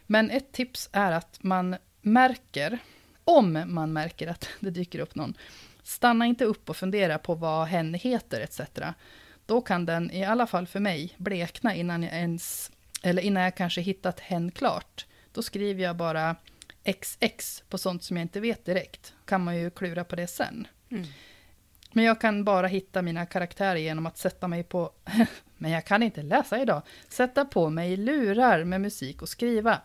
Men 0.07 0.31
ett 0.31 0.53
tips 0.53 0.89
är 0.93 1.13
att 1.13 1.39
man 1.41 1.77
märker, 2.03 2.79
om 3.25 3.65
man 3.67 3.93
märker 3.93 4.27
att 4.27 4.49
det 4.61 4.71
dyker 4.71 4.99
upp 4.99 5.15
någon, 5.15 5.35
stanna 5.83 6.27
inte 6.27 6.45
upp 6.45 6.71
och 6.71 6.77
fundera 6.77 7.19
på 7.19 7.35
vad 7.35 7.67
hen 7.67 7.95
heter 7.95 8.41
etc. 8.41 8.61
Då 9.47 9.61
kan 9.61 9.87
den, 9.87 10.11
i 10.11 10.25
alla 10.25 10.47
fall 10.47 10.67
för 10.67 10.81
mig, 10.81 11.15
blekna 11.17 11.75
innan 11.75 12.03
jag 12.03 12.13
ens, 12.13 12.71
eller 13.03 13.23
innan 13.23 13.43
jag 13.43 13.55
kanske 13.55 13.81
hittat 13.81 14.21
hen 14.21 14.51
klart. 14.51 15.07
Då 15.33 15.43
skriver 15.43 15.83
jag 15.83 15.97
bara 15.97 16.37
XX 16.85 17.63
på 17.69 17.79
sånt 17.79 18.03
som 18.03 18.17
jag 18.17 18.25
inte 18.25 18.41
vet 18.41 18.65
direkt. 18.65 19.15
Kan 19.25 19.45
man 19.45 19.57
ju 19.57 19.71
klura 19.71 20.05
på 20.05 20.17
det 20.17 20.27
sen. 20.27 20.67
Mm. 20.91 21.07
Men 21.93 22.05
jag 22.05 22.21
kan 22.21 22.45
bara 22.45 22.67
hitta 22.67 23.03
mina 23.03 23.27
karaktärer 23.27 23.77
genom 23.77 24.07
att 24.07 24.19
sätta 24.19 24.49
mig 24.49 24.63
på, 24.63 24.93
men 25.57 25.71
jag 25.71 25.85
kan 25.85 26.03
inte 26.03 26.23
läsa 26.23 26.63
idag, 26.63 26.83
sätta 27.09 27.45
på 27.45 27.69
mig 27.71 27.97
lurar 27.97 28.65
med 28.65 28.81
musik 28.81 29.23
och 29.23 29.29
skriva. 29.29 29.81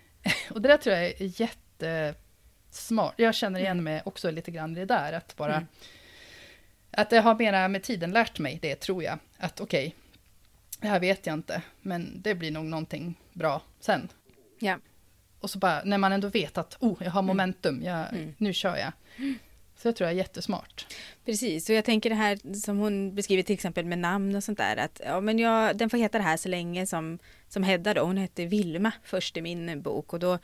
Och 0.50 0.62
det 0.62 0.68
där 0.68 0.76
tror 0.76 0.96
jag 0.96 1.04
är 1.04 1.40
jättesmart. 1.40 3.14
Jag 3.16 3.34
känner 3.34 3.60
igen 3.60 3.82
mig 3.82 4.02
också 4.04 4.30
lite 4.30 4.50
grann 4.50 4.76
i 4.76 4.80
det 4.80 4.86
där, 4.86 5.12
att 5.12 5.36
bara... 5.36 5.54
Mm. 5.54 5.66
Att 6.90 7.10
det 7.10 7.20
har 7.20 7.34
mera 7.34 7.68
med 7.68 7.82
tiden 7.82 8.10
lärt 8.10 8.38
mig 8.38 8.58
det, 8.62 8.74
tror 8.76 9.02
jag. 9.02 9.18
Att 9.38 9.60
okej, 9.60 9.94
det 10.80 10.88
här 10.88 11.00
vet 11.00 11.26
jag 11.26 11.34
inte, 11.34 11.62
men 11.80 12.22
det 12.22 12.34
blir 12.34 12.50
nog 12.50 12.64
någonting 12.64 13.14
bra 13.32 13.62
sen. 13.80 14.08
Ja. 14.58 14.78
Och 15.40 15.50
så 15.50 15.58
bara, 15.58 15.82
när 15.84 15.98
man 15.98 16.12
ändå 16.12 16.28
vet 16.28 16.58
att 16.58 16.76
oh, 16.80 16.96
jag 17.00 17.10
har 17.10 17.22
momentum, 17.22 17.82
jag, 17.82 18.08
Mm. 18.12 18.34
nu 18.38 18.52
kör 18.52 18.76
jag. 18.76 18.92
Så 19.82 19.88
jag 19.88 19.96
tror 19.96 20.06
jag 20.08 20.14
är 20.14 20.18
jättesmart. 20.18 20.86
Precis, 21.24 21.68
och 21.70 21.74
jag 21.76 21.84
tänker 21.84 22.10
det 22.10 22.16
här 22.16 22.54
som 22.66 22.78
hon 22.78 23.14
beskriver 23.14 23.42
till 23.42 23.54
exempel 23.54 23.84
med 23.84 23.98
namn 23.98 24.36
och 24.36 24.44
sånt 24.44 24.58
där. 24.58 24.76
Att 24.76 25.00
ja, 25.04 25.20
men 25.20 25.38
jag, 25.38 25.76
den 25.76 25.90
får 25.90 25.98
heta 25.98 26.18
det 26.18 26.24
här 26.24 26.36
så 26.36 26.48
länge 26.48 26.86
som, 26.86 27.18
som 27.48 27.62
Hedda 27.62 27.94
då, 27.94 28.00
hon 28.02 28.16
hette 28.16 28.46
Vilma 28.46 28.92
först 29.04 29.36
i 29.36 29.42
min 29.42 29.82
bok. 29.82 30.12
Och 30.12 30.18
då, 30.18 30.38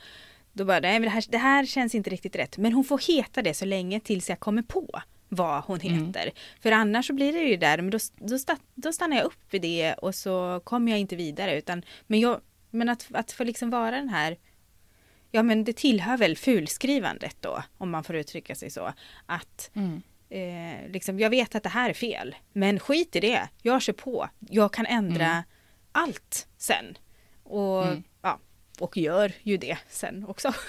då 0.53 0.65
bara, 0.65 0.79
nej 0.79 0.93
men 0.93 1.01
det 1.01 1.09
här, 1.09 1.23
det 1.29 1.37
här 1.37 1.65
känns 1.65 1.95
inte 1.95 2.09
riktigt 2.09 2.35
rätt. 2.35 2.57
Men 2.57 2.73
hon 2.73 2.83
får 2.83 3.13
heta 3.13 3.41
det 3.41 3.53
så 3.53 3.65
länge 3.65 3.99
tills 3.99 4.29
jag 4.29 4.39
kommer 4.39 4.61
på 4.61 5.01
vad 5.29 5.63
hon 5.63 5.79
Mm. 5.81 6.05
heter. 6.07 6.31
För 6.61 6.71
annars 6.71 7.07
så 7.07 7.13
blir 7.13 7.33
det 7.33 7.39
ju 7.39 7.57
där, 7.57 7.77
men 7.77 7.89
då, 7.91 7.97
då, 8.17 8.35
sta- 8.35 8.59
då 8.75 8.93
stannar 8.93 9.17
jag 9.17 9.25
upp 9.25 9.53
vid 9.53 9.61
det 9.61 9.93
och 9.93 10.15
så 10.15 10.61
kommer 10.63 10.91
jag 10.91 10.99
inte 10.99 11.15
vidare. 11.15 11.57
Utan, 11.57 11.81
men 12.07 12.19
jag, 12.19 12.41
men 12.71 12.89
att, 12.89 13.07
att 13.13 13.31
få 13.31 13.43
liksom 13.43 13.69
vara 13.69 13.91
den 13.91 14.09
här 14.09 14.37
Ja 15.31 15.43
men 15.43 15.63
det 15.63 15.73
tillhör 15.73 16.17
väl 16.17 16.37
fulskrivandet 16.37 17.35
då, 17.39 17.63
om 17.77 17.89
man 17.89 18.03
får 18.03 18.15
uttrycka 18.15 18.55
sig 18.55 18.69
så. 18.69 18.93
Att 19.25 19.71
eh, 20.29 20.91
liksom, 20.91 21.19
jag 21.19 21.29
vet 21.29 21.55
att 21.55 21.63
det 21.63 21.69
här 21.69 21.89
är 21.89 21.93
fel, 21.93 22.35
men 22.53 22.79
skit 22.79 23.15
i 23.15 23.19
det. 23.19 23.47
Jag 23.61 23.81
kör 23.81 23.93
på. 23.93 24.29
Jag 24.39 24.73
kan 24.73 24.85
ändra 24.85 25.25
Mm. 25.25 25.43
allt 25.91 26.47
sen. 26.57 26.97
Och, 27.43 27.87
Mm. 27.87 28.03
ja, 28.21 28.39
och 28.79 28.97
gör 28.97 29.31
ju 29.43 29.57
det 29.57 29.77
sen 29.89 30.25
också. 30.27 30.53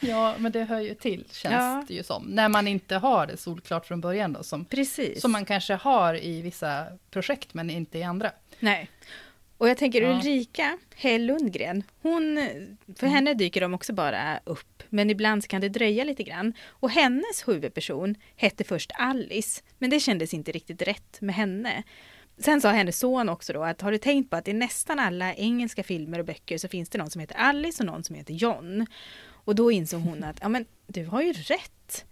Ja, 0.00 0.34
men 0.38 0.52
det 0.52 0.64
hör 0.64 0.80
ju 0.80 0.94
till, 0.94 1.24
känns 1.32 1.52
Ja. 1.54 1.84
det 1.88 1.94
ju 1.94 2.02
som. 2.02 2.22
När 2.24 2.48
man 2.48 2.68
inte 2.68 2.96
har 2.96 3.26
det 3.26 3.36
solklart 3.36 3.86
från 3.86 4.00
början 4.00 4.32
då, 4.32 4.42
som, 4.42 4.64
Precis. 4.64 5.20
som 5.20 5.32
man 5.32 5.44
kanske 5.44 5.74
har 5.74 6.22
i 6.24 6.42
vissa 6.42 6.86
projekt, 7.10 7.54
men 7.54 7.70
inte 7.70 7.98
i 7.98 8.02
andra. 8.02 8.30
Nej. 8.60 8.90
Och 9.60 9.68
jag 9.68 9.76
tänker 9.76 10.02
Ja. 10.02 10.10
Ulrika 10.16 10.78
Hell 10.94 11.26
Lundgren, 11.26 11.82
hon, 12.02 12.36
för 12.96 13.06
Mm. 13.06 13.14
henne 13.14 13.34
dyker 13.34 13.60
de 13.60 13.74
också 13.74 13.92
bara 13.92 14.40
upp. 14.44 14.82
Men 14.88 15.10
ibland 15.10 15.48
kan 15.48 15.60
det 15.60 15.68
dröja 15.68 16.04
lite 16.04 16.22
grann. 16.22 16.52
Och 16.66 16.90
hennes 16.90 17.48
huvudperson 17.48 18.14
hette 18.36 18.64
först 18.64 18.90
Alice, 18.98 19.62
men 19.78 19.90
det 19.90 20.00
kändes 20.00 20.34
inte 20.34 20.52
riktigt 20.52 20.82
rätt 20.82 21.20
med 21.20 21.34
henne. 21.34 21.82
Sen 22.38 22.60
sa 22.60 22.70
hennes 22.70 22.98
son 22.98 23.28
också 23.28 23.52
då 23.52 23.62
att 23.64 23.80
har 23.80 23.92
du 23.92 23.98
tänkt 23.98 24.30
på 24.30 24.36
att 24.36 24.48
i 24.48 24.52
nästan 24.52 24.98
alla 24.98 25.34
engelska 25.34 25.82
filmer 25.82 26.18
och 26.18 26.24
böcker 26.24 26.58
så 26.58 26.68
finns 26.68 26.88
det 26.88 26.98
någon 26.98 27.10
som 27.10 27.20
heter 27.20 27.36
Alice 27.36 27.82
och 27.82 27.86
någon 27.86 28.04
som 28.04 28.16
heter 28.16 28.34
John. 28.34 28.86
Och 29.44 29.54
då 29.54 29.72
insåg 29.72 30.00
hon 30.00 30.24
att 30.24 30.38
ja 30.42 30.48
men 30.48 30.66
du 30.86 31.04
har 31.06 31.22
ju 31.22 31.32
rätt. 31.32 32.04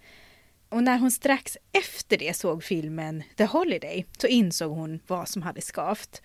Och 0.68 0.82
när 0.82 0.98
hon 0.98 1.10
strax 1.10 1.56
efter 1.72 2.16
det 2.18 2.36
såg 2.36 2.64
filmen 2.64 3.22
The 3.36 3.44
Holiday 3.44 4.06
så 4.18 4.26
insåg 4.26 4.72
hon 4.72 5.00
vad 5.06 5.28
som 5.28 5.42
hade 5.42 5.60
skavt. 5.60 6.22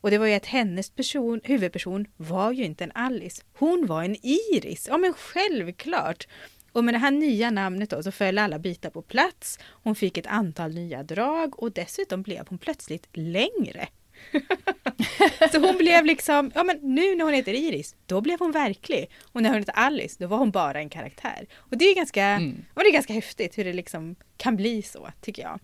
Och 0.00 0.10
det 0.10 0.18
var 0.18 0.26
ju 0.26 0.34
att 0.34 0.46
hennes 0.46 0.90
person, 0.90 1.40
huvudperson 1.44 2.06
var 2.16 2.52
ju 2.52 2.64
inte 2.64 2.84
en 2.84 2.92
Alice. 2.94 3.42
Hon 3.58 3.86
var 3.86 4.02
en 4.02 4.16
Iris. 4.26 4.86
Ja 4.88 4.98
men 4.98 5.12
självklart. 5.14 6.26
Och 6.72 6.84
med 6.84 6.94
det 6.94 6.98
här 6.98 7.10
nya 7.10 7.50
namnet 7.50 7.90
då 7.90 8.02
så 8.02 8.12
föll 8.12 8.38
alla 8.38 8.58
bitar 8.58 8.90
på 8.90 9.02
plats. 9.02 9.58
Hon 9.82 9.94
fick 9.94 10.18
ett 10.18 10.26
antal 10.26 10.74
nya 10.74 11.02
drag 11.02 11.62
och 11.62 11.72
dessutom 11.72 12.22
blev 12.22 12.46
hon 12.48 12.58
plötsligt 12.58 13.08
längre. 13.12 13.88
så 15.52 15.58
hon 15.58 15.76
blev 15.76 16.04
liksom, 16.04 16.52
ja 16.54 16.62
men 16.64 16.78
nu 16.82 17.14
när 17.14 17.24
hon 17.24 17.34
heter 17.34 17.54
Iris, 17.54 17.96
då 18.06 18.20
blev 18.20 18.38
hon 18.38 18.52
verklig. 18.52 19.10
Och 19.32 19.42
när 19.42 19.50
hon 19.50 19.58
heter 19.58 19.74
Alice, 19.76 20.16
då 20.18 20.26
var 20.26 20.38
hon 20.38 20.50
bara 20.50 20.78
en 20.80 20.88
karaktär. 20.88 21.46
Och 21.56 21.76
det 21.78 21.84
är 21.84 21.94
ganska, 21.94 22.24
Mm. 22.24 22.64
och 22.74 22.82
det 22.82 22.88
är 22.88 22.92
ganska 22.92 23.12
häftigt 23.12 23.58
hur 23.58 23.64
det 23.64 23.72
liksom 23.72 24.16
kan 24.36 24.56
bli 24.56 24.82
så, 24.82 25.10
tycker 25.20 25.42
jag. 25.42 25.60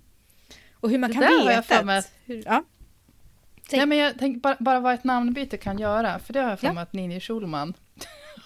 Och 0.75 0.91
hur 0.91 0.99
man 0.99 1.11
Det 1.11 1.15
kan 1.15 1.23
veta 1.39 1.53
jag 1.53 1.67
för 1.67 1.85
mig 1.85 1.99
att, 1.99 2.13
hur, 2.25 2.43
ja, 2.47 2.65
Nej, 3.73 3.87
men 3.87 3.99
jag 3.99 4.19
tänkte 4.19 4.41
bara, 4.41 4.57
bara 4.59 4.81
vad 4.81 4.95
ett 4.95 5.05
namnbyte 5.05 5.57
kan 5.57 5.79
göra, 5.79 6.19
för 6.19 6.33
det 6.33 6.41
har 6.41 6.51
jag 6.51 6.61
för 6.61 6.73
mig 6.73 6.83
att 6.83 6.93
Ninni 6.93 7.21
Schulman 7.21 7.75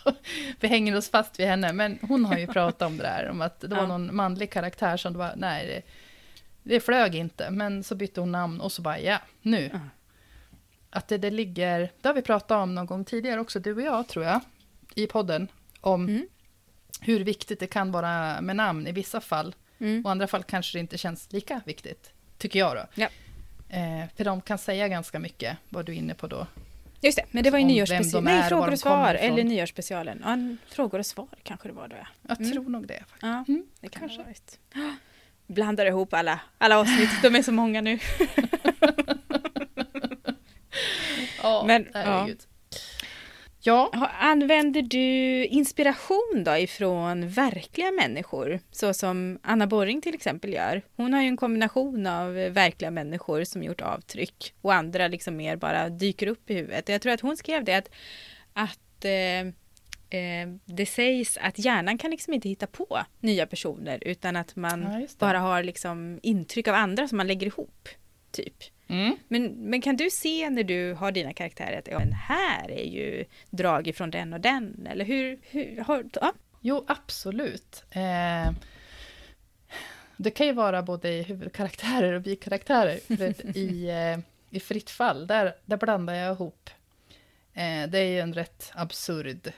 vi 0.61 0.69
hänger 0.69 0.97
oss 0.97 1.11
fast 1.11 1.41
vid 1.41 1.47
henne, 1.47 1.73
men 1.73 1.99
hon 2.03 2.25
har 2.25 2.39
ju 2.39 2.47
pratat 2.47 2.83
om 2.83 2.97
det 2.97 3.03
där, 3.03 3.31
om 3.31 3.41
att 3.41 3.61
det 3.61 3.69
var 3.69 3.87
någon 3.87 4.17
manlig 4.17 4.53
karaktär 4.53 4.97
som 4.97 5.13
det 5.13 5.19
var, 5.19 5.33
nej, 5.37 5.67
det, 5.67 5.83
det 6.63 6.81
flög 6.81 7.15
inte, 7.15 7.51
men 7.51 7.85
så 7.85 7.95
bytte 7.95 8.21
hon 8.21 8.33
namn 8.33 8.61
och 8.61 8.73
så 8.73 8.83
bara, 8.83 9.01
ja, 9.01 9.19
nu. 9.43 9.67
Mm. 9.67 9.81
Att 10.91 11.09
det, 11.09 11.19
det 11.19 11.31
ligger, 11.31 11.93
det 12.01 12.09
har 12.09 12.15
vi 12.15 12.23
pratat 12.23 12.51
om 12.51 12.75
någon 12.75 12.87
gång 12.87 13.05
tidigare 13.05 13.41
också, 13.41 13.61
du 13.61 13.75
och 13.75 13.83
jag 13.83 14.09
tror 14.09 14.25
jag, 14.25 14.41
i 14.95 15.07
podden, 15.07 15.49
om 15.81 16.09
mm. 16.09 16.27
hur 17.01 17.21
viktigt 17.21 17.61
det 17.61 17.67
kan 17.67 17.93
vara 17.93 18.41
med 18.41 18.57
namn 18.57 18.87
i 18.87 18.93
vissa 18.93 19.21
fall. 19.21 19.55
Mm. 19.79 20.05
Och 20.05 20.11
andra 20.11 20.27
fall 20.27 20.43
kanske 20.43 20.79
det 20.79 20.81
inte 20.81 20.99
känns 20.99 21.33
lika 21.33 21.61
viktigt, 21.65 22.13
tycker 22.39 22.59
jag 22.59 22.77
då. 22.77 22.87
Ja. 22.95 23.09
Eh, 23.71 24.09
för 24.17 24.25
de 24.25 24.41
kan 24.41 24.59
säga 24.59 24.89
ganska 24.89 25.19
mycket, 25.19 25.57
vad 25.69 25.87
du 25.87 25.93
är 25.93 25.97
inne 25.97 26.15
på 26.15 26.27
då. 26.27 26.47
Just 27.01 27.19
det, 27.19 27.25
men 27.31 27.45
det 27.45 27.51
var 27.51 27.59
ju 27.59 27.65
nyårsspecialen. 27.65 28.25
Nej, 28.25 28.49
frågor 28.49 28.73
och 28.73 28.79
svar. 28.79 29.15
Eller 29.15 29.45
nyårsspecialen. 29.45 30.23
Ja, 30.25 30.37
frågor 30.75 30.99
och 30.99 31.07
svar 31.07 31.29
kanske 31.43 31.69
det 31.69 31.75
var 31.75 31.89
då. 31.89 31.97
Ja. 31.97 32.07
Jag 32.29 32.41
mm. 32.41 32.53
tror 32.53 32.65
nog 32.65 32.87
det. 32.87 32.99
Faktiskt. 32.99 33.23
Ja, 33.23 33.45
mm, 33.49 33.67
det 33.81 33.89
kan 33.89 34.01
kanske. 34.01 34.23
varit. 34.23 34.59
Blandar 35.47 35.87
ihop 35.87 36.15
alla, 36.15 36.41
alla 36.59 36.79
avsnitt, 36.79 37.11
de 37.23 37.35
är 37.35 37.43
så 37.43 37.53
många 37.53 37.81
nu. 37.81 37.99
ja, 41.43 41.65
men, 41.67 41.87
ja. 41.93 42.29
Ja. 43.63 43.91
Använder 44.21 44.83
du 44.83 45.47
inspiration 45.47 46.43
då 46.45 46.57
ifrån 46.57 47.29
verkliga 47.29 47.91
människor? 47.91 48.61
Så 48.71 48.95
som 48.95 49.39
Anna 49.43 49.67
Borring 49.67 50.01
till 50.01 50.15
exempel 50.15 50.53
gör. 50.53 50.83
Hon 50.97 51.13
har 51.13 51.23
ju 51.23 51.29
en 51.29 51.37
kombination 51.37 52.07
av 52.07 52.33
verkliga 52.33 52.91
människor 52.91 53.45
som 53.45 53.63
gjort 53.63 53.81
avtryck 53.81 54.55
och 54.61 54.75
andra 54.75 55.09
liksom 55.09 55.37
mer 55.37 55.57
bara 55.57 55.89
dyker 55.89 56.27
upp 56.27 56.51
i 56.51 56.55
huvudet. 56.55 56.89
Jag 56.89 57.03
tror 57.03 57.13
att 57.13 57.21
hon 57.21 57.37
skrev 57.37 57.65
det 57.65 57.75
att, 57.75 57.91
att 58.53 59.05
eh, 59.05 60.21
eh, 60.21 60.49
det 60.65 60.87
sägs 60.87 61.39
att 61.41 61.59
hjärnan 61.59 61.99
kan 61.99 62.11
liksom 62.11 62.35
inte 62.35 62.49
hitta 62.49 62.67
på 62.67 63.01
nya 63.21 63.47
personer 63.47 63.99
utan 64.01 64.37
att 64.37 64.57
man 64.57 64.83
ja, 64.83 65.07
bara 65.19 65.39
har 65.39 65.63
liksom 65.63 66.21
intryck 66.23 66.69
av 66.69 66.75
andra 66.75 67.09
som 67.09 67.17
man 67.17 67.27
lägger 67.27 67.47
ihop. 67.47 67.89
Typ. 68.31 68.55
Mm. 68.89 69.17
Men, 69.29 69.71
men 69.71 69.81
kan 69.81 69.97
du 69.97 70.11
se 70.11 70.51
när 70.51 70.65
du 70.65 70.93
har 70.93 71.13
dina 71.13 71.33
karaktärer 71.33 71.79
att 71.79 71.89
ja, 71.89 71.99
men 71.99 72.13
här 72.13 72.71
är 72.71 72.85
ju 72.85 73.25
drag 73.51 73.89
ifrån 73.89 74.11
den 74.11 74.33
och 74.33 74.41
den? 74.41 74.87
Eller 74.91 75.05
hur? 75.05 75.41
hur 75.43 75.81
har, 75.81 76.05
ja. 76.13 76.33
Jo, 76.61 76.85
absolut. 76.89 77.85
Eh, 77.91 78.53
det 80.17 80.31
kan 80.31 80.47
ju 80.47 80.53
vara 80.53 80.83
både 80.83 81.09
i 81.09 81.23
huvudkaraktärer 81.23 82.13
och 82.13 82.23
bikaraktärer. 82.23 82.99
För 83.17 83.57
i, 83.57 83.91
eh, 83.91 84.19
I 84.51 84.61
Fritt 84.61 84.91
fall, 84.91 85.27
där, 85.27 85.55
där 85.65 85.77
blandar 85.77 86.15
jag 86.15 86.33
ihop. 86.33 86.71
Eh, 87.55 87.89
det 87.89 87.99
är 87.99 88.11
ju 88.11 88.21
en 88.21 88.35
rätt 88.35 88.73
absurd 88.75 89.53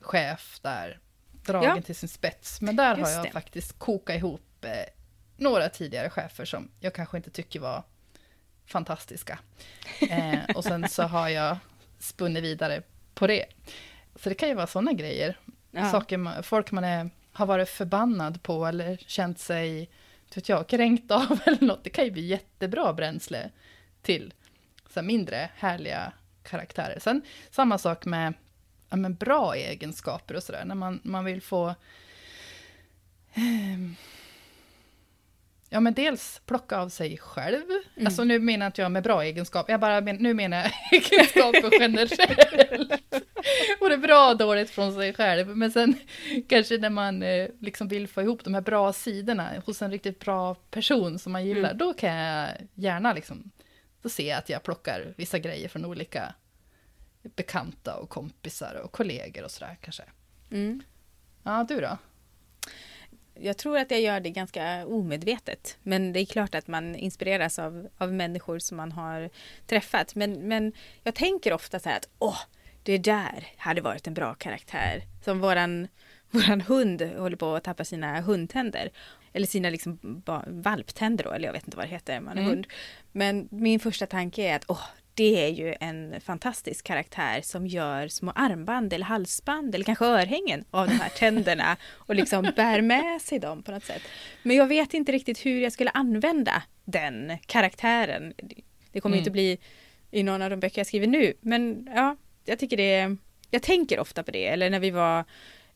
chef 0.00 0.60
där, 0.62 0.98
dragen 1.32 1.76
ja. 1.76 1.82
till 1.82 1.96
sin 1.96 2.08
spets. 2.08 2.60
Men 2.60 2.76
där 2.76 2.96
Just 2.96 3.10
har 3.10 3.16
jag 3.16 3.24
det. 3.24 3.30
faktiskt 3.30 3.78
kokat 3.78 4.16
ihop 4.16 4.64
eh, 4.64 4.70
några 5.36 5.68
tidigare 5.68 6.10
chefer 6.10 6.44
som 6.44 6.68
jag 6.80 6.94
kanske 6.94 7.16
inte 7.16 7.30
tycker 7.30 7.60
var 7.60 7.82
fantastiska. 8.66 9.38
Eh, 10.10 10.56
och 10.56 10.64
sen 10.64 10.88
så 10.88 11.02
har 11.02 11.28
jag 11.28 11.56
spunnit 11.98 12.44
vidare 12.44 12.82
på 13.14 13.26
det. 13.26 13.44
Så 14.14 14.28
det 14.28 14.34
kan 14.34 14.48
ju 14.48 14.54
vara 14.54 14.66
sådana 14.66 14.92
grejer. 14.92 15.38
Ja. 15.70 15.90
Saker 15.90 16.16
man, 16.16 16.42
folk 16.42 16.72
man 16.72 16.84
är, 16.84 17.10
har 17.32 17.46
varit 17.46 17.68
förbannad 17.68 18.42
på 18.42 18.66
eller 18.66 18.96
känt 18.96 19.38
sig 19.38 19.90
vet 20.34 20.48
jag, 20.48 20.66
kränkt 20.66 21.10
av 21.10 21.40
eller 21.46 21.64
något. 21.64 21.84
Det 21.84 21.90
kan 21.90 22.04
ju 22.04 22.10
bli 22.10 22.26
jättebra 22.26 22.92
bränsle 22.92 23.50
till 24.02 24.34
så 24.90 25.02
mindre 25.02 25.50
härliga 25.56 26.12
karaktärer. 26.42 26.98
Sen 26.98 27.22
samma 27.50 27.78
sak 27.78 28.04
med 28.04 28.34
ja, 28.88 28.96
men 28.96 29.14
bra 29.14 29.54
egenskaper 29.54 30.36
och 30.36 30.42
sådär. 30.42 30.64
När 30.64 30.74
man, 30.74 31.00
man 31.02 31.24
vill 31.24 31.42
få 31.42 31.68
eh, 33.34 33.78
Ja, 35.68 35.80
men 35.80 35.94
dels 35.94 36.40
plocka 36.46 36.76
av 36.76 36.88
sig 36.88 37.18
själv. 37.18 37.64
Mm. 37.96 38.06
Alltså 38.06 38.24
nu 38.24 38.38
menar 38.38 38.66
inte 38.66 38.82
jag 38.82 38.92
med 38.92 39.02
bra 39.02 39.24
egenskaper, 39.24 39.72
jag 39.72 39.80
bara 39.80 40.00
men, 40.00 40.16
nu 40.16 40.34
menar 40.34 40.56
jag 40.56 40.72
egenskaper 40.92 41.80
generellt. 41.80 42.92
och 43.80 43.88
det 43.88 43.94
är 43.94 43.98
bra 43.98 44.30
och 44.30 44.36
dåligt 44.36 44.70
från 44.70 44.94
sig 44.94 45.14
själv. 45.14 45.56
Men 45.56 45.72
sen 45.72 45.94
kanske 46.48 46.78
när 46.78 46.90
man 46.90 47.22
eh, 47.22 47.48
liksom 47.60 47.88
vill 47.88 48.08
få 48.08 48.22
ihop 48.22 48.44
de 48.44 48.54
här 48.54 48.60
bra 48.60 48.92
sidorna 48.92 49.62
hos 49.66 49.82
en 49.82 49.90
riktigt 49.90 50.18
bra 50.18 50.54
person 50.54 51.18
som 51.18 51.32
man 51.32 51.46
gillar, 51.46 51.70
mm. 51.70 51.78
då 51.78 51.94
kan 51.94 52.14
jag 52.14 52.48
gärna 52.74 53.12
liksom, 53.12 53.50
då 54.02 54.08
ser 54.08 54.28
jag 54.28 54.38
att 54.38 54.48
jag 54.48 54.62
plockar 54.62 55.14
vissa 55.16 55.38
grejer 55.38 55.68
från 55.68 55.84
olika 55.84 56.34
bekanta 57.22 57.96
och 57.96 58.08
kompisar 58.08 58.80
och 58.84 58.92
kollegor 58.92 59.44
och 59.44 59.50
sådär 59.50 59.76
kanske. 59.80 60.02
Mm. 60.50 60.82
Ja, 61.42 61.66
du 61.68 61.80
då? 61.80 61.98
Jag 63.40 63.56
tror 63.56 63.78
att 63.78 63.90
jag 63.90 64.00
gör 64.00 64.20
det 64.20 64.30
ganska 64.30 64.86
omedvetet. 64.86 65.78
Men 65.82 66.12
det 66.12 66.20
är 66.20 66.26
klart 66.26 66.54
att 66.54 66.68
man 66.68 66.96
inspireras 66.96 67.58
av, 67.58 67.88
av 67.98 68.12
människor 68.12 68.58
som 68.58 68.76
man 68.76 68.92
har 68.92 69.30
träffat. 69.66 70.14
Men, 70.14 70.48
men 70.48 70.72
jag 71.02 71.14
tänker 71.14 71.52
ofta 71.52 71.78
så 71.78 71.88
här 71.88 71.96
att 71.96 72.08
åh, 72.18 72.38
det 72.82 72.98
där 72.98 73.46
hade 73.56 73.80
varit 73.80 74.06
en 74.06 74.14
bra 74.14 74.34
karaktär. 74.34 75.02
Som 75.24 75.40
våran, 75.40 75.88
våran 76.30 76.60
hund 76.60 77.02
håller 77.02 77.36
på 77.36 77.54
att 77.54 77.64
tappa 77.64 77.84
sina 77.84 78.20
hundtänder. 78.20 78.90
Eller 79.32 79.46
sina 79.46 79.70
liksom 79.70 80.22
valptänder 80.46 81.24
då, 81.24 81.30
eller 81.30 81.46
jag 81.46 81.52
vet 81.52 81.64
inte 81.64 81.76
vad 81.76 81.86
det 81.86 81.90
heter, 81.90 82.20
man 82.20 82.38
är 82.38 82.42
mm. 82.42 82.50
hund. 82.50 82.66
Men 83.12 83.48
min 83.50 83.80
första 83.80 84.06
tanke 84.06 84.42
är 84.42 84.56
att 84.56 84.64
åh, 84.68 84.84
det 85.16 85.44
är 85.44 85.48
ju 85.48 85.74
en 85.80 86.20
fantastisk 86.20 86.86
karaktär 86.86 87.40
som 87.40 87.66
gör 87.66 88.08
små 88.08 88.32
armband 88.34 88.92
eller 88.92 89.04
halsband 89.04 89.74
eller 89.74 89.84
kanske 89.84 90.04
örhängen 90.04 90.64
av 90.70 90.88
de 90.88 90.94
här 90.94 91.08
tänderna 91.08 91.76
och 91.92 92.14
liksom 92.14 92.52
bär 92.56 92.80
med 92.80 93.22
sig 93.22 93.38
dem 93.38 93.62
på 93.62 93.72
något 93.72 93.84
sätt. 93.84 94.02
Men 94.42 94.56
jag 94.56 94.66
vet 94.66 94.94
inte 94.94 95.12
riktigt 95.12 95.46
hur 95.46 95.60
jag 95.60 95.72
skulle 95.72 95.90
använda 95.90 96.62
den 96.84 97.38
karaktären. 97.46 98.34
Det 98.92 99.00
kommer 99.00 99.16
mm. 99.16 99.18
inte 99.18 99.30
bli 99.30 99.58
i 100.10 100.22
någon 100.22 100.42
av 100.42 100.50
de 100.50 100.60
böcker 100.60 100.78
jag 100.78 100.86
skriver 100.86 101.06
nu, 101.06 101.34
men 101.40 101.88
ja, 101.94 102.16
jag 102.44 102.58
tycker 102.58 102.76
det 102.76 103.16
jag 103.50 103.62
tänker 103.62 104.00
ofta 104.00 104.22
på 104.22 104.30
det, 104.30 104.46
eller 104.46 104.70
när 104.70 104.80
vi 104.80 104.90
var, 104.90 105.24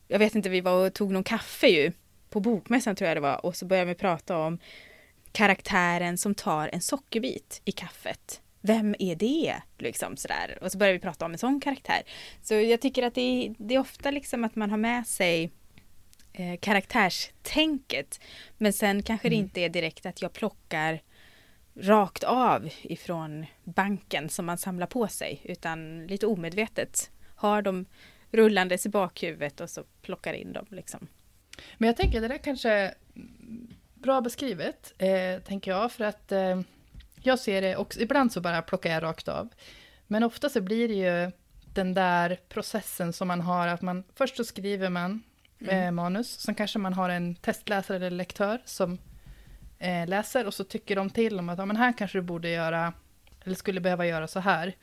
jag 0.07 0.19
vet 0.19 0.35
inte, 0.35 0.49
vi 0.49 0.61
var 0.61 0.87
och 0.87 0.93
tog 0.93 1.11
någon 1.11 1.23
kaffe 1.23 1.67
ju, 1.67 1.91
på 2.29 2.39
bokmässan 2.39 2.95
tror 2.95 3.07
jag 3.07 3.17
det 3.17 3.21
var, 3.21 3.45
och 3.45 3.55
så 3.55 3.65
började 3.65 3.89
vi 3.89 3.95
prata 3.95 4.37
om 4.37 4.59
karaktären 5.31 6.17
som 6.17 6.35
tar 6.35 6.69
en 6.73 6.81
sockerbit 6.81 7.61
i 7.65 7.71
kaffet 7.71 8.41
vem 8.61 8.95
är 8.99 9.15
det? 9.15 9.55
Liksom 9.77 10.17
sådär. 10.17 10.57
Och 10.61 10.71
så 10.71 10.77
börjar 10.77 10.93
vi 10.93 10.99
prata 10.99 11.25
om 11.25 11.31
en 11.31 11.37
sån 11.37 11.59
karaktär. 11.59 12.01
Så 12.41 12.53
jag 12.53 12.81
tycker 12.81 13.03
att 13.03 13.15
det 13.15 13.21
är, 13.21 13.55
det 13.57 13.75
är 13.75 13.79
ofta 13.79 14.11
liksom 14.11 14.43
att 14.43 14.55
man 14.55 14.69
har 14.69 14.77
med 14.77 15.07
sig 15.07 15.51
eh, 16.33 16.59
karaktärstänket. 16.59 18.19
Men 18.57 18.73
sen 18.73 19.03
kanske 19.03 19.27
mm. 19.27 19.37
det 19.37 19.43
inte 19.43 19.61
är 19.61 19.69
direkt 19.69 20.05
att 20.05 20.21
jag 20.21 20.33
plockar 20.33 21.01
rakt 21.75 22.23
av 22.23 22.69
ifrån 22.81 23.45
banken 23.63 24.29
som 24.29 24.45
man 24.45 24.57
samlar 24.57 24.87
på 24.87 25.07
sig. 25.07 25.41
Utan 25.43 26.07
lite 26.07 26.27
omedvetet 26.27 27.11
har 27.35 27.61
dem 27.61 27.85
rullandes 28.31 28.85
i 28.85 28.89
bakhuvudet 28.89 29.61
och 29.61 29.69
så 29.69 29.83
plockar 30.01 30.33
in 30.33 30.53
dem. 30.53 30.65
Liksom. 30.69 31.07
Men 31.77 31.87
jag 31.87 31.97
tänker 31.97 32.21
det 32.21 32.27
där 32.27 32.37
kanske 32.37 32.93
bra 33.93 34.21
beskrivet, 34.21 34.93
eh, 34.97 35.43
tänker 35.43 35.71
jag. 35.71 35.91
För 35.91 36.03
att 36.03 36.31
eh 36.31 36.61
jag 37.21 37.39
ser 37.39 37.61
det 37.61 37.75
också, 37.75 37.99
ibland 37.99 38.31
så 38.31 38.41
bara 38.41 38.61
plockar 38.61 38.91
jag 38.91 39.03
rakt 39.03 39.27
av. 39.27 39.49
Men 40.07 40.23
ofta 40.23 40.49
så 40.49 40.61
blir 40.61 40.87
det 40.87 40.93
ju 40.93 41.31
den 41.73 41.93
där 41.93 42.39
processen 42.49 43.13
som 43.13 43.27
man 43.27 43.41
har, 43.41 43.67
att 43.67 43.81
man 43.81 44.03
först 44.15 44.37
så 44.37 44.43
skriver 44.43 44.89
man 44.89 45.23
mm. 45.61 45.83
eh, 45.83 45.91
manus, 45.91 46.39
sen 46.39 46.55
kanske 46.55 46.79
man 46.79 46.93
har 46.93 47.09
en 47.09 47.35
testläsare 47.35 47.97
eller 47.97 48.09
lektör 48.11 48.61
som 48.65 48.97
eh, 49.79 50.07
läser 50.07 50.47
och 50.47 50.53
så 50.53 50.63
tycker 50.63 50.95
de 50.95 51.09
till 51.09 51.39
om 51.39 51.49
att 51.49 51.57
ja, 51.57 51.65
men 51.65 51.77
här 51.77 51.93
kanske 51.97 52.17
du 52.17 52.21
borde 52.21 52.49
göra, 52.49 52.93
eller 53.43 53.55
skulle 53.55 53.81
behöva 53.81 54.05
göra 54.05 54.27
så 54.27 54.39
här. 54.39 54.75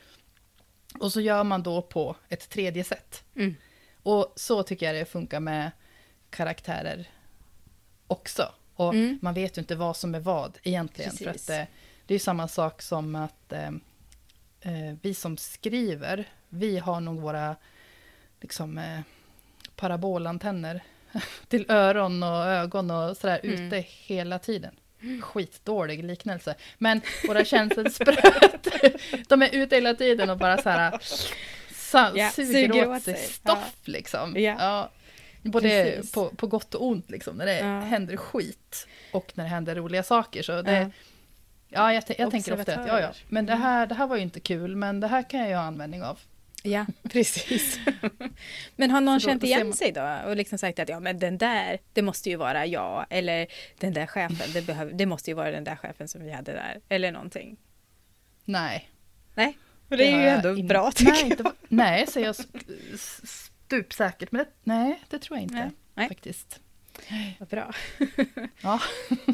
Och 1.01 1.13
så 1.13 1.21
gör 1.21 1.45
man 1.45 1.63
då 1.63 1.83
på 1.83 2.17
ett 2.29 2.49
tredje 2.49 2.85
sätt. 2.85 3.25
Mm. 3.35 3.55
Och 4.03 4.33
så 4.37 4.63
tycker 4.63 4.87
jag 4.87 4.95
det 4.95 5.05
funkar 5.05 5.41
med 5.41 5.71
karaktärer 6.31 7.09
också. 8.07 8.53
Och 8.75 8.95
mm. 8.95 9.19
man 9.23 9.35
vet 9.35 9.59
ju 9.59 9.61
inte 9.61 9.75
vad 9.75 9.97
som 9.97 10.15
är 10.15 10.21
vad 10.21 10.59
egentligen. 10.63 11.11
Precis. 11.11 11.47
För 11.47 11.53
att, 11.53 11.61
eh, 11.61 11.75
det 12.09 12.15
är 12.15 12.19
samma 12.19 12.49
sak 12.49 12.83
som 12.83 13.15
att 13.15 13.53
eh, 13.53 13.69
eh, 14.61 14.97
vi 15.03 15.15
som 15.15 15.37
skriver, 15.37 16.29
vi 16.49 16.79
har 16.79 17.01
nog 17.01 17.21
våra 17.21 17.57
liksom, 18.41 18.79
eh, 18.79 19.01
parabolantenner 19.77 20.83
till 21.49 21.71
öron 21.71 22.23
och 22.23 22.47
ögon 22.47 22.91
och 22.91 23.17
sådär 23.17 23.41
mm. 23.43 23.67
ute 23.67 23.85
hela 23.89 24.39
tiden. 24.39 24.75
Skitdålig 25.23 26.05
liknelse. 26.05 26.55
Men 26.79 27.01
våra 27.27 27.45
känselspröt, 27.45 28.69
de 29.29 29.43
är 29.43 29.55
ute 29.55 29.75
hela 29.75 29.95
tiden 29.95 30.31
och 30.31 30.39
bara 30.39 30.63
så 30.63 30.69
här 30.69 30.99
sa, 31.71 32.17
yeah, 32.17 32.33
suger, 32.33 32.53
suger 32.53 32.89
åt 32.89 33.03
sig 33.03 33.17
stoff 33.17 33.73
ja. 33.75 33.93
liksom. 33.93 34.37
Yeah. 34.37 34.63
Ja. 34.63 34.91
Både 35.43 36.03
på, 36.15 36.29
på 36.29 36.47
gott 36.47 36.75
och 36.75 36.87
ont 36.87 37.11
liksom, 37.11 37.37
när 37.37 37.47
det 37.47 37.59
ja. 37.59 37.81
händer 37.81 38.17
skit 38.17 38.87
och 39.13 39.33
när 39.35 39.45
det 39.45 39.51
händer 39.51 39.75
roliga 39.75 40.03
saker. 40.03 40.43
Så 40.43 40.63
det, 40.63 40.73
Ja, 40.73 40.91
jag, 41.69 41.95
jag 41.95 42.31
tänker 42.31 42.53
ofta 42.53 42.81
att 42.81 42.87
ja, 42.87 43.01
ja, 43.01 43.13
men 43.29 43.47
det 43.47 43.55
här, 43.55 43.87
det 43.87 43.95
här 43.95 44.07
var 44.07 44.17
ju 44.17 44.23
inte 44.23 44.41
kul, 44.41 44.77
men 44.77 45.01
det 45.01 45.07
här 45.07 45.23
kan 45.23 45.41
jag 45.41 45.49
ju 45.49 45.55
ha 45.55 45.63
användning 45.63 46.03
av. 46.03 46.19
Ja, 46.63 46.87
precis. 47.03 47.81
men 48.77 48.91
har 48.91 49.01
någon 49.01 49.15
då, 49.15 49.21
känt 49.21 49.45
igen 49.45 49.73
sig 49.73 49.93
då 49.93 50.19
och 50.27 50.37
liksom 50.37 50.59
sagt 50.59 50.79
att 50.79 50.89
ja, 50.89 51.01
men 51.01 51.19
den 51.19 51.39
där, 51.39 51.79
det 51.93 52.03
måste 52.03 52.31
ju 52.31 52.37
vara 52.37 52.67
jag, 52.67 53.07
eller 53.11 53.47
den 53.79 53.93
där 53.93 54.07
chefen, 54.07 54.53
det, 54.53 54.63
behöv, 54.63 54.97
det 54.97 55.07
måste 55.07 55.31
ju 55.31 55.35
vara 55.35 55.51
den 55.51 55.65
där 55.65 55.77
chefen 55.77 56.09
som 56.09 56.23
vi 56.23 56.31
hade 56.31 56.53
där, 56.53 56.81
eller 56.89 57.13
någonting? 57.13 57.57
Nej. 58.45 58.91
Nej, 59.35 59.59
och 59.89 59.97
det, 59.97 60.05
det 60.05 60.13
är 60.13 60.21
ju 60.21 60.29
ändå 60.29 60.57
in... 60.57 60.67
bra 60.67 60.91
tycker 60.95 61.13
nej, 61.13 61.35
jag. 61.39 61.45
Var... 61.45 61.53
nej, 61.69 62.07
säger 62.07 62.27
jag 62.27 62.37
stupsäkert, 63.29 64.33
men 64.33 64.45
det, 64.45 64.51
nej, 64.65 65.03
det 65.09 65.19
tror 65.19 65.39
jag 65.39 65.43
inte 65.43 65.71
nej. 65.95 66.09
faktiskt. 66.09 66.61
Vad 67.39 67.49
bra. 67.49 67.75
ja. 68.61 68.81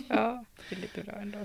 ja, 0.09 0.45
det 0.69 0.77
är 0.77 0.81
lite 0.81 1.01
bra 1.01 1.15
ändå. 1.15 1.39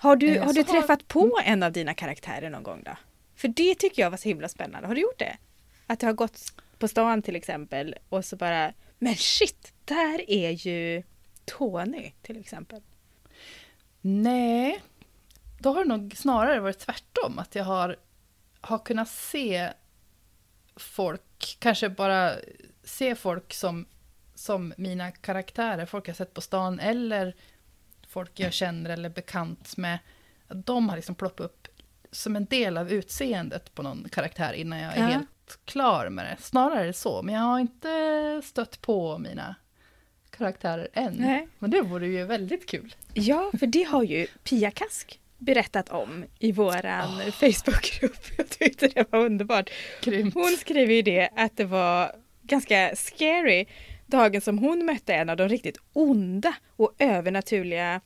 Har 0.00 0.16
du, 0.16 0.38
har 0.38 0.52
du 0.52 0.62
träffat 0.62 1.08
på 1.08 1.20
mm. 1.20 1.52
en 1.52 1.62
av 1.62 1.72
dina 1.72 1.94
karaktärer 1.94 2.50
någon 2.50 2.62
gång 2.62 2.82
då? 2.84 2.96
För 3.36 3.48
det 3.48 3.74
tycker 3.74 4.02
jag 4.02 4.10
var 4.10 4.16
så 4.16 4.28
himla 4.28 4.48
spännande. 4.48 4.88
Har 4.88 4.94
du 4.94 5.00
gjort 5.00 5.18
det? 5.18 5.36
Att 5.86 6.00
du 6.00 6.06
har 6.06 6.12
gått 6.12 6.40
på 6.78 6.88
stan 6.88 7.22
till 7.22 7.36
exempel 7.36 7.94
och 8.08 8.24
så 8.24 8.36
bara, 8.36 8.72
men 8.98 9.16
shit, 9.16 9.72
där 9.84 10.30
är 10.30 10.50
ju 10.50 11.02
Tony 11.44 12.12
till 12.22 12.40
exempel. 12.40 12.82
Nej, 14.00 14.82
då 15.58 15.72
har 15.72 15.84
det 15.84 15.88
nog 15.88 16.16
snarare 16.16 16.60
varit 16.60 16.78
tvärtom. 16.78 17.38
Att 17.38 17.54
jag 17.54 17.64
har, 17.64 17.96
har 18.60 18.78
kunnat 18.78 19.08
se 19.08 19.70
folk, 20.76 21.56
kanske 21.58 21.88
bara 21.88 22.32
se 22.84 23.14
folk 23.14 23.54
som, 23.54 23.86
som 24.34 24.74
mina 24.76 25.10
karaktärer, 25.10 25.86
folk 25.86 26.08
jag 26.08 26.16
sett 26.16 26.34
på 26.34 26.40
stan 26.40 26.80
eller 26.80 27.34
folk 28.10 28.40
jag 28.40 28.52
känner 28.52 28.90
eller 28.90 29.08
bekant 29.08 29.76
med. 29.76 29.98
De 30.48 30.88
har 30.88 30.96
liksom 30.96 31.14
ploppat 31.14 31.40
upp 31.40 31.68
som 32.10 32.36
en 32.36 32.44
del 32.44 32.78
av 32.78 32.92
utseendet 32.92 33.74
på 33.74 33.82
någon 33.82 34.08
karaktär 34.12 34.52
innan 34.52 34.78
jag 34.78 34.96
är 34.96 35.02
ja. 35.02 35.06
helt 35.06 35.58
klar 35.64 36.08
med 36.08 36.24
det. 36.24 36.36
Snarare 36.42 36.92
så, 36.92 37.22
men 37.22 37.34
jag 37.34 37.42
har 37.42 37.58
inte 37.58 38.42
stött 38.44 38.82
på 38.82 39.18
mina 39.18 39.54
karaktärer 40.30 40.88
än. 40.92 41.12
Nej. 41.12 41.48
Men 41.58 41.70
det 41.70 41.82
vore 41.82 42.06
ju 42.06 42.24
väldigt 42.24 42.68
kul. 42.68 42.94
Ja, 43.14 43.50
för 43.58 43.66
det 43.66 43.82
har 43.82 44.02
ju 44.02 44.26
Pia 44.44 44.70
Kask 44.70 45.20
berättat 45.38 45.88
om 45.88 46.24
i 46.38 46.52
våran 46.52 47.20
oh. 47.20 47.30
Facebookgrupp. 47.30 48.24
Jag 48.36 48.48
tyckte 48.48 48.88
det 48.88 49.12
var 49.12 49.18
underbart. 49.18 49.70
Grymt. 50.02 50.34
Hon 50.34 50.56
skrev 50.58 50.90
ju 50.90 51.02
det 51.02 51.30
att 51.36 51.56
det 51.56 51.64
var 51.64 52.12
ganska 52.42 52.96
scary 52.96 53.66
dagen 54.10 54.40
som 54.40 54.58
hon 54.58 54.84
mötte 54.84 55.14
en 55.14 55.30
av 55.30 55.36
de 55.36 55.48
riktigt 55.48 55.78
onda 55.92 56.54
och 56.76 56.94
övernaturliga 56.98 58.00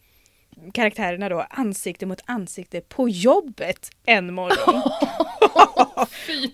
karaktärerna 0.73 1.29
då 1.29 1.47
ansikte 1.51 2.07
mot 2.07 2.21
ansikte 2.25 2.81
på 2.81 3.09
jobbet 3.09 3.91
en 4.07 4.35
morgon. 4.35 4.83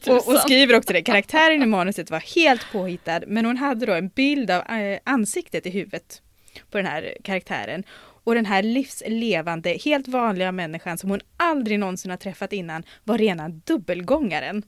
och, 0.07 0.29
och, 0.29 0.41
skriver 0.41 0.77
också 0.77 0.93
det, 0.93 1.03
karaktären 1.03 1.63
i 1.63 1.67
manuset 1.67 2.11
var 2.11 2.35
helt 2.35 2.73
påhittad 2.73 3.21
men 3.27 3.45
hon 3.45 3.57
hade 3.57 3.87
då 3.87 3.93
en 3.93 4.09
bild 4.09 4.51
av 4.51 4.63
äh, 4.71 4.99
ansiktet 5.05 5.67
i 5.67 5.71
huvudet 5.71 6.23
på 6.71 6.79
den 6.79 6.87
här 6.87 7.17
karaktären. 7.25 7.85
Och 8.25 8.35
den 8.35 8.47
här 8.47 8.63
livslevande, 8.63 9.71
helt 9.85 10.09
vanliga 10.09 10.53
människan 10.53 10.99
som 10.99 11.11
hon 11.11 11.21
aldrig 11.37 11.79
någonsin 11.79 12.11
har 12.11 12.19
träffat 12.19 12.53
innan 12.53 12.83
var 13.05 13.19
rena 13.19 13.49
dubbelgångaren. 13.49 14.63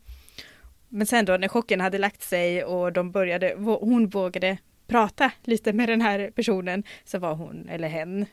Men 0.89 1.07
sen 1.07 1.24
då 1.24 1.37
när 1.37 1.49
chocken 1.49 1.80
hade 1.80 1.99
lagt 1.99 2.22
sig 2.22 2.64
och 2.64 2.93
de 2.93 3.11
började, 3.11 3.55
hon 3.80 4.09
vågade 4.09 4.59
prata 4.93 5.30
lite 5.43 5.72
med 5.72 5.88
den 5.88 6.01
här 6.01 6.30
personen 6.30 6.84
så 7.05 7.18
var 7.18 7.34
hon, 7.34 7.68
eller 7.68 7.88
hen, 7.88 8.26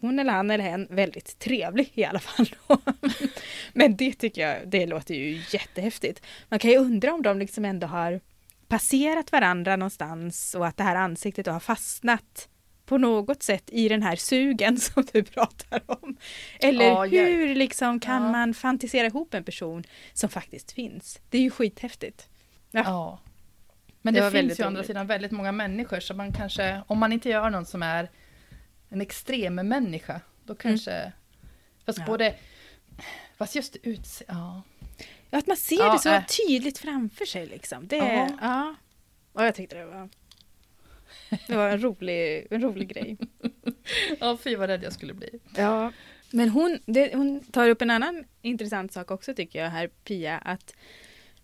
hon 0.00 0.18
eller 0.18 0.32
han 0.32 0.50
eller 0.50 0.64
hen 0.64 0.86
väldigt 0.90 1.38
trevlig 1.38 1.90
i 1.94 2.04
alla 2.04 2.18
fall. 2.18 2.48
Men 3.72 3.96
det 3.96 4.12
tycker 4.12 4.48
jag, 4.48 4.68
det 4.68 4.86
låter 4.86 5.14
ju 5.14 5.42
jättehäftigt. 5.50 6.22
Man 6.48 6.58
kan 6.58 6.70
ju 6.70 6.76
undra 6.76 7.14
om 7.14 7.22
de 7.22 7.38
liksom 7.38 7.64
ändå 7.64 7.86
har 7.86 8.20
passerat 8.68 9.32
varandra 9.32 9.76
någonstans 9.76 10.54
och 10.54 10.66
att 10.66 10.76
det 10.76 10.82
här 10.82 10.96
ansiktet 10.96 11.46
har 11.46 11.60
fastnat 11.60 12.48
på 12.86 12.98
något 12.98 13.42
sätt 13.42 13.70
i 13.72 13.88
den 13.88 14.02
här 14.02 14.16
sugen 14.16 14.76
som 14.80 15.06
du 15.12 15.22
pratar 15.22 15.82
om. 15.86 16.16
Eller 16.60 16.84
ja, 16.84 17.04
hur 17.04 17.54
liksom 17.54 18.00
kan 18.00 18.22
ja. 18.22 18.32
man 18.32 18.54
fantisera 18.54 19.06
ihop 19.06 19.34
en 19.34 19.44
person 19.44 19.84
som 20.12 20.28
faktiskt 20.28 20.72
finns? 20.72 21.20
Det 21.30 21.38
är 21.38 21.42
ju 21.42 21.50
skithäftigt. 21.50 22.28
Ja. 22.70 22.82
ja. 22.84 23.18
Men 24.02 24.14
det, 24.14 24.20
det 24.20 24.30
finns 24.30 24.60
ju 24.60 24.64
å 24.64 24.66
andra 24.66 24.84
sidan 24.84 25.06
väldigt 25.06 25.30
många 25.30 25.52
människor 25.52 26.00
så 26.00 26.14
man 26.14 26.32
kanske, 26.32 26.82
om 26.86 26.98
man 26.98 27.12
inte 27.12 27.28
gör 27.28 27.50
någon 27.50 27.66
som 27.66 27.82
är 27.82 28.10
en 28.88 29.00
extrem 29.00 29.54
människa, 29.54 30.20
då 30.44 30.52
mm. 30.52 30.56
kanske... 30.56 30.92
Mm. 30.92 31.12
Fast 31.86 31.98
ja. 31.98 32.04
både... 32.06 32.34
Fast 33.36 33.54
just 33.54 33.76
utse... 33.82 34.24
Ja. 34.28 34.62
ja. 35.30 35.38
Att 35.38 35.46
man 35.46 35.56
ser 35.56 35.76
ja, 35.76 35.92
det 35.92 35.98
så 35.98 36.08
äh. 36.08 36.24
tydligt 36.26 36.78
framför 36.78 37.24
sig 37.24 37.46
liksom. 37.46 37.86
Det, 37.86 37.96
ja. 37.96 38.28
ja. 38.40 38.74
Och 39.32 39.44
jag 39.44 39.54
tyckte 39.54 39.76
det 39.76 39.86
var... 39.86 40.08
Det 41.46 41.56
var 41.56 41.68
en 41.68 41.82
rolig, 41.82 42.46
en 42.50 42.62
rolig 42.62 42.88
grej. 42.88 43.16
ja, 44.20 44.36
fy 44.36 44.56
vad 44.56 44.68
rädd 44.68 44.82
jag 44.82 44.92
skulle 44.92 45.14
bli. 45.14 45.40
Ja. 45.56 45.92
Men 46.30 46.48
hon, 46.48 46.78
det, 46.86 47.14
hon 47.14 47.40
tar 47.40 47.68
upp 47.68 47.82
en 47.82 47.90
annan 47.90 48.24
intressant 48.42 48.92
sak 48.92 49.10
också 49.10 49.34
tycker 49.34 49.62
jag 49.62 49.70
här, 49.70 49.88
Pia, 49.88 50.38
att 50.38 50.74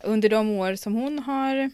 under 0.03 0.29
de 0.29 0.51
år 0.51 0.75
som 0.75 0.95
hon 0.95 1.19
har 1.19 1.71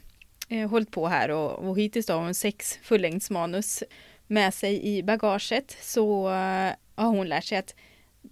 eh, 0.53 0.71
hållit 0.71 0.91
på 0.91 1.07
här 1.09 1.31
och, 1.31 1.69
och 1.69 1.79
hittills 1.79 2.09
har 2.09 2.17
hon 2.17 2.35
sex 2.35 2.79
fullängdsmanus 2.83 3.83
med 4.27 4.55
sig 4.55 4.87
i 4.87 5.03
bagaget 5.03 5.77
så 5.81 6.29
uh, 6.29 6.73
har 6.95 7.09
hon 7.09 7.29
lärt 7.29 7.45
sig 7.45 7.59
att 7.59 7.75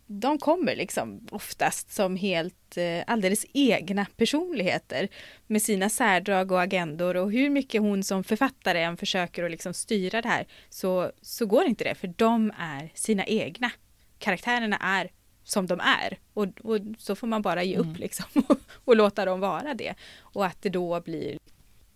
de 0.07 0.39
kommer 0.39 0.77
liksom 0.77 1.27
oftast 1.31 1.93
som 1.93 2.17
helt 2.17 2.77
uh, 2.79 3.03
alldeles 3.07 3.47
egna 3.53 4.07
personligheter 4.17 5.09
med 5.47 5.63
sina 5.63 5.89
särdrag 5.89 6.53
och 6.53 6.63
agendor 6.63 7.17
och 7.17 7.33
hur 7.33 7.51
mycket 7.51 7.81
hon 7.81 8.03
som 8.03 8.25
författare 8.25 8.83
än 8.83 8.97
försöker 8.97 9.45
att 9.45 9.51
liksom 9.51 9.75
styra 9.75 10.23
det 10.23 10.29
här 10.29 10.47
så, 10.69 11.13
så 11.23 11.47
går 11.47 11.65
inte 11.65 11.85
det 11.85 11.95
för 11.95 12.15
de 12.17 12.53
är 12.59 12.91
sina 12.95 13.25
egna. 13.25 13.71
Karaktärerna 14.19 14.77
är 14.77 15.11
som 15.45 15.67
de 15.67 15.81
är 15.81 16.19
och, 16.35 16.47
och 16.63 16.81
så 16.99 17.15
får 17.15 17.27
man 17.27 17.43
bara 17.43 17.63
ge 17.63 17.77
upp 17.77 17.87
mm. 17.87 18.01
liksom 18.01 18.27
och, 18.49 18.59
och 18.85 18.97
låta 18.97 19.25
dem 19.25 19.41
vara 19.41 19.75
det. 19.75 19.95
Och 20.21 20.47
att 20.47 20.63
det 20.63 20.69
då 20.69 21.01
blir 21.01 21.39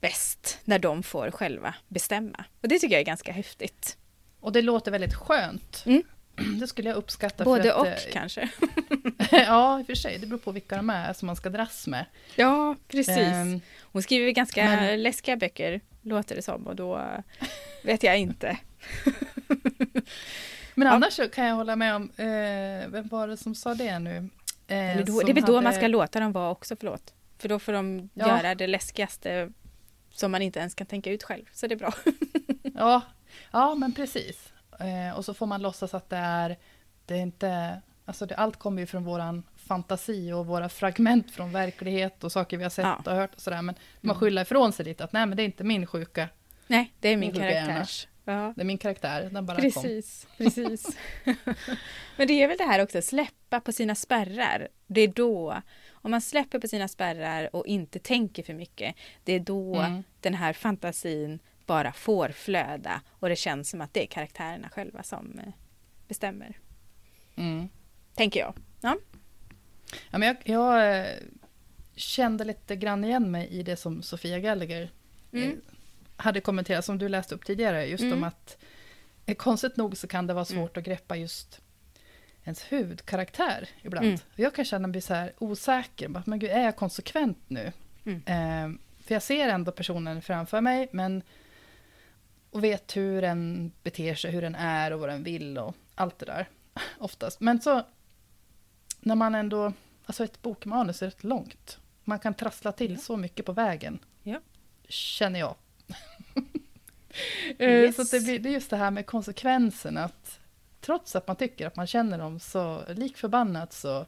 bäst 0.05 0.59
när 0.65 0.79
de 0.79 1.03
får 1.03 1.31
själva 1.31 1.75
bestämma. 1.89 2.45
Och 2.63 2.69
det 2.69 2.79
tycker 2.79 2.95
jag 2.95 3.01
är 3.01 3.05
ganska 3.05 3.33
häftigt. 3.33 3.97
Och 4.41 4.53
det 4.53 4.63
låter 4.63 4.91
väldigt 4.91 5.15
skönt. 5.15 5.83
Mm. 5.87 6.03
Det 6.61 6.67
skulle 6.67 6.89
jag 6.89 6.97
uppskatta. 6.97 7.45
Både 7.45 7.75
att, 7.75 7.81
och 7.81 7.87
eh, 7.87 7.99
kanske. 8.13 8.49
ja, 9.31 9.81
i 9.81 9.83
och 9.83 9.87
för 9.87 9.95
sig. 9.95 10.19
Det 10.19 10.27
beror 10.27 10.39
på 10.39 10.53
vilka 10.53 10.77
de 10.77 10.91
är 10.91 11.13
som 11.13 11.27
man 11.27 11.37
ska 11.37 11.49
dras 11.49 11.87
med. 11.87 12.05
Ja, 12.37 12.77
precis. 12.89 13.19
Um, 13.19 13.61
Hon 13.83 14.03
skriver 14.03 14.31
ganska 14.31 14.65
men... 14.65 15.03
läskiga 15.03 15.37
böcker, 15.37 15.81
låter 16.03 16.37
det 16.37 16.43
som. 16.43 16.67
Och 16.67 16.77
då 16.77 17.11
vet 17.83 18.03
jag 18.03 18.19
inte. 18.19 18.59
men 20.75 20.89
annars 20.89 21.19
ja. 21.19 21.29
kan 21.29 21.47
jag 21.47 21.55
hålla 21.55 21.77
med 21.77 21.95
om, 21.95 22.11
eh, 22.17 22.89
vem 22.89 23.09
var 23.09 23.29
det 23.29 23.37
som 23.37 23.55
sa 23.55 23.75
det 23.75 23.99
nu? 23.99 24.17
Eh, 24.67 25.05
då, 25.05 25.21
det 25.21 25.31
är 25.31 25.35
väl 25.35 25.45
då 25.45 25.55
hade... 25.55 25.65
man 25.65 25.75
ska 25.75 25.87
låta 25.87 26.21
dem 26.21 26.33
vara 26.33 26.51
också, 26.51 26.77
förlåt. 26.77 27.15
För 27.39 27.49
då 27.49 27.59
får 27.59 27.73
de 27.73 28.11
ja. 28.15 28.29
göra 28.29 28.55
det 28.55 28.67
läskigaste 28.67 29.53
som 30.15 30.33
man 30.33 30.43
inte 30.43 30.59
ens 30.59 30.75
kan 30.75 30.87
tänka 30.87 31.11
ut 31.11 31.23
själv. 31.23 31.45
Så 31.53 31.67
det 31.67 31.75
är 31.75 31.79
bra. 31.79 31.95
ja, 32.75 33.03
ja, 33.53 33.75
men 33.75 33.93
precis. 33.93 34.53
Eh, 34.81 35.17
och 35.17 35.25
så 35.25 35.35
får 35.35 35.47
man 35.47 35.63
låtsas 35.63 35.95
att 35.95 36.11
det 36.11 36.17
är, 36.17 36.57
det 37.07 37.15
är 37.15 37.23
inte, 37.23 37.81
alltså 38.05 38.27
det, 38.27 38.35
allt 38.35 38.57
kommer 38.57 38.83
ju 38.83 38.87
från 38.87 39.05
våran 39.05 39.43
fantasi 39.57 40.33
och 40.33 40.47
våra 40.47 40.69
fragment 40.69 41.31
från 41.31 41.53
verklighet 41.53 42.25
och 42.25 42.33
saker 42.33 42.57
vi 42.57 42.63
har 42.63 42.71
sett 42.71 42.85
ja. 42.85 43.03
och 43.05 43.17
hört 43.17 43.35
och 43.35 43.41
sådär. 43.41 43.63
Men 43.63 43.75
man 44.01 44.11
mm. 44.11 44.21
skyller 44.21 44.43
ifrån 44.43 44.73
sig 44.73 44.85
lite 44.85 45.05
att 45.05 45.13
nej 45.13 45.27
men 45.27 45.37
det 45.37 45.43
är 45.43 45.45
inte 45.45 45.65
min 45.65 45.87
sjuka. 45.87 46.29
Nej, 46.67 46.93
det 47.01 47.09
är 47.09 47.17
min, 47.17 47.33
min 47.33 47.41
karaktär. 47.41 47.89
Ja. 48.25 48.53
Det 48.57 48.63
är 48.63 48.65
min 48.65 48.79
karaktär, 48.79 49.29
den 49.33 49.47
bara 49.47 49.57
precis, 49.57 50.27
kom. 50.37 50.45
Precis, 50.45 50.97
Men 52.17 52.29
det 52.29 52.43
är 52.43 52.49
väl 52.49 52.59
det 52.59 52.65
här 52.65 52.83
också, 52.83 53.03
släppa 53.03 53.61
på 53.61 53.73
sina 53.73 53.95
spärrar. 53.95 54.69
Det 54.87 55.01
är 55.01 55.09
då, 55.09 55.63
om 56.05 56.11
man 56.11 56.21
släpper 56.21 56.59
på 56.59 56.69
sina 56.69 56.89
spärrar 56.89 57.57
och 57.57 57.67
inte 57.67 57.99
tänker 57.99 58.43
för 58.43 58.55
mycket, 58.55 58.95
det 59.25 59.33
är 59.33 59.41
då 59.41 59.75
mm. 59.75 60.03
den 60.21 60.35
här 60.35 60.53
fantasin 60.53 61.39
bara 61.67 61.93
får 61.93 62.29
flöda 62.29 63.01
och 63.11 63.29
det 63.29 63.37
känns 63.37 63.71
som 63.71 63.81
att 63.81 63.95
det 63.95 64.03
är 64.03 64.07
karaktärerna 64.07 64.69
själva 64.69 65.03
som 65.03 65.39
eh, 65.39 65.53
bestämmer. 66.09 66.59
Mm. 67.37 67.69
Tänker 68.15 68.41
jag. 68.41 68.55
Ja. 68.81 68.97
Ja, 70.11 70.19
men 70.19 70.23
jag, 70.23 70.37
jag 70.45 70.99
eh, 71.01 71.17
kände 71.95 72.45
lite 72.45 72.77
grann 72.77 73.05
igen 73.05 73.31
mig 73.31 73.49
i 73.49 73.63
det 73.63 73.77
som 73.77 74.03
Sofia 74.03 74.39
Gallagher 74.39 74.91
mm. 75.33 75.51
Eh, 75.51 75.57
hade 76.17 76.41
kommenterat, 76.41 76.85
som 76.85 76.99
du 76.99 77.09
läste 77.09 77.35
upp 77.35 77.45
tidigare, 77.45 77.87
just 77.87 78.03
mm. 78.03 78.19
om 78.19 78.25
att 78.25 78.59
konstigt 79.37 79.77
nog 79.77 79.97
så 79.97 80.07
kan 80.07 80.27
det 80.27 80.35
vara 80.35 80.45
svårt 80.45 80.77
mm. 80.77 80.81
att 80.81 80.85
greppa 80.85 81.17
just 81.17 81.61
ens 82.45 82.73
huvudkaraktär 82.73 83.69
ibland. 83.83 84.07
Mm. 84.07 84.19
Jag 84.37 84.55
kan 84.55 84.65
känna 84.65 84.89
mig 84.89 85.01
så 85.01 85.15
här 85.15 85.33
osäker, 85.39 86.23
men 86.27 86.39
gud, 86.39 86.51
är 86.51 86.65
jag 86.65 86.77
konsekvent 86.77 87.39
nu? 87.49 87.73
Mm. 88.05 88.23
Eh, 88.27 88.81
för 89.05 89.15
jag 89.15 89.23
ser 89.23 89.49
ändå 89.49 89.73
personen 89.73 90.23
framför 90.23 90.61
mig, 90.61 90.89
men 90.93 91.23
och 92.51 92.65
vet 92.65 92.97
hur 92.97 93.23
den 93.23 93.73
beter 93.83 94.15
sig, 94.15 94.31
hur 94.31 94.43
den 94.43 94.55
är 94.55 94.91
och 94.93 95.01
vad 95.01 95.09
den 95.09 95.23
vill 95.23 95.59
och 95.59 95.75
allt 95.95 96.19
det 96.19 96.27
där. 96.27 96.49
Oftast. 96.99 97.41
Men 97.41 97.61
så 97.61 97.83
när 99.01 99.15
man 99.15 99.35
ändå... 99.35 99.73
Alltså 100.07 100.25
ett 100.25 100.43
bokmanus 100.43 101.03
är 101.03 101.07
rätt 101.07 101.25
långt. 101.25 101.79
Man 102.05 102.19
kan 102.19 102.35
trassla 102.35 102.73
till 102.73 102.93
ja. 102.93 102.99
så 102.99 103.17
mycket 103.17 103.47
på 103.47 103.53
vägen. 103.53 103.99
Ja. 104.23 104.41
Känner 104.89 105.41
jag. 105.41 105.55
Eh, 107.59 107.69
yes. 107.69 107.97
Så 107.97 108.17
det, 108.17 108.25
blir, 108.25 108.39
det 108.39 108.49
är 108.49 108.53
just 108.53 108.71
det 108.71 108.77
här 108.77 108.91
med 108.91 109.07
konsekvensen 109.07 109.97
att 109.99 110.41
trots 110.85 111.17
att 111.17 111.27
man 111.27 111.37
tycker 111.37 111.67
att 111.67 111.77
man 111.77 111.87
känner 111.87 112.19
dem 112.19 112.41
så 112.41 112.83
lik 112.89 113.17
förbannat 113.17 113.73
så, 113.73 114.07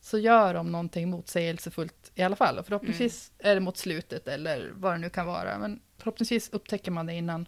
så 0.00 0.18
gör 0.18 0.54
de 0.54 0.72
någonting 0.72 1.10
motsägelsefullt 1.10 2.12
i 2.14 2.22
alla 2.22 2.36
fall. 2.36 2.58
Och 2.58 2.66
förhoppningsvis 2.66 3.32
mm. 3.38 3.50
är 3.50 3.54
det 3.54 3.60
mot 3.60 3.76
slutet 3.76 4.28
eller 4.28 4.72
vad 4.74 4.94
det 4.94 4.98
nu 4.98 5.10
kan 5.10 5.26
vara. 5.26 5.58
Men 5.58 5.80
förhoppningsvis 5.98 6.48
upptäcker 6.48 6.90
man 6.90 7.06
det 7.06 7.14
innan, 7.14 7.46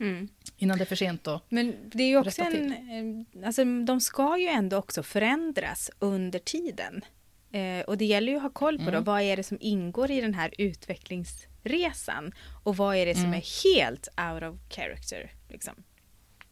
mm. 0.00 0.28
innan 0.56 0.78
det 0.78 0.84
är 0.84 0.86
för 0.86 0.96
sent 0.96 1.26
att 1.26 1.42
Men 1.48 1.76
det 1.84 2.02
är 2.02 2.08
ju 2.08 2.18
också 2.18 2.42
en... 2.42 3.26
Alltså, 3.44 3.64
de 3.64 4.00
ska 4.00 4.38
ju 4.38 4.46
ändå 4.46 4.76
också 4.76 5.02
förändras 5.02 5.90
under 5.98 6.38
tiden. 6.38 7.04
Eh, 7.52 7.84
och 7.84 7.98
det 7.98 8.04
gäller 8.04 8.32
ju 8.32 8.36
att 8.36 8.42
ha 8.42 8.50
koll 8.50 8.76
på 8.76 8.82
mm. 8.82 8.94
då, 8.94 9.00
vad 9.00 9.22
är 9.22 9.36
det 9.36 9.42
som 9.42 9.58
ingår 9.60 10.10
i 10.10 10.20
den 10.20 10.34
här 10.34 10.54
utvecklingsresan? 10.58 12.32
Och 12.62 12.76
vad 12.76 12.96
är 12.96 13.06
det 13.06 13.14
som 13.14 13.24
mm. 13.24 13.34
är 13.34 13.64
helt 13.64 14.08
out 14.32 14.42
of 14.42 14.74
character? 14.74 15.32
Liksom. 15.48 15.74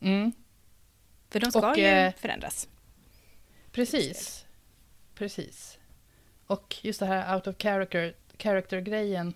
Mm. 0.01 0.33
För 1.33 1.41
de 1.41 1.51
ska 1.51 1.71
och, 1.71 1.79
ju 1.79 1.85
eh, 1.85 2.13
förändras. 2.15 2.69
Precis. 3.73 4.47
Precis. 5.15 5.79
Och 6.47 6.77
just 6.83 7.01
det 7.01 7.07
här 7.07 7.35
out 7.35 7.47
of 7.47 7.57
character, 7.59 8.15
character-grejen, 8.39 9.35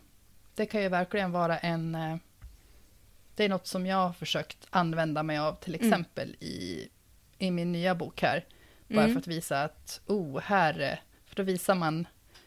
det 0.54 0.66
kan 0.66 0.82
ju 0.82 0.88
verkligen 0.88 1.32
vara 1.32 1.58
en... 1.58 1.94
Eh, 1.94 2.16
det 3.34 3.44
är 3.44 3.48
något 3.48 3.66
som 3.66 3.86
jag 3.86 3.96
har 3.96 4.12
försökt 4.12 4.66
använda 4.70 5.22
mig 5.22 5.38
av, 5.38 5.54
till 5.54 5.74
mm. 5.74 5.86
exempel 5.86 6.28
mm. 6.28 6.36
i, 6.40 6.88
i 7.38 7.50
min 7.50 7.72
nya 7.72 7.94
bok 7.94 8.22
här. 8.22 8.44
Bara 8.88 9.00
mm. 9.00 9.12
för 9.12 9.20
att 9.20 9.26
visa 9.26 9.62
att, 9.62 10.00
oh, 10.06 10.40
här... 10.40 11.00
För 11.26 11.36
då 11.36 11.42
visar 11.42 11.74
man, 11.74 12.06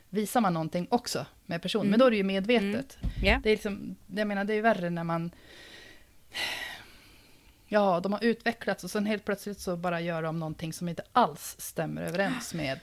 visar 0.10 0.42
man 0.42 0.54
någonting 0.54 0.88
också 0.92 1.26
med 1.46 1.62
personen. 1.62 1.88
Mm. 1.88 1.92
Men 1.92 2.00
då 2.00 2.06
är 2.06 2.12
det 2.12 2.18
ju 2.18 2.24
medvetet. 2.24 2.98
Yeah. 3.24 3.42
Det 3.42 3.50
är 3.50 3.54
liksom, 3.54 3.96
jag 4.08 4.28
menar, 4.28 4.44
det 4.44 4.54
är 4.54 4.62
värre 4.62 4.90
när 4.90 5.04
man 5.04 5.32
Ja, 7.72 8.00
de 8.04 8.14
har 8.14 8.24
utvecklats 8.24 8.84
och 8.84 8.92
sen 8.92 9.06
helt 9.06 9.26
plötsligt 9.26 9.60
så 9.60 9.76
bara 9.76 10.02
gör 10.02 10.24
de 10.24 10.40
någonting 10.40 10.74
som 10.74 10.90
inte 10.90 11.04
alls 11.12 11.56
stämmer 11.60 12.02
överens 12.02 12.54
med... 12.54 12.80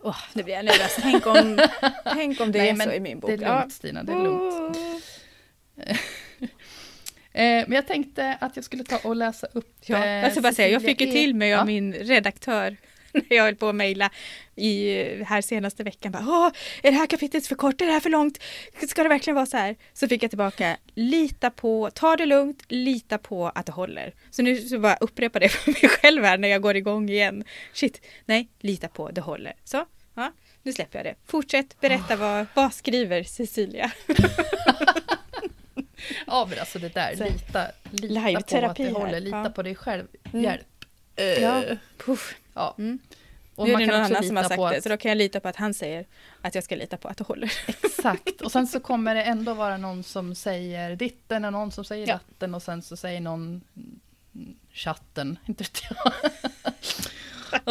Oh, 0.00 0.18
nu 0.32 0.42
blir 0.42 0.54
jag 0.54 0.64
nervös. 0.64 0.98
Tänk 1.02 1.26
om, 1.26 1.58
tänk 2.04 2.40
om 2.40 2.52
det 2.52 2.58
Nej, 2.58 2.68
är 2.68 2.76
så 2.76 2.92
i 2.92 3.00
min 3.00 3.20
bok. 3.20 3.30
Det 3.30 3.34
är 3.34 3.38
lugnt 3.38 3.64
ja. 3.64 3.70
Stina, 3.70 4.02
det 4.02 4.12
är 4.12 4.22
lugnt. 4.22 4.78
Eh, 7.34 7.64
men 7.66 7.72
jag 7.72 7.86
tänkte 7.86 8.38
att 8.40 8.56
jag 8.56 8.64
skulle 8.64 8.84
ta 8.84 8.98
och 9.08 9.16
läsa 9.16 9.46
upp... 9.52 9.76
Ja, 9.86 10.06
jag 10.06 10.32
ska 10.32 10.40
bara 10.40 10.52
säga, 10.52 10.68
jag 10.68 10.82
fick 10.82 11.00
ju 11.00 11.06
till 11.12 11.34
mig 11.34 11.54
av 11.54 11.66
min 11.66 11.92
redaktör 11.92 12.76
när 13.30 13.36
jag 13.36 13.44
höll 13.44 13.56
på 13.56 13.68
att 13.68 13.74
mejla 13.74 14.10
i 14.56 15.04
här 15.24 15.40
senaste 15.40 15.82
veckan. 15.82 16.12
Bara, 16.12 16.24
Åh, 16.28 16.50
är 16.82 16.90
det 16.90 16.96
här 16.96 17.06
kapitlet 17.06 17.46
för 17.46 17.54
kort? 17.54 17.80
Är 17.80 17.86
det 17.86 17.92
här 17.92 18.00
för 18.00 18.10
långt? 18.10 18.38
Ska 18.88 19.02
det 19.02 19.08
verkligen 19.08 19.34
vara 19.34 19.46
så 19.46 19.56
här? 19.56 19.76
Så 19.92 20.08
fick 20.08 20.22
jag 20.22 20.30
tillbaka, 20.30 20.76
lita 20.94 21.50
på, 21.50 21.90
ta 21.94 22.16
det 22.16 22.26
lugnt, 22.26 22.62
lita 22.68 23.18
på 23.18 23.48
att 23.48 23.66
det 23.66 23.72
håller. 23.72 24.14
Så 24.30 24.42
nu 24.42 24.56
så 24.56 24.78
bara 24.78 24.96
upprepa 24.96 25.38
det 25.38 25.48
för 25.52 25.70
mig 25.70 25.88
själv 25.88 26.24
här 26.24 26.38
när 26.38 26.48
jag 26.48 26.62
går 26.62 26.76
igång 26.76 27.08
igen. 27.08 27.44
Shit, 27.72 28.00
nej, 28.26 28.48
lita 28.60 28.88
på, 28.88 29.10
det 29.10 29.20
håller. 29.20 29.52
Så, 29.64 29.84
ja, 30.14 30.32
nu 30.62 30.72
släpper 30.72 30.98
jag 30.98 31.06
det. 31.06 31.14
Fortsätt 31.26 31.80
berätta 31.80 32.16
vad, 32.16 32.46
vad 32.54 32.74
skriver 32.74 33.22
Cecilia? 33.22 33.92
ja 36.26 36.46
men 36.50 36.58
alltså 36.58 36.78
det 36.78 36.94
där, 36.94 37.16
lita, 37.16 37.66
lita 37.90 38.60
på 38.60 38.66
att 38.66 38.76
det 38.76 38.90
håller, 38.90 39.20
lita 39.20 39.42
ja. 39.44 39.50
på 39.50 39.62
dig 39.62 39.74
själv, 39.74 40.06
mm. 40.32 40.44
hjälp. 40.44 40.66
Ja. 41.40 41.62
Puff. 41.98 42.34
Ja. 42.54 42.74
Mm. 42.78 42.98
Och 43.54 43.68
nu 43.68 43.74
är 43.74 43.78
det 43.78 43.86
någon 43.86 44.00
annan 44.00 44.24
som 44.24 44.36
har 44.36 44.44
sagt 44.44 44.74
det, 44.74 44.82
så 44.82 44.88
då 44.88 44.96
kan 44.96 45.08
jag 45.08 45.18
lita 45.18 45.40
på 45.40 45.48
att 45.48 45.56
han 45.56 45.74
säger 45.74 46.06
att 46.40 46.54
jag 46.54 46.64
ska 46.64 46.76
lita 46.76 46.96
på 46.96 47.08
att 47.08 47.16
det 47.16 47.24
håller. 47.24 47.52
Exakt, 47.66 48.40
och 48.40 48.52
sen 48.52 48.66
så 48.66 48.80
kommer 48.90 49.14
det 49.14 49.22
ändå 49.22 49.54
vara 49.54 49.76
någon 49.76 50.02
som 50.02 50.34
säger 50.34 50.96
ditten 50.96 51.44
och 51.44 51.52
någon 51.52 51.72
som 51.72 51.84
säger 51.84 52.08
ja. 52.08 52.12
datten 52.12 52.54
och 52.54 52.62
sen 52.62 52.82
så 52.82 52.96
säger 52.96 53.20
någon 53.20 53.60
chatten, 54.72 55.38
inte 55.46 55.64
vet 55.64 55.82
jag. 55.90 56.12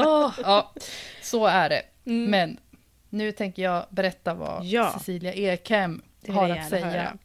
oh, 0.08 0.34
ja, 0.44 0.74
så 1.22 1.46
är 1.46 1.70
det. 1.70 1.82
Mm. 2.06 2.32
Men 2.32 2.58
nu 3.10 3.32
tänker 3.32 3.64
jag 3.64 3.86
berätta 3.90 4.34
vad 4.34 4.66
ja. 4.66 4.94
Cecilia 4.94 5.34
Ekhem 5.34 6.02
har 6.28 6.50
att 6.50 6.70
säga 6.70 6.86
höra. 6.86 7.18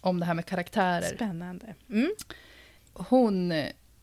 om 0.00 0.20
det 0.20 0.26
här 0.26 0.34
med 0.34 0.46
karaktärer. 0.46 1.14
Spännande. 1.14 1.74
Mm. 1.88 2.14
Hon 2.92 3.52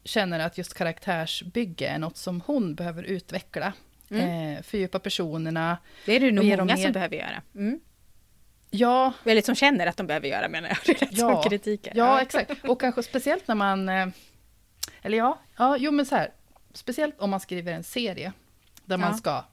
känner 0.04 0.40
att 0.40 0.58
just 0.58 0.74
karaktärsbygge 0.74 1.88
är 1.88 2.00
något 2.00 2.18
som 2.18 2.42
hon 2.42 2.76
behöver 2.76 3.04
utveckla. 3.04 3.74
Mm. 4.10 4.56
Eh, 4.56 4.62
fördjupa 4.62 5.00
personerna. 5.00 5.78
Det 6.06 6.16
är 6.16 6.20
det 6.20 6.32
nog 6.32 6.46
många 6.46 6.66
mer... 6.66 6.84
som 6.84 6.92
behöver 6.92 7.16
göra. 7.16 7.42
Mm. 7.56 7.80
Ja. 8.70 9.14
Eller 9.26 9.42
som 9.42 9.56
känner 9.56 9.88
att 9.88 9.98
de 9.98 10.08
behöver 10.08 10.28
göra 10.28 10.50
menar 10.50 10.70
jag. 10.70 10.78
Det 10.86 11.02
är 11.02 11.08
ja. 11.12 11.18
som 11.18 11.50
kritiken. 11.50 11.94
Ja, 11.96 12.06
ja, 12.06 12.22
exakt. 12.22 12.66
Och 12.66 12.80
kanske 12.80 13.04
speciellt 13.04 13.48
när 13.48 13.56
man... 13.56 13.90
Eh, 13.90 14.08
eller 15.02 15.18
ja, 15.18 15.40
ja, 15.58 15.78
jo 15.80 15.92
men 15.92 16.06
så 16.06 16.16
här. 16.16 16.32
Speciellt 16.74 17.20
om 17.20 17.30
man 17.30 17.40
skriver 17.40 17.74
en 17.74 17.84
serie. 17.84 18.34
Där 18.86 18.96
ja. 18.96 18.98
man 18.98 19.18
ska 19.18 19.44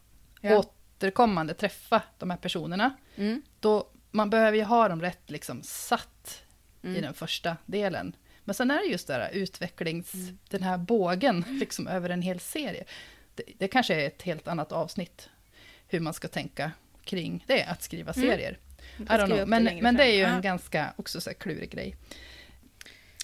ja. 0.40 0.59
återkommande 0.59 1.55
träffa 1.55 2.03
de 2.18 2.30
här 2.30 2.36
personerna. 2.36 2.90
Mm. 3.16 3.42
Då, 3.61 3.88
man 4.11 4.30
behöver 4.30 4.59
ju 4.59 4.64
ha 4.64 4.88
dem 4.88 5.03
rätt 5.03 5.30
liksom 5.30 5.62
satt 5.62 6.44
mm. 6.82 6.96
i 6.96 7.01
den 7.01 7.14
första 7.14 7.57
delen. 7.66 8.16
Men 8.49 8.55
sen 8.55 8.70
är 8.70 8.78
det 8.78 8.84
just 8.84 9.07
det 9.07 9.14
här 9.14 9.30
utvecklings... 9.32 10.14
Mm. 10.14 10.38
Den 10.49 10.62
här 10.62 10.78
bågen 10.78 11.44
liksom 11.61 11.86
över 11.86 12.11
en 12.11 12.22
hel 12.22 12.40
serie. 12.40 12.84
Det, 13.34 13.42
det, 13.59 13.68
kanske 13.68 13.94
är 13.94 14.07
ett 14.07 14.22
helt 14.22 14.49
annat 14.49 14.72
avsnitt. 14.72 15.28
Hur 15.88 16.01
man 16.01 16.14
ska 16.14 16.28
tänka 16.28 16.72
kring 17.05 17.44
det, 17.46 17.64
att 17.64 17.82
skriva 17.82 18.12
mm. 18.12 18.28
serier. 18.28 18.59
Mm. 18.96 19.07
I 19.07 19.11
don't 19.11 19.26
know. 19.26 19.49
Men, 19.49 19.64
det 19.64 19.82
men 19.82 19.96
det 19.96 20.05
är 20.05 20.16
ju 20.16 20.24
en 20.24 20.42
ganska 20.42 20.92
också 20.96 21.20
så 21.20 21.34
klurig 21.34 21.70
grej. 21.70 21.96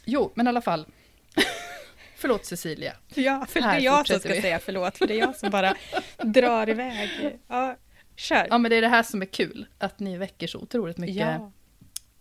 Jo, 0.04 0.32
men 0.34 0.46
i 0.46 0.48
alla 0.48 0.62
fall. 0.62 0.86
förlåt 2.16 2.44
Cecilia. 2.44 2.96
Ja, 3.14 3.46
för 3.48 3.60
det 3.60 3.66
är 3.66 3.80
jag 3.80 4.06
som 4.06 4.20
ska 4.20 4.28
vi. 4.28 4.40
säga 4.40 4.58
förlåt, 4.58 4.98
för 4.98 5.06
det 5.06 5.14
är 5.14 5.18
jag 5.18 5.36
som 5.36 5.50
bara 5.50 5.74
drar 6.18 6.68
iväg. 6.68 7.38
Ja, 7.48 7.76
kör. 8.16 8.46
Ja, 8.50 8.58
men 8.58 8.70
det 8.70 8.76
är 8.76 8.82
det 8.82 8.88
här 8.88 9.02
som 9.02 9.22
är 9.22 9.26
kul, 9.26 9.66
att 9.78 10.00
ni 10.00 10.16
väcker 10.16 10.46
så 10.46 10.58
otroligt 10.58 10.98
mycket 10.98 11.16
ja. 11.16 11.52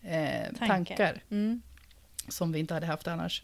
eh, 0.10 0.54
tankar. 0.60 0.68
tankar. 0.68 1.24
Mm 1.30 1.62
som 2.28 2.52
vi 2.52 2.60
inte 2.60 2.74
hade 2.74 2.86
haft 2.86 3.08
annars. 3.08 3.44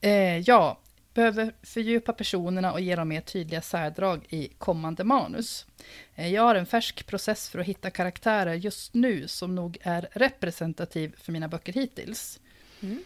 Eh, 0.00 0.38
ja, 0.38 0.78
behöver 1.14 1.52
fördjupa 1.62 2.12
personerna 2.12 2.72
och 2.72 2.80
ge 2.80 2.96
dem 2.96 3.08
mer 3.08 3.20
tydliga 3.20 3.62
särdrag 3.62 4.26
i 4.28 4.48
kommande 4.58 5.04
manus. 5.04 5.66
Eh, 6.14 6.32
jag 6.32 6.42
har 6.42 6.54
en 6.54 6.66
färsk 6.66 7.06
process 7.06 7.48
för 7.48 7.58
att 7.58 7.66
hitta 7.66 7.90
karaktärer 7.90 8.54
just 8.54 8.94
nu 8.94 9.28
som 9.28 9.54
nog 9.54 9.78
är 9.82 10.08
representativ 10.12 11.14
för 11.18 11.32
mina 11.32 11.48
böcker 11.48 11.72
hittills. 11.72 12.40
Mm. 12.80 13.04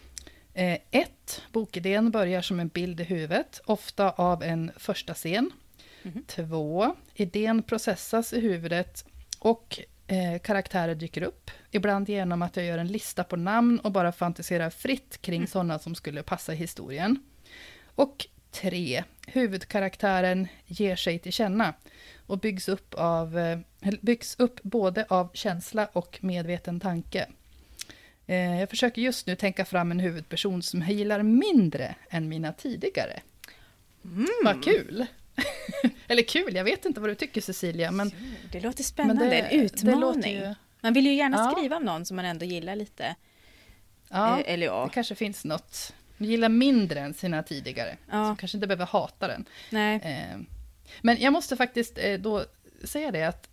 Eh, 0.53 0.77
ett, 0.91 1.41
bokidén 1.51 2.11
börjar 2.11 2.41
som 2.41 2.59
en 2.59 2.67
bild 2.67 2.99
i 2.99 3.03
huvudet, 3.03 3.61
ofta 3.65 4.11
av 4.11 4.43
en 4.43 4.71
första 4.77 5.13
scen. 5.13 5.51
Mm. 6.03 6.23
Två, 6.27 6.95
idén 7.13 7.63
processas 7.63 8.33
i 8.33 8.39
huvudet 8.39 9.05
och 9.39 9.79
eh, 10.11 10.39
karaktärer 10.39 10.95
dyker 10.95 11.23
upp. 11.23 11.51
Ibland 11.71 12.09
genom 12.09 12.41
att 12.41 12.55
jag 12.55 12.65
gör 12.65 12.77
en 12.77 12.87
lista 12.87 13.23
på 13.23 13.35
namn 13.35 13.79
och 13.79 13.91
bara 13.91 14.11
fantiserar 14.11 14.69
fritt 14.69 15.21
kring 15.21 15.37
mm. 15.37 15.47
sådana 15.47 15.79
som 15.79 15.95
skulle 15.95 16.23
passa 16.23 16.53
i 16.53 16.55
historien. 16.55 17.23
Och 17.95 18.27
tre, 18.51 19.03
huvudkaraktären 19.27 20.47
ger 20.65 20.95
sig 20.95 21.19
till 21.19 21.33
känna 21.33 21.73
och 22.27 22.39
byggs 22.39 22.69
upp, 22.69 22.93
av, 22.93 23.37
eh, 23.37 23.59
byggs 24.01 24.39
upp 24.39 24.63
både 24.63 25.05
av 25.09 25.29
känsla 25.33 25.87
och 25.93 26.19
medveten 26.21 26.79
tanke. 26.79 27.27
Eh, 28.27 28.59
jag 28.59 28.69
försöker 28.69 29.01
just 29.01 29.27
nu 29.27 29.35
tänka 29.35 29.65
fram 29.65 29.91
en 29.91 29.99
huvudperson 29.99 30.61
som 30.61 30.81
gillar 30.81 31.23
mindre 31.23 31.95
än 32.09 32.29
mina 32.29 32.53
tidigare. 32.53 33.21
Mm. 34.05 34.27
Vad 34.43 34.63
kul! 34.63 35.05
Eller 36.11 36.23
kul, 36.23 36.55
jag 36.55 36.63
vet 36.63 36.85
inte 36.85 37.01
vad 37.01 37.09
du 37.09 37.15
tycker 37.15 37.41
Cecilia. 37.41 37.91
Men, 37.91 38.11
det 38.51 38.59
låter 38.59 38.83
spännande, 38.83 39.25
det, 39.25 39.39
en 39.39 39.61
utmaning. 39.61 40.35
Ju... 40.35 40.55
Man 40.81 40.93
vill 40.93 41.05
ju 41.05 41.13
gärna 41.13 41.37
ja. 41.37 41.51
skriva 41.51 41.77
om 41.77 41.83
någon 41.83 42.05
som 42.05 42.15
man 42.15 42.25
ändå 42.25 42.45
gillar 42.45 42.75
lite. 42.75 43.15
Ja, 44.09 44.39
eh, 44.39 44.53
eller 44.53 44.65
ja. 44.65 44.85
det 44.85 44.91
kanske 44.93 45.15
finns 45.15 45.45
något. 45.45 45.93
Man 46.17 46.29
gillar 46.29 46.49
mindre 46.49 46.99
än 46.99 47.13
sina 47.13 47.43
tidigare. 47.43 47.97
Ja. 48.09 48.25
Som 48.25 48.35
kanske 48.35 48.57
inte 48.57 48.67
behöver 48.67 48.85
hata 48.85 49.27
den. 49.27 49.45
Nej. 49.69 50.01
Eh, 50.03 50.37
men 51.01 51.17
jag 51.19 51.33
måste 51.33 51.57
faktiskt 51.57 51.97
eh, 51.97 52.19
då 52.19 52.45
säga 52.83 53.11
det 53.11 53.23
att 53.23 53.49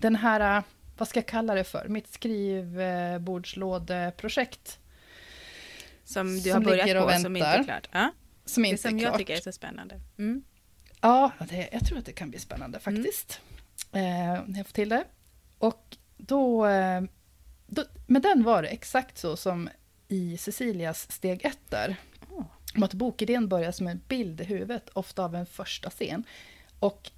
den 0.00 0.16
här, 0.16 0.62
vad 0.98 1.08
ska 1.08 1.18
jag 1.18 1.26
kalla 1.26 1.54
det 1.54 1.64
för, 1.64 1.88
mitt 1.88 2.12
skrivbordslådeprojekt. 2.12 4.78
Som 6.04 6.34
du 6.34 6.50
som 6.50 6.52
har 6.52 6.60
börjat 6.70 7.06
på, 7.06 7.12
som 7.22 7.36
inte 7.36 7.48
är 7.48 7.64
klart. 7.64 7.88
Ja. 7.92 8.10
Som 8.44 8.64
inte 8.64 8.76
det 8.76 8.82
som 8.88 8.96
är 8.96 9.00
klart. 9.00 9.12
jag 9.12 9.18
tycker 9.18 9.36
är 9.36 9.40
så 9.40 9.52
spännande. 9.52 10.00
Mm. 10.18 10.42
Ja, 11.00 11.32
det, 11.48 11.68
jag 11.72 11.86
tror 11.86 11.98
att 11.98 12.06
det 12.06 12.12
kan 12.12 12.30
bli 12.30 12.38
spännande 12.38 12.78
mm. 12.78 12.96
faktiskt. 12.96 13.40
Mm. 13.92 14.48
Eh, 14.48 14.56
jag 14.58 14.66
får 14.66 14.72
till 14.72 14.88
det. 14.88 15.04
Och 15.58 15.96
då, 16.16 16.66
eh, 16.66 17.02
då, 17.66 17.84
med 18.06 18.22
den 18.22 18.42
var 18.42 18.62
det 18.62 18.68
exakt 18.68 19.18
så 19.18 19.36
som 19.36 19.68
i 20.08 20.36
Cecilias 20.36 21.12
steg 21.12 21.44
ett 21.44 21.70
där. 21.70 21.96
Oh. 22.30 22.44
Om 22.76 22.82
att 22.82 22.94
bokidén 22.94 23.48
börjar 23.48 23.72
som 23.72 23.86
en 23.86 24.00
bild 24.08 24.40
i 24.40 24.44
huvudet, 24.44 24.88
ofta 24.92 25.24
av 25.24 25.34
en 25.34 25.46
första 25.46 25.90
scen. 25.90 26.24
Och 26.78 27.10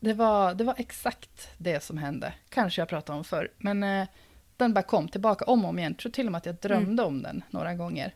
det 0.00 0.14
var, 0.14 0.54
det 0.54 0.64
var 0.64 0.74
exakt 0.78 1.48
det 1.58 1.82
som 1.82 1.98
hände. 1.98 2.34
Kanske 2.48 2.80
jag 2.80 2.88
pratade 2.88 3.18
om 3.18 3.24
förr. 3.24 3.52
Men 3.58 3.82
eh, 3.82 4.08
den 4.56 4.74
bara 4.74 4.82
kom 4.82 5.08
tillbaka 5.08 5.44
om 5.44 5.64
och 5.64 5.70
om 5.70 5.78
igen. 5.78 5.92
Jag 5.92 5.98
tror 5.98 6.12
till 6.12 6.26
och 6.26 6.32
med 6.32 6.38
att 6.38 6.46
jag 6.46 6.54
drömde 6.54 7.02
mm. 7.02 7.04
om 7.04 7.22
den 7.22 7.44
några 7.50 7.74
gånger. 7.74 8.14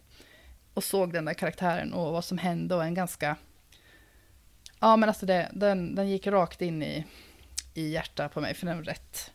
Och 0.74 0.84
såg 0.84 1.12
den 1.12 1.24
där 1.24 1.34
karaktären 1.34 1.92
och 1.92 2.12
vad 2.12 2.24
som 2.24 2.38
hände 2.38 2.74
och 2.74 2.84
en 2.84 2.94
ganska... 2.94 3.36
Ja 4.80 4.96
men 4.96 5.08
alltså 5.08 5.26
det, 5.26 5.50
den, 5.54 5.94
den 5.94 6.08
gick 6.08 6.26
rakt 6.26 6.62
in 6.62 6.82
i, 6.82 7.04
i 7.74 7.88
hjärtat 7.88 8.34
på 8.34 8.40
mig 8.40 8.54
för 8.54 8.66
den 8.66 8.76
var 8.76 8.84
rätt... 8.84 9.32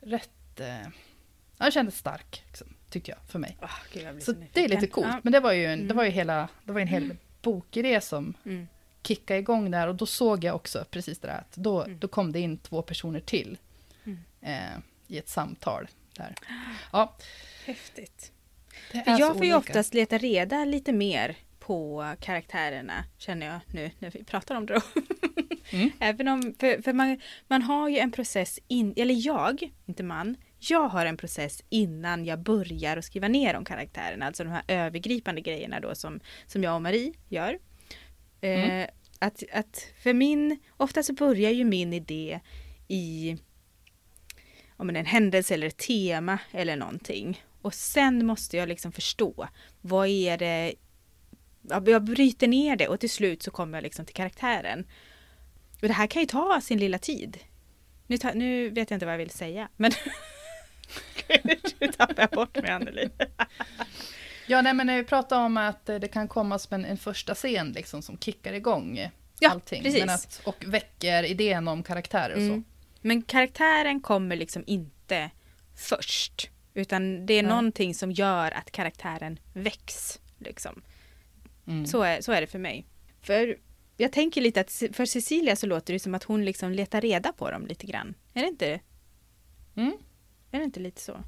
Rätt... 0.00 0.60
Eh, 0.60 0.88
den 1.56 1.70
kändes 1.70 1.98
stark, 1.98 2.42
liksom, 2.46 2.68
tyckte 2.90 3.10
jag, 3.10 3.18
för 3.28 3.38
mig. 3.38 3.56
Oh, 3.62 3.78
Gud, 3.92 4.22
så, 4.22 4.32
det 4.52 4.64
är 4.64 4.68
lite 4.68 4.86
coolt. 4.86 5.06
Ja. 5.10 5.20
Men 5.22 5.32
det 5.32 5.40
var 5.40 5.52
ju 5.52 5.66
en, 5.66 5.72
mm. 5.72 5.88
det 5.88 5.94
var 5.94 6.04
ju 6.04 6.10
hela, 6.10 6.48
det 6.64 6.72
var 6.72 6.80
en 6.80 6.88
hel 6.88 7.04
mm. 7.04 7.18
bokidé 7.42 8.00
som 8.00 8.34
mm. 8.44 8.68
kickade 9.02 9.40
igång 9.40 9.70
där. 9.70 9.88
Och 9.88 9.94
då 9.94 10.06
såg 10.06 10.44
jag 10.44 10.54
också 10.54 10.84
precis 10.90 11.18
det 11.18 11.28
där 11.28 11.38
att 11.38 11.56
då, 11.56 11.82
mm. 11.82 11.98
då 11.98 12.08
kom 12.08 12.32
det 12.32 12.40
in 12.40 12.58
två 12.58 12.82
personer 12.82 13.20
till. 13.20 13.58
Mm. 14.04 14.18
Eh, 14.40 14.78
I 15.06 15.18
ett 15.18 15.28
samtal 15.28 15.88
där. 16.16 16.34
Ja. 16.92 17.16
Häftigt. 17.64 18.32
För 18.90 19.18
jag 19.18 19.36
får 19.36 19.46
ju 19.46 19.54
oftast 19.54 19.94
leta 19.94 20.18
reda 20.18 20.64
lite 20.64 20.92
mer 20.92 21.36
på 21.68 22.14
karaktärerna, 22.20 23.04
känner 23.18 23.46
jag 23.46 23.60
nu 23.66 23.90
när 23.98 24.10
vi 24.10 24.24
pratar 24.24 24.54
om 24.54 24.66
det. 24.66 24.80
Mm. 25.72 25.90
Även 26.00 26.28
om, 26.28 26.54
för, 26.58 26.82
för 26.82 26.92
man, 26.92 27.20
man 27.48 27.62
har 27.62 27.88
ju 27.88 27.98
en 27.98 28.12
process, 28.12 28.58
in, 28.68 28.94
eller 28.96 29.26
jag, 29.26 29.70
inte 29.86 30.02
man, 30.02 30.36
jag 30.58 30.88
har 30.88 31.06
en 31.06 31.16
process 31.16 31.62
innan 31.68 32.24
jag 32.24 32.38
börjar 32.38 32.96
att 32.96 33.04
skriva 33.04 33.28
ner 33.28 33.56
om 33.56 33.64
karaktärerna, 33.64 34.26
alltså 34.26 34.44
de 34.44 34.50
här 34.50 34.62
övergripande 34.68 35.40
grejerna 35.40 35.80
då 35.80 35.94
som, 35.94 36.20
som 36.46 36.62
jag 36.62 36.74
och 36.74 36.82
Marie 36.82 37.12
gör. 37.28 37.58
Mm. 38.40 38.80
Eh, 38.80 38.88
att, 39.18 39.42
att 39.52 39.92
för 40.02 40.12
min, 40.12 40.58
ofta 40.76 41.02
så 41.02 41.12
börjar 41.12 41.50
ju 41.50 41.64
min 41.64 41.92
idé 41.92 42.40
i 42.88 43.36
om 44.76 44.90
en 44.90 45.06
händelse 45.06 45.54
eller 45.54 45.66
ett 45.66 45.78
tema 45.78 46.38
eller 46.52 46.76
någonting. 46.76 47.42
Och 47.62 47.74
sen 47.74 48.26
måste 48.26 48.56
jag 48.56 48.68
liksom 48.68 48.92
förstå 48.92 49.48
vad 49.80 50.08
är 50.08 50.38
det 50.38 50.74
jag 51.86 52.04
bryter 52.04 52.48
ner 52.48 52.76
det 52.76 52.88
och 52.88 53.00
till 53.00 53.10
slut 53.10 53.42
så 53.42 53.50
kommer 53.50 53.78
jag 53.78 53.82
liksom 53.82 54.04
till 54.04 54.14
karaktären. 54.14 54.86
Och 55.82 55.88
det 55.88 55.94
här 55.94 56.06
kan 56.06 56.22
ju 56.22 56.26
ta 56.26 56.60
sin 56.60 56.78
lilla 56.78 56.98
tid. 56.98 57.38
Nu, 58.06 58.18
ta, 58.18 58.32
nu 58.34 58.70
vet 58.70 58.90
jag 58.90 58.96
inte 58.96 59.06
vad 59.06 59.12
jag 59.12 59.18
vill 59.18 59.30
säga, 59.30 59.68
men 59.76 59.92
nu 61.78 61.88
tappar 61.88 62.22
jag 62.22 62.30
bort 62.30 62.62
mig 62.62 62.70
Anneli. 62.70 63.10
ja, 64.46 64.62
nej, 64.62 64.74
men 64.74 64.86
när 64.86 64.96
vi 64.96 65.04
pratar 65.04 65.44
om 65.44 65.56
att 65.56 65.86
det 65.86 66.08
kan 66.12 66.28
komma 66.28 66.58
som 66.58 66.74
en, 66.74 66.84
en 66.84 66.98
första 66.98 67.34
scen 67.34 67.72
liksom, 67.72 68.02
som 68.02 68.18
kickar 68.18 68.52
igång 68.52 69.10
ja, 69.40 69.50
allting. 69.50 69.82
Precis. 69.82 70.00
Men 70.00 70.14
att, 70.14 70.40
och 70.44 70.64
väcker 70.66 71.24
idén 71.24 71.68
om 71.68 71.82
karaktärer 71.82 72.34
och 72.34 72.40
mm. 72.40 72.62
så. 72.62 72.68
Men 73.00 73.22
karaktären 73.22 74.00
kommer 74.00 74.36
liksom 74.36 74.64
inte 74.66 75.30
först. 75.76 76.50
Utan 76.74 77.26
det 77.26 77.34
är 77.34 77.42
nej. 77.42 77.50
någonting 77.50 77.94
som 77.94 78.12
gör 78.12 78.50
att 78.50 78.70
karaktären 78.70 79.38
väcks. 79.52 80.20
Liksom. 80.38 80.82
Mm. 81.68 81.86
Så, 81.86 82.02
är, 82.02 82.20
så 82.20 82.32
är 82.32 82.40
det 82.40 82.46
för 82.46 82.58
mig. 82.58 82.86
För 83.20 83.58
jag 83.96 84.12
tänker 84.12 84.40
lite 84.40 84.60
att 84.60 84.82
för 84.92 85.04
Cecilia 85.04 85.56
så 85.56 85.66
låter 85.66 85.92
det 85.92 85.98
som 85.98 86.14
att 86.14 86.24
hon 86.24 86.44
liksom 86.44 86.72
letar 86.72 87.00
reda 87.00 87.32
på 87.32 87.50
dem 87.50 87.66
lite 87.66 87.86
grann. 87.86 88.14
Är 88.34 88.42
det 88.42 88.48
inte 88.48 88.80
mm. 89.76 89.92
Är 90.50 90.58
det 90.58 90.64
inte 90.64 90.80
lite 90.80 91.00
så? 91.00 91.24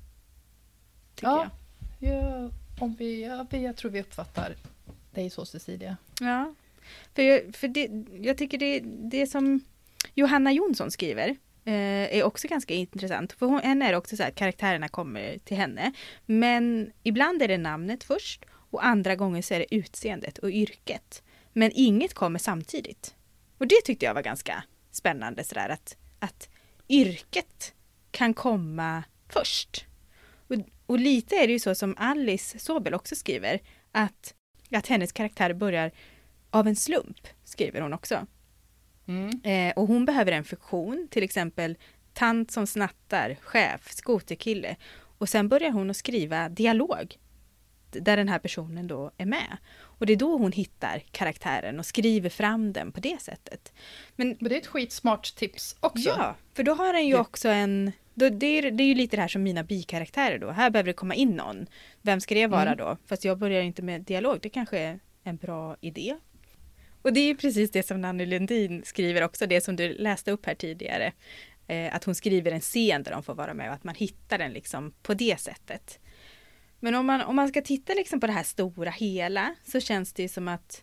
ja, 1.20 1.51
jag. 1.99 2.12
Ja, 2.12 2.51
om 2.80 2.95
vi, 2.95 3.22
ja, 3.24 3.47
jag 3.51 3.76
tror 3.76 3.91
vi 3.91 4.01
uppfattar 4.01 4.55
dig 5.11 5.30
så 5.30 5.45
Cecilia. 5.45 5.97
Ja, 6.20 6.55
för, 7.14 7.22
jag, 7.22 7.55
för 7.55 7.68
det, 7.68 7.88
jag 8.20 8.38
tycker 8.38 8.59
det, 8.59 8.80
det 8.84 9.26
som 9.26 9.61
Johanna 10.14 10.53
Jonsson 10.53 10.91
skriver 10.91 11.28
eh, 11.64 12.16
är 12.16 12.22
också 12.22 12.49
ganska 12.49 12.74
intressant. 12.74 13.32
För 13.32 13.47
hon, 13.47 13.61
henne 13.61 13.86
är 13.86 13.91
det 13.91 13.99
också 13.99 14.16
så 14.16 14.22
att 14.22 14.34
karaktärerna 14.34 14.88
kommer 14.88 15.38
till 15.38 15.57
henne. 15.57 15.93
Men 16.26 16.93
ibland 17.03 17.43
är 17.43 17.49
det 17.49 17.59
namnet 17.59 18.05
först 18.05 18.45
och 18.71 18.85
andra 18.85 19.16
gånger 19.16 19.43
så 19.43 19.55
är 19.55 19.59
det 19.59 19.75
utseendet 19.75 20.39
och 20.39 20.51
yrket. 20.51 21.23
Men 21.53 21.71
inget 21.75 22.14
kommer 22.14 22.39
samtidigt. 22.39 23.14
Och 23.59 23.66
det 23.66 23.81
tyckte 23.85 24.05
jag 24.05 24.14
var 24.14 24.23
ganska 24.23 24.64
spännande 24.91 25.45
sådär 25.45 25.68
att, 25.68 25.97
att 26.18 26.49
yrket 26.89 27.75
kan 28.11 28.35
komma 28.35 29.05
först. 29.29 29.87
Och, 30.49 30.57
och 30.87 30.99
lite 30.99 31.37
är 31.37 31.47
det 31.47 31.53
ju 31.53 31.59
så 31.59 31.75
som 31.75 31.95
Alice 31.99 32.59
Sobel 32.59 32.95
också 32.95 33.16
skriver, 33.16 33.61
att, 33.93 34.35
att 34.71 34.87
hennes 34.87 35.12
karaktär 35.12 35.53
börjar 35.55 35.91
av 36.51 36.68
en 36.68 36.77
slump, 36.77 37.27
skriver 37.45 37.81
hon 37.81 37.93
också. 37.93 38.27
Mm. 39.07 39.41
Eh, 39.45 39.73
och 39.79 39.87
hon 39.87 40.05
behöver 40.05 40.33
en 40.33 40.45
funktion, 40.45 41.09
till 41.11 41.23
exempel 41.23 41.77
tant 42.12 42.51
som 42.51 42.66
snattar, 42.66 43.37
chef, 43.41 43.93
skoterkille. 43.93 44.77
Och 45.18 45.29
sen 45.29 45.49
börjar 45.49 45.71
hon 45.71 45.91
att 45.91 45.97
skriva 45.97 46.49
dialog 46.49 47.16
där 47.93 48.16
den 48.16 48.28
här 48.28 48.38
personen 48.38 48.86
då 48.86 49.11
är 49.16 49.26
med. 49.26 49.57
Och 49.82 50.07
det 50.07 50.12
är 50.12 50.16
då 50.16 50.36
hon 50.36 50.53
hittar 50.53 51.03
karaktären 51.11 51.78
och 51.78 51.86
skriver 51.86 52.30
fram 52.30 52.72
den 52.72 52.93
på 52.93 53.01
det 53.01 53.20
sättet. 53.20 53.72
Men, 54.16 54.36
Men 54.41 54.49
det 54.49 54.55
är 54.55 54.61
ett 54.61 54.66
skitsmart 54.66 55.34
tips 55.34 55.76
också. 55.80 56.09
Ja, 56.09 56.36
för 56.55 56.62
då 56.62 56.74
har 56.74 56.93
den 56.93 57.07
ju 57.07 57.18
också 57.18 57.49
en... 57.49 57.93
Då, 58.14 58.28
det, 58.28 58.47
är, 58.47 58.70
det 58.70 58.82
är 58.82 58.86
ju 58.86 58.95
lite 58.95 59.16
det 59.16 59.20
här 59.20 59.28
som 59.28 59.43
mina 59.43 59.62
bikaraktärer 59.62 60.38
då. 60.38 60.51
Här 60.51 60.70
behöver 60.70 60.86
det 60.86 60.93
komma 60.93 61.14
in 61.14 61.30
någon. 61.30 61.66
Vem 62.03 62.20
ska 62.20 62.34
det 62.34 62.47
vara 62.47 62.62
mm. 62.62 62.76
då? 62.76 62.97
Fast 63.07 63.24
jag 63.24 63.38
börjar 63.38 63.62
inte 63.62 63.82
med 63.82 64.01
dialog. 64.01 64.38
Det 64.43 64.49
kanske 64.49 64.78
är 64.78 65.01
en 65.24 65.36
bra 65.36 65.76
idé. 65.80 66.16
Och 67.03 67.12
det 67.12 67.20
är 67.20 67.34
precis 67.34 67.70
det 67.70 67.86
som 67.86 68.01
Nanny 68.01 68.26
Lundin 68.26 68.82
skriver 68.84 69.22
också, 69.22 69.47
det 69.47 69.61
som 69.61 69.76
du 69.76 69.95
läste 69.95 70.30
upp 70.30 70.47
här 70.47 70.55
tidigare. 70.55 71.12
Eh, 71.66 71.95
att 71.95 72.05
hon 72.05 72.14
skriver 72.14 72.53
en 72.53 72.61
scen 72.61 73.03
där 73.03 73.11
de 73.11 73.22
får 73.22 73.34
vara 73.34 73.55
med 73.55 73.68
och 73.68 73.74
att 73.74 73.84
man 73.84 73.95
hittar 73.95 74.38
den 74.38 74.53
liksom 74.53 74.93
på 75.03 75.14
det 75.14 75.41
sättet. 75.41 75.99
Men 76.81 76.95
om 76.95 77.07
man, 77.07 77.20
om 77.20 77.37
man 77.37 77.49
ska 77.49 77.62
titta 77.62 77.95
liksom 77.95 78.20
på 78.20 78.26
det 78.26 78.33
här 78.33 78.43
stora 78.43 78.91
hela 78.91 79.55
så 79.64 79.81
känns 79.81 80.12
det 80.12 80.28
som 80.28 80.49
att 80.49 80.83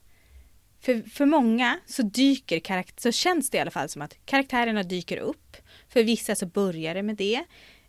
för, 0.81 1.09
för 1.09 1.25
många 1.25 1.79
så 1.85 2.01
dyker 2.01 2.59
karaktär, 2.59 3.01
så 3.01 3.11
känns 3.11 3.49
det 3.49 3.57
i 3.57 3.61
alla 3.61 3.71
fall 3.71 3.89
som 3.89 4.01
att 4.01 4.25
karaktärerna 4.25 4.83
dyker 4.83 5.17
upp. 5.17 5.57
För 5.89 6.03
vissa 6.03 6.35
så 6.35 6.45
börjar 6.45 6.95
det 6.95 7.03
med 7.03 7.15
det. 7.15 7.43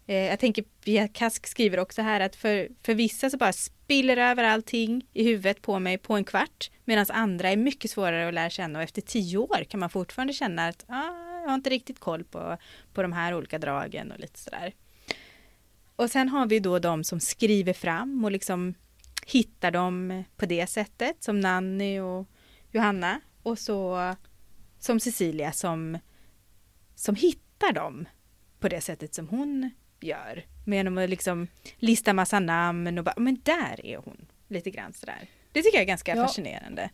Eh, 0.07 0.17
jag 0.17 0.39
tänker, 0.39 0.65
Pia 0.85 1.09
Kask 1.09 1.47
skriver 1.47 1.79
också 1.79 2.03
här 2.03 2.21
att 2.21 2.37
för, 2.37 2.69
för 2.83 2.95
vissa 2.95 3.31
så 3.31 3.37
bara 3.37 3.53
spiller 3.53 4.17
över 4.17 4.45
allting 4.45 5.07
i 5.13 5.25
huvudet 5.25 5.63
på 5.63 5.79
mig 5.79 5.99
på 5.99 6.15
en 6.15 6.25
kvart. 6.25 6.71
Medan 6.85 7.07
andra 7.09 7.51
är 7.51 7.57
mycket 7.57 7.91
svårare 7.91 8.29
att 8.29 8.35
lära 8.35 8.51
känna 8.51 8.79
och 8.79 8.83
efter 8.83 9.03
tio 9.03 9.39
år 9.39 9.65
kan 9.65 9.81
man 9.81 9.91
fortfarande 9.91 10.33
känna 10.33 10.69
att 10.69 10.85
ah, 10.89 11.41
jag 11.43 11.49
har 11.49 11.55
inte 11.55 11.71
riktigt 11.71 12.01
koll 12.01 12.25
på, 12.25 12.57
på 12.93 13.03
de 13.03 13.13
här 13.13 13.35
olika 13.35 13.59
dragen 13.59 14.13
och 14.13 14.19
lite 14.19 14.39
sådär. 14.39 14.73
Och 15.99 16.11
sen 16.11 16.29
har 16.29 16.47
vi 16.47 16.61
då 16.61 16.79
de 16.79 17.05
som 17.05 17.21
skriver 17.21 17.73
fram 17.73 18.25
och 18.25 18.33
liksom 18.33 18.75
hittar 19.27 19.71
dem 19.71 20.25
på 20.37 20.47
det 20.47 20.67
sättet 20.67 21.23
som 21.23 21.41
Nanny 21.41 22.01
och 22.01 22.27
Johanna 22.73 23.21
och 23.43 23.59
så 23.59 24.15
som 24.79 25.01
Cecilia 25.01 25.53
som, 25.53 25.99
som 26.95 27.15
hittar 27.15 27.73
dem 27.73 28.09
på 28.61 28.69
det 28.69 28.81
sättet 28.81 29.15
som 29.15 29.29
hon 29.29 29.71
gör. 30.01 30.45
Genom 30.67 30.99
att 30.99 31.11
liksom 31.11 31.49
lista 31.77 32.13
massa 32.13 32.41
namn 32.41 32.99
och 32.99 33.05
bara, 33.05 33.15
men 33.17 33.41
där 33.43 33.87
är 33.87 33.97
hon. 33.97 34.27
Lite 34.49 34.71
grann 34.71 34.93
sådär. 34.93 35.29
Det 35.53 35.63
tycker 35.63 35.77
jag 35.77 35.83
är 35.83 35.89
ganska 35.89 36.17
ja. 36.17 36.23
fascinerande. 36.23 36.91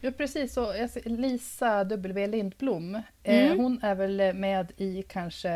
Ja 0.00 0.10
precis, 0.10 0.52
så 0.52 0.72
Lisa 1.04 1.84
W 1.84 2.26
Lindblom, 2.26 2.94
eh, 2.94 3.02
mm. 3.46 3.58
hon 3.58 3.82
är 3.82 3.94
väl 3.94 4.34
med 4.34 4.72
i 4.76 5.02
kanske 5.02 5.48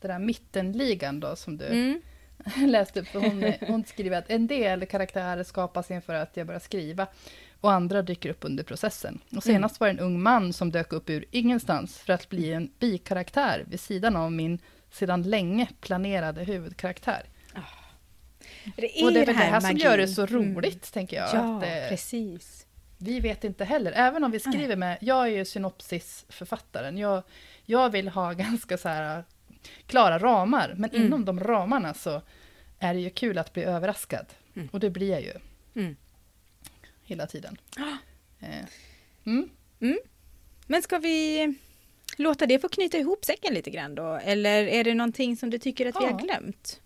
den 0.00 0.10
där 0.10 0.18
mittenligan 0.18 1.20
då 1.20 1.36
som 1.36 1.56
du 1.56 1.66
mm. 1.66 2.00
läste 2.66 3.00
upp. 3.00 3.08
För 3.08 3.20
hon, 3.20 3.52
hon 3.60 3.84
skriver 3.84 4.18
att 4.18 4.30
en 4.30 4.46
del 4.46 4.86
karaktärer 4.86 5.44
skapas 5.44 5.90
inför 5.90 6.14
att 6.14 6.36
jag 6.36 6.46
börjar 6.46 6.60
skriva 6.60 7.06
och 7.60 7.72
andra 7.72 8.02
dyker 8.02 8.30
upp 8.30 8.44
under 8.44 8.64
processen. 8.64 9.20
Och 9.36 9.42
senast 9.42 9.80
mm. 9.80 9.86
var 9.86 9.94
det 9.94 10.00
en 10.00 10.06
ung 10.06 10.22
man 10.22 10.52
som 10.52 10.70
dök 10.70 10.92
upp 10.92 11.10
ur 11.10 11.24
ingenstans 11.30 11.98
för 11.98 12.12
att 12.12 12.28
bli 12.28 12.52
en 12.52 12.70
bikaraktär 12.78 13.64
vid 13.68 13.80
sidan 13.80 14.16
av 14.16 14.32
min 14.32 14.58
sedan 14.90 15.22
länge 15.22 15.68
planerade 15.80 16.44
huvudkaraktär. 16.44 17.22
Oh. 17.54 17.60
Det 18.76 19.00
är 19.00 19.04
och 19.04 19.12
det 19.12 19.20
är 19.20 19.26
det 19.26 19.32
här, 19.32 19.60
som 19.60 19.76
gör 19.76 19.98
det 19.98 20.08
så 20.08 20.26
mm. 20.26 20.34
roligt, 20.34 20.72
mm. 20.72 20.92
tänker 20.92 21.16
jag. 21.16 21.28
Ja, 21.32 21.56
att, 21.56 21.62
eh, 21.62 21.88
precis. 21.88 22.66
Vi 22.98 23.20
vet 23.20 23.44
inte 23.44 23.64
heller, 23.64 23.92
även 23.92 24.24
om 24.24 24.30
vi 24.30 24.40
skriver 24.40 24.76
med, 24.76 24.98
jag 25.00 25.26
är 25.26 25.30
ju 25.30 25.44
synopsisförfattaren, 25.44 26.98
jag, 26.98 27.22
jag 27.64 27.90
vill 27.90 28.08
ha 28.08 28.32
ganska 28.32 28.78
så 28.78 28.88
här 28.88 29.24
klara 29.86 30.18
ramar, 30.18 30.74
men 30.76 30.90
mm. 30.90 31.06
inom 31.06 31.24
de 31.24 31.40
ramarna 31.40 31.94
så 31.94 32.22
är 32.78 32.94
det 32.94 33.00
ju 33.00 33.10
kul 33.10 33.38
att 33.38 33.52
bli 33.52 33.62
överraskad. 33.62 34.26
Mm. 34.56 34.68
Och 34.72 34.80
det 34.80 34.90
blir 34.90 35.10
jag 35.10 35.22
ju. 35.22 35.32
Mm. 35.74 35.96
Hela 37.02 37.26
tiden. 37.26 37.56
Eh. 38.40 38.64
Mm. 39.24 39.48
Mm. 39.80 39.98
Men 40.66 40.82
ska 40.82 40.98
vi 40.98 41.54
låta 42.16 42.46
det 42.46 42.58
få 42.58 42.68
knyta 42.68 42.98
ihop 42.98 43.24
säcken 43.24 43.54
lite 43.54 43.70
grann 43.70 43.94
då? 43.94 44.14
Eller 44.14 44.66
är 44.66 44.84
det 44.84 44.94
någonting 44.94 45.36
som 45.36 45.50
du 45.50 45.58
tycker 45.58 45.86
att 45.86 45.94
ja. 45.94 46.00
vi 46.00 46.06
har 46.12 46.18
glömt? 46.18 46.80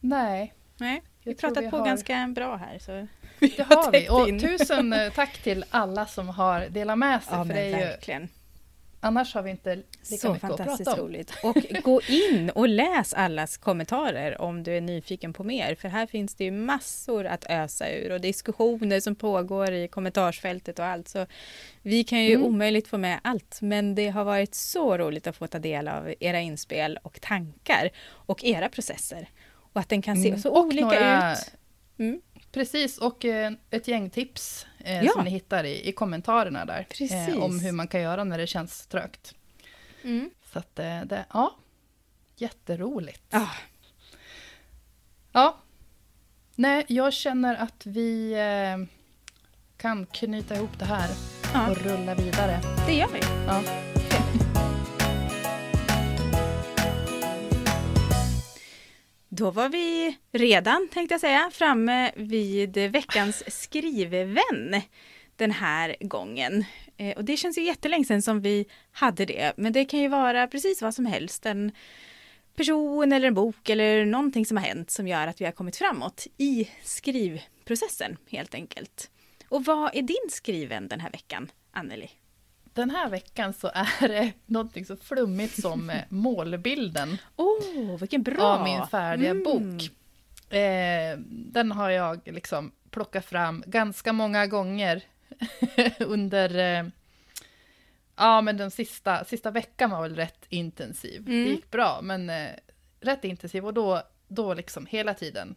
Nej. 0.00 0.54
Nej, 0.76 1.02
vi 1.22 1.30
har 1.30 1.36
pratat 1.36 1.64
vi 1.64 1.70
på 1.70 1.76
har... 1.76 1.86
ganska 1.86 2.32
bra 2.34 2.56
här. 2.56 2.78
Så 2.78 3.06
det 3.38 3.62
har 3.74 3.92
vi. 3.92 4.08
Och 4.08 4.40
tusen 4.40 4.94
tack 5.14 5.42
till 5.42 5.64
alla 5.70 6.06
som 6.06 6.28
har 6.28 6.60
delat 6.68 6.98
med 6.98 7.22
sig. 7.22 7.34
Ja, 7.38 7.44
för 7.44 7.54
det 7.54 7.60
är 7.60 7.90
verkligen. 7.90 8.22
Ju 8.22 8.28
Annars 9.06 9.34
har 9.34 9.42
vi 9.42 9.50
inte 9.50 9.74
lika 9.76 9.86
Så 10.02 10.32
mycket 10.32 10.50
att 10.50 10.56
prata 10.56 10.92
om. 10.92 10.98
roligt. 10.98 11.32
Och 11.42 11.56
gå 11.82 12.00
in 12.08 12.50
och 12.50 12.68
läs 12.68 13.14
allas 13.14 13.56
kommentarer 13.56 14.40
om 14.40 14.62
du 14.62 14.76
är 14.76 14.80
nyfiken 14.80 15.32
på 15.32 15.44
mer. 15.44 15.74
För 15.74 15.88
här 15.88 16.06
finns 16.06 16.34
det 16.34 16.44
ju 16.44 16.50
massor 16.50 17.26
att 17.26 17.44
ösa 17.50 17.90
ur 17.90 18.12
och 18.12 18.20
diskussioner 18.20 19.00
som 19.00 19.14
pågår 19.14 19.72
i 19.72 19.88
kommentarsfältet 19.88 20.78
och 20.78 20.84
allt. 20.84 21.08
Så 21.08 21.26
vi 21.82 22.04
kan 22.04 22.24
ju 22.24 22.32
Mm. 22.34 22.46
omöjligt 22.46 22.88
få 22.88 22.98
med 22.98 23.20
allt. 23.24 23.58
Men 23.62 23.94
det 23.94 24.08
har 24.08 24.24
varit 24.24 24.54
så 24.54 24.98
roligt 24.98 25.26
att 25.26 25.36
få 25.36 25.46
ta 25.46 25.58
del 25.58 25.88
av 25.88 26.14
era 26.20 26.40
inspel 26.40 26.98
och 27.02 27.20
tankar 27.20 27.90
och 28.08 28.44
era 28.44 28.68
processer. 28.68 29.28
Och 29.72 29.80
att 29.80 29.88
den 29.88 30.02
kan 30.02 30.22
se 30.22 30.28
Mm. 30.28 30.40
så 30.40 30.50
Och 30.50 30.58
olika 30.66 30.84
några- 30.84 31.32
ut. 31.32 31.52
Mm. 31.98 32.20
Precis, 32.52 32.98
och 32.98 33.24
eh, 33.24 33.52
ett 33.70 33.88
gäng 33.88 34.10
tips 34.10 34.66
eh, 34.86 35.02
Ja. 35.04 35.12
som 35.12 35.24
ni 35.24 35.30
hittar 35.30 35.64
i, 35.64 35.88
i 35.88 35.92
kommentarerna 35.92 36.64
där. 36.64 36.86
eh, 37.00 37.42
om 37.42 37.60
hur 37.60 37.72
man 37.72 37.88
kan 37.88 38.00
göra 38.00 38.24
när 38.24 38.38
det 38.38 38.46
känns 38.46 38.86
trögt. 38.86 39.34
Mm. 40.04 40.30
Så 40.52 40.58
att 40.58 40.78
eh, 40.78 41.00
det, 41.00 41.24
ja, 41.32 41.56
jätteroligt. 42.36 43.22
Ah, 43.30 43.46
Ja. 45.32 45.56
Nej, 46.54 46.84
jag 46.88 47.12
känner 47.12 47.54
att 47.54 47.86
vi 47.86 48.32
eh, 48.32 48.86
kan 49.76 50.06
knyta 50.06 50.54
ihop 50.56 50.78
det 50.78 50.84
här 50.84 51.10
Ja. 51.54 51.70
och 51.70 51.76
rulla 51.78 52.14
vidare. 52.14 52.60
det 52.86 52.92
gör 52.94 53.08
vi. 53.12 53.20
Ja. 53.46 53.62
Då 59.38 59.50
var 59.50 59.68
vi 59.68 60.16
redan, 60.32 60.88
tänkte 60.92 61.14
jag 61.14 61.20
säga, 61.20 61.50
framme 61.52 62.12
vid 62.16 62.78
veckans 62.78 63.60
skrivvän 63.60 64.82
den 65.36 65.50
här 65.50 65.96
gången. 66.00 66.64
Eh, 66.96 67.16
och 67.16 67.24
det 67.24 67.36
känns 67.36 67.58
ju 67.58 67.62
jättelänge 67.62 68.04
sedan 68.04 68.22
som 68.22 68.40
vi 68.40 68.66
hade 68.92 69.24
det, 69.24 69.52
men 69.56 69.72
det 69.72 69.84
kan 69.84 70.00
ju 70.00 70.08
vara 70.08 70.46
precis 70.46 70.82
vad 70.82 70.94
som 70.94 71.06
helst. 71.06 71.46
En 71.46 71.72
person 72.54 73.12
eller 73.12 73.28
en 73.28 73.34
bok 73.34 73.68
eller 73.68 74.04
någonting 74.04 74.46
som 74.46 74.56
har 74.56 74.64
hänt 74.64 74.90
som 74.90 75.08
gör 75.08 75.26
att 75.26 75.40
vi 75.40 75.44
har 75.44 75.52
kommit 75.52 75.76
framåt 75.76 76.26
i 76.36 76.68
skrivprocessen 76.82 78.16
helt 78.30 78.54
enkelt. 78.54 79.10
Och 79.48 79.64
vad 79.64 79.96
är 79.96 80.02
din 80.02 80.30
skriven 80.30 80.88
den 80.88 81.00
här 81.00 81.10
veckan, 81.10 81.50
Anneli? 81.70 82.10
Den 82.76 82.90
här 82.90 83.08
veckan 83.10 83.52
så 83.52 83.70
är 83.74 84.08
det 84.08 84.32
någonting 84.46 84.84
så 84.84 84.96
flummigt 84.96 85.62
som 85.62 85.90
eh, 85.90 86.02
målbilden 86.08 87.18
oh, 87.36 87.98
vilken 87.98 88.22
bra! 88.22 88.42
av 88.44 88.64
min 88.64 88.86
färdiga 88.86 89.30
Mm. 89.30 89.44
bok. 89.44 89.90
Eh, 90.56 91.18
den 91.28 91.72
har 91.72 91.90
jag 91.90 92.20
liksom 92.24 92.72
plockat 92.90 93.24
fram 93.24 93.64
ganska 93.66 94.12
många 94.12 94.46
gånger 94.46 95.02
under... 95.98 96.58
Eh, 96.58 96.86
ja, 98.16 98.40
men 98.40 98.56
den 98.56 98.70
sista, 98.70 99.24
sista 99.24 99.50
veckan 99.50 99.90
var 99.90 100.02
väl 100.02 100.16
rätt 100.16 100.46
intensiv. 100.48 101.28
Mm. 101.28 101.44
Det 101.44 101.50
gick 101.50 101.70
bra, 101.70 102.00
men 102.02 102.30
eh, 102.30 102.48
rätt 103.00 103.24
intensiv. 103.24 103.66
Och 103.66 103.74
då, 103.74 104.02
då 104.28 104.54
liksom 104.54 104.86
hela 104.86 105.14
tiden. 105.14 105.54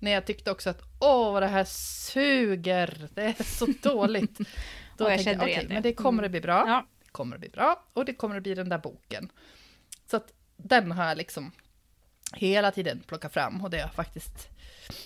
När 0.00 0.10
jag 0.10 0.26
tyckte 0.26 0.50
också 0.50 0.70
att 0.70 0.82
åh, 1.00 1.32
vad 1.32 1.42
det 1.42 1.46
här 1.46 1.64
suger. 1.64 3.08
Det 3.14 3.22
är 3.22 3.42
så 3.42 3.66
dåligt. 3.82 4.38
Då 4.96 5.10
jag 5.10 5.20
känner 5.20 5.48
igen 5.48 5.66
det. 5.68 5.74
men 5.74 5.82
det 5.82 5.92
kommer 5.92 6.22
att 6.22 6.30
bli 6.30 6.40
bra. 6.40 6.64
Ja. 6.68 6.86
Det 7.04 7.10
kommer 7.10 7.36
att 7.36 7.40
bli 7.40 7.48
bra. 7.48 7.84
Och 7.92 8.04
det 8.04 8.14
kommer 8.14 8.36
att 8.36 8.42
bli 8.42 8.54
den 8.54 8.68
där 8.68 8.78
boken. 8.78 9.32
Så 10.06 10.16
att 10.16 10.32
den 10.56 10.92
har 10.92 11.04
jag 11.08 11.18
liksom 11.18 11.52
hela 12.32 12.70
tiden 12.70 13.02
plockat 13.06 13.32
fram. 13.32 13.64
Och 13.64 13.70
det 13.70 13.80
har 13.80 13.88
faktiskt 13.88 14.48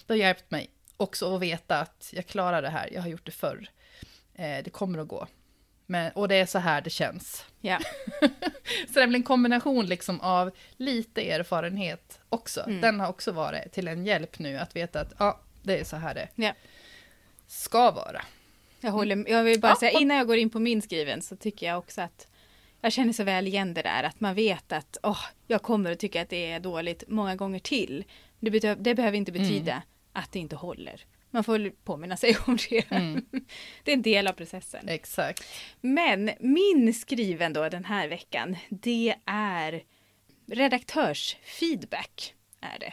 det 0.07 0.13
har 0.13 0.19
hjälpt 0.19 0.51
mig 0.51 0.71
också 0.97 1.37
att 1.37 1.43
veta 1.43 1.81
att 1.81 2.11
jag 2.13 2.27
klarar 2.27 2.63
det 2.63 2.71
här. 2.71 2.89
Jag 2.93 3.03
har 3.03 3.09
gjort 3.09 3.27
det 3.27 3.33
förr. 3.33 3.69
Eh, 4.35 4.65
det 4.65 4.71
kommer 4.73 4.99
att 4.99 5.09
gå. 5.09 5.27
Men, 5.87 6.13
och 6.13 6.29
det 6.29 6.35
är 6.35 6.47
så 6.47 6.59
här 6.59 6.81
det 6.81 6.91
känns. 6.91 7.45
Ja. 7.61 7.79
Så 8.87 8.95
det 8.95 9.01
är 9.03 9.07
väl 9.07 9.15
en 9.15 9.23
kombination 9.23 9.87
liksom 9.87 10.21
av 10.21 10.51
lite 10.77 11.31
erfarenhet 11.31 12.21
också. 12.29 12.61
Mm. 12.61 12.81
Den 12.81 13.01
har 13.01 13.09
också 13.09 13.33
varit 13.33 13.73
till 13.73 13.89
en 13.89 14.07
hjälp 14.07 14.39
nu 14.39 14.59
att 14.59 14.77
veta 14.77 15.01
att 15.01 15.13
ja, 15.19 15.41
det 15.63 15.81
är 15.81 15.85
så 15.85 15.97
här 15.97 16.15
det 16.15 16.29
Ja. 16.35 16.53
ska 17.47 17.91
vara. 17.91 18.23
Jag, 18.81 18.91
håller, 18.93 19.25
jag 19.31 19.45
vill 19.45 19.61
bara 19.61 19.77
säga 19.77 19.91
innan 20.01 20.17
jag 20.17 20.27
går 20.27 20.37
in 20.37 20.51
på 20.51 20.59
min 20.59 20.83
skriven 20.83 21.23
så 21.23 21.37
tycker 21.37 21.67
jag 21.67 21.79
också 21.79 22.01
att 22.01 22.27
jag 22.81 22.93
känner 22.93 23.13
så 23.13 23.25
väl 23.25 23.47
igen 23.47 23.75
det 23.75 23.83
där 23.83 24.03
att 24.03 24.21
man 24.21 24.35
vet 24.35 24.73
att 24.73 24.97
åh, 25.03 25.21
jag 25.47 25.63
kommer 25.63 25.93
att 25.93 25.99
tycka 25.99 26.23
att 26.23 26.29
det 26.29 26.51
är 26.51 26.61
dåligt 26.61 27.05
många 27.09 27.37
gånger 27.37 27.59
till. 27.59 28.05
Det, 28.41 28.51
betö- 28.51 28.77
det 28.81 28.95
behöver 28.95 29.17
inte 29.19 29.33
betyda 29.33 29.83
att 30.13 30.33
det 30.33 30.39
inte 30.39 30.57
håller. 30.57 31.05
Man 31.31 31.45
får 31.45 31.71
påminna 31.85 32.17
sig 32.17 32.37
om 32.47 32.59
det. 32.71 32.91
Mm, 32.91 33.25
Det 33.85 33.91
är 33.91 33.97
en 33.97 34.03
del 34.03 34.27
av 34.27 34.33
processen. 34.33 34.89
exakt. 34.89 35.45
Men 35.81 36.31
min 36.41 36.95
skriven 36.95 37.53
då 37.53 37.69
den 37.69 37.85
här 37.85 38.09
veckan, 38.09 38.57
det 38.69 39.15
är 39.27 39.83
redaktörsfeedback. 40.47 42.35
Är 42.61 42.79
det. 42.79 42.93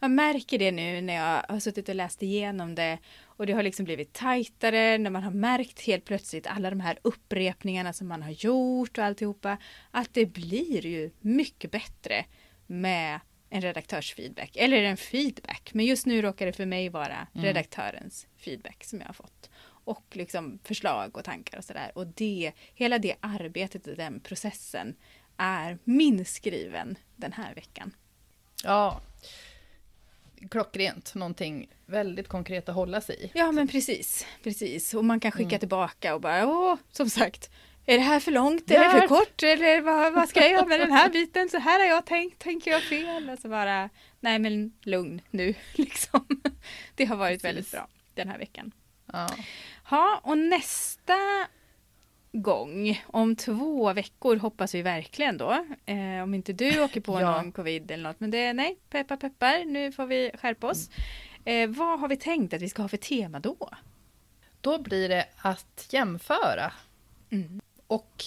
Jag 0.00 0.10
märker 0.10 0.58
det 0.58 0.72
nu 0.72 1.00
när 1.00 1.14
jag 1.14 1.42
har 1.54 1.60
suttit 1.60 1.88
och 1.88 1.94
läst 1.94 2.22
igenom 2.22 2.74
det 2.74 2.98
och 3.36 3.46
det 3.46 3.52
har 3.52 3.62
liksom 3.62 3.84
blivit 3.84 4.12
tajtare 4.12 4.98
när 4.98 5.10
man 5.10 5.22
har 5.22 5.30
märkt 5.30 5.80
helt 5.80 6.04
plötsligt 6.04 6.46
alla 6.46 6.70
de 6.70 6.80
här 6.80 6.98
upprepningarna 7.02 7.92
som 7.92 8.08
man 8.08 8.22
har 8.22 8.30
gjort 8.30 8.98
och 8.98 9.04
alltihopa. 9.04 9.58
Att 9.90 10.14
det 10.14 10.26
blir 10.26 10.86
ju 10.86 11.10
mycket 11.20 11.70
bättre 11.70 12.24
med 12.66 13.20
en 13.50 13.60
redaktörsfeedback. 13.62 14.56
Eller 14.56 14.82
en 14.82 14.96
feedback. 14.96 15.70
Men 15.74 15.86
just 15.86 16.06
nu 16.06 16.22
råkar 16.22 16.46
det 16.46 16.52
för 16.52 16.66
mig 16.66 16.88
vara 16.88 17.26
Mm. 17.34 17.44
redaktörens 17.44 18.26
feedback 18.36 18.84
som 18.84 19.00
jag 19.00 19.06
har 19.06 19.14
fått. 19.14 19.50
Och 19.84 20.04
liksom 20.12 20.58
förslag 20.64 21.16
och 21.16 21.24
tankar 21.24 21.58
och 21.58 21.64
sådär. 21.64 21.92
Och 21.94 22.06
det, 22.06 22.52
hela 22.74 22.98
det 22.98 23.14
arbetet 23.20 23.86
och 23.86 23.96
den 23.96 24.20
processen 24.20 24.96
är 25.36 25.78
min 25.84 26.24
skriven 26.24 26.98
den 27.16 27.32
här 27.32 27.54
veckan. 27.54 27.94
Ja. 28.64 29.00
Klockrent, 30.50 31.14
någonting 31.14 31.68
väldigt 31.86 32.28
konkret 32.28 32.68
att 32.68 32.74
hålla 32.74 33.00
sig 33.00 33.16
i. 33.24 33.30
Ja 33.34 33.52
men 33.52 33.68
precis, 33.68 34.26
precis. 34.42 34.94
Och 34.94 35.04
man 35.04 35.20
kan 35.20 35.32
skicka 35.32 35.48
Mm. 35.48 35.58
tillbaka 35.60 36.14
och 36.14 36.20
bara 36.20 36.46
åh, 36.46 36.76
som 36.92 37.10
sagt. 37.10 37.50
Är 37.86 37.96
det 37.98 38.04
här 38.04 38.20
för 38.20 38.32
långt 38.32 38.70
eller 38.70 38.90
för 38.90 39.08
kort 39.08 39.42
eller 39.42 39.80
vad, 39.80 40.12
vad 40.14 40.28
ska 40.28 40.40
jag 40.40 40.50
göra 40.50 40.66
med 40.66 40.80
den 40.80 40.92
här 40.92 41.08
biten? 41.08 41.48
Så 41.48 41.58
här 41.58 41.78
har 41.80 41.86
jag 41.86 42.06
tänkt, 42.06 42.38
tänker 42.38 42.70
jag 42.70 42.82
fel? 42.82 43.30
Och 43.30 43.38
så 43.38 43.48
bara, 43.48 43.90
nej 44.20 44.38
men 44.38 44.72
lugn 44.82 45.20
nu 45.30 45.54
liksom. 45.74 46.26
Det 46.94 47.04
har 47.04 47.16
varit 47.16 47.44
väldigt 47.44 47.70
bra 47.70 47.88
den 48.14 48.28
här 48.28 48.38
veckan. 48.38 48.72
Ja. 49.12 49.28
Ja, 49.90 50.20
och 50.24 50.38
nästa 50.38 51.14
gång, 52.42 53.02
om 53.06 53.36
två 53.36 53.92
veckor 53.92 54.36
hoppas 54.36 54.74
vi 54.74 54.82
verkligen 54.82 55.38
då. 55.38 55.66
Eh, 55.86 56.22
om 56.22 56.34
inte 56.34 56.52
du 56.52 56.82
åker 56.82 57.00
på 57.00 57.12
Ja. 57.20 57.30
någon 57.36 57.52
covid 57.52 57.90
eller 57.90 58.02
något. 58.02 58.20
Men 58.20 58.30
det, 58.30 58.52
nej, 58.52 58.76
peppar 58.90 59.16
peppar, 59.16 59.64
nu 59.64 59.92
får 59.92 60.06
vi 60.06 60.30
skärpa 60.42 60.66
oss. 60.66 60.90
Eh, 61.44 61.68
vad 61.68 62.00
har 62.00 62.08
vi 62.08 62.16
tänkt 62.16 62.54
att 62.54 62.62
vi 62.62 62.68
ska 62.68 62.82
ha 62.82 62.88
för 62.88 62.96
tema 62.96 63.40
då? 63.40 63.70
Då 64.60 64.78
blir 64.78 65.08
det 65.08 65.26
att 65.36 65.88
jämföra. 65.90 66.72
Mm. 67.30 67.60
Och 67.86 68.24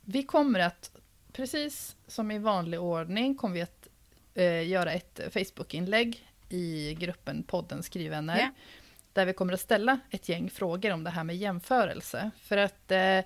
vi 0.00 0.22
kommer 0.22 0.60
att, 0.60 0.90
precis 1.32 1.96
som 2.06 2.30
i 2.30 2.38
vanlig 2.38 2.80
ordning, 2.80 3.34
kommer 3.34 3.54
vi 3.54 3.62
att 3.62 3.88
eh, 4.34 4.68
göra 4.68 4.92
ett 4.92 5.20
Facebook-inlägg 5.32 6.26
i 6.48 6.94
gruppen 6.94 7.42
podden 7.42 7.82
Skrivvänner. 7.82 8.38
Ja. 8.38 8.48
Där 9.14 9.26
vi 9.26 9.32
kommer 9.32 9.52
att 9.52 9.60
ställa 9.60 9.98
ett 10.10 10.28
gäng 10.28 10.50
frågor 10.50 10.90
om 10.92 11.04
det 11.04 11.10
här 11.10 11.24
med 11.24 11.36
jämförelse. 11.36 12.30
För 12.42 12.56
att 12.56 12.90
eh, 12.90 13.20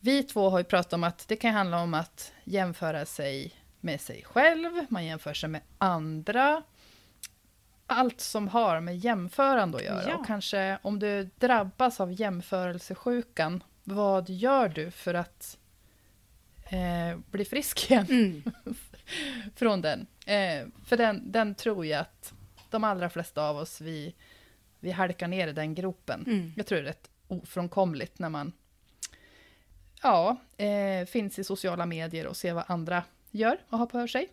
vi 0.00 0.22
två 0.22 0.50
har 0.50 0.58
ju 0.58 0.64
pratat 0.64 0.92
om 0.92 1.04
att 1.04 1.28
det 1.28 1.36
kan 1.36 1.54
handla 1.54 1.80
om 1.80 1.94
att 1.94 2.32
jämföra 2.44 3.06
sig 3.06 3.52
med 3.80 4.00
sig 4.00 4.24
själv, 4.24 4.70
man 4.88 5.04
jämför 5.04 5.34
sig 5.34 5.48
med 5.48 5.60
andra. 5.78 6.62
Allt 7.86 8.20
som 8.20 8.48
har 8.48 8.80
med 8.80 8.96
jämförande 8.98 9.78
att 9.78 9.84
göra. 9.84 10.08
Ja. 10.08 10.16
Och 10.16 10.26
kanske 10.26 10.78
om 10.82 10.98
du 10.98 11.30
drabbas 11.38 12.00
av 12.00 12.12
jämförelsesjukan, 12.12 13.62
vad 13.84 14.30
gör 14.30 14.68
du 14.68 14.90
för 14.90 15.14
att 15.14 15.58
eh, 16.64 17.18
bli 17.30 17.44
frisk 17.44 17.90
igen 17.90 18.06
Mm. 18.08 18.42
från 19.56 19.80
den? 19.80 20.06
Eh, 20.26 20.66
för 20.84 20.96
den, 20.96 21.32
den 21.32 21.54
tror 21.54 21.86
jag 21.86 22.00
att 22.00 22.32
de 22.70 22.84
allra 22.84 23.10
flesta 23.10 23.48
av 23.48 23.56
oss, 23.56 23.80
vi, 23.80 24.14
vi 24.84 24.90
halkar 24.90 25.28
ner 25.28 25.48
i 25.48 25.52
den 25.52 25.74
gropen. 25.74 26.24
Mm. 26.26 26.52
Jag 26.56 26.66
tror 26.66 26.76
det 26.76 26.82
är 26.82 26.86
rätt 26.86 27.10
ofrånkomligt 27.28 28.18
när 28.18 28.28
man 28.28 28.52
ja, 30.02 30.36
eh, 30.56 31.06
finns 31.06 31.38
i 31.38 31.44
sociala 31.44 31.86
medier 31.86 32.26
och 32.26 32.36
ser 32.36 32.52
vad 32.52 32.64
andra 32.66 33.02
gör 33.30 33.58
och 33.70 33.78
har 33.78 33.86
på 33.86 34.08
sig. 34.08 34.28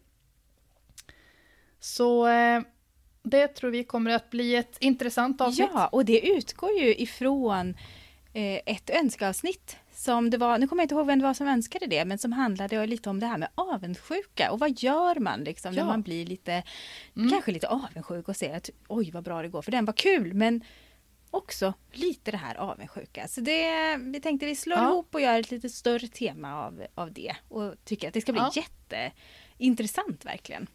Så 1.80 2.28
eh, 2.28 2.62
det 3.24 3.48
tror 3.48 3.72
vi 3.72 3.84
kommer 3.84 4.12
att 4.12 4.30
bli 4.30 4.56
ett 4.56 4.78
intressant 4.80 5.42
avsnitt. 5.42 5.70
Ja, 5.74 5.88
och 5.88 6.06
det 6.06 6.28
utgår 6.28 6.72
ju 6.72 6.96
ifrån 6.96 7.70
eh, 8.34 8.60
ett 8.66 8.90
önskeavsnitt 8.90 9.78
som 10.02 10.30
det 10.30 10.38
var, 10.38 10.58
nu 10.58 10.68
kommer 10.68 10.82
jag 10.82 10.86
inte 10.86 10.96
ihåg 10.96 11.08
vem 11.08 11.20
det 11.20 11.26
var 11.26 11.34
som 11.34 11.48
önskade 11.48 11.86
det, 11.88 12.06
men 12.06 12.18
som 12.18 12.32
handlade 12.32 12.86
lite 12.86 13.10
om 13.10 13.20
det 13.20 13.26
här 13.26 13.38
med 13.38 13.50
avundsjuka 13.56 14.52
och 14.52 14.60
vad 14.60 14.80
gör 14.80 15.16
man 15.20 15.44
liksom 15.44 15.72
när 15.74 15.82
Ja. 15.82 15.86
man 15.86 16.02
blir 16.02 16.26
lite, 16.26 16.64
Mm. 17.16 17.30
kanske 17.32 17.52
lite 17.52 17.68
avundsjuk 17.68 18.28
och 18.28 18.36
ser 18.36 18.56
att 18.58 18.70
oj 18.88 19.12
vad 19.12 19.24
bra 19.24 19.42
det 19.42 19.48
går 19.50 19.62
för 19.62 19.72
den 19.72 19.86
var 19.86 19.94
kul, 19.94 20.34
men 20.34 20.62
också 21.32 21.74
lite 21.92 22.32
det 22.32 22.38
här 22.38 22.56
avundsjuka. 22.56 23.28
Så 23.28 23.42
det, 23.42 23.98
vi 23.98 24.20
tänkte 24.22 24.46
vi 24.46 24.56
slår 24.56 24.78
Ja. 24.78 24.90
ihop 24.90 25.16
och 25.16 25.22
gör 25.22 25.40
ett 25.40 25.52
lite 25.52 25.70
större 25.70 26.08
tema 26.08 26.66
av, 26.66 26.84
av 26.96 27.12
det. 27.14 27.36
Och 27.50 27.74
tycker 27.86 28.08
att 28.08 28.14
det 28.14 28.22
ska 28.22 28.32
bli 28.32 28.42
Ja. 28.42 28.52
jätteintressant 28.56 30.26
verkligen. 30.26 30.68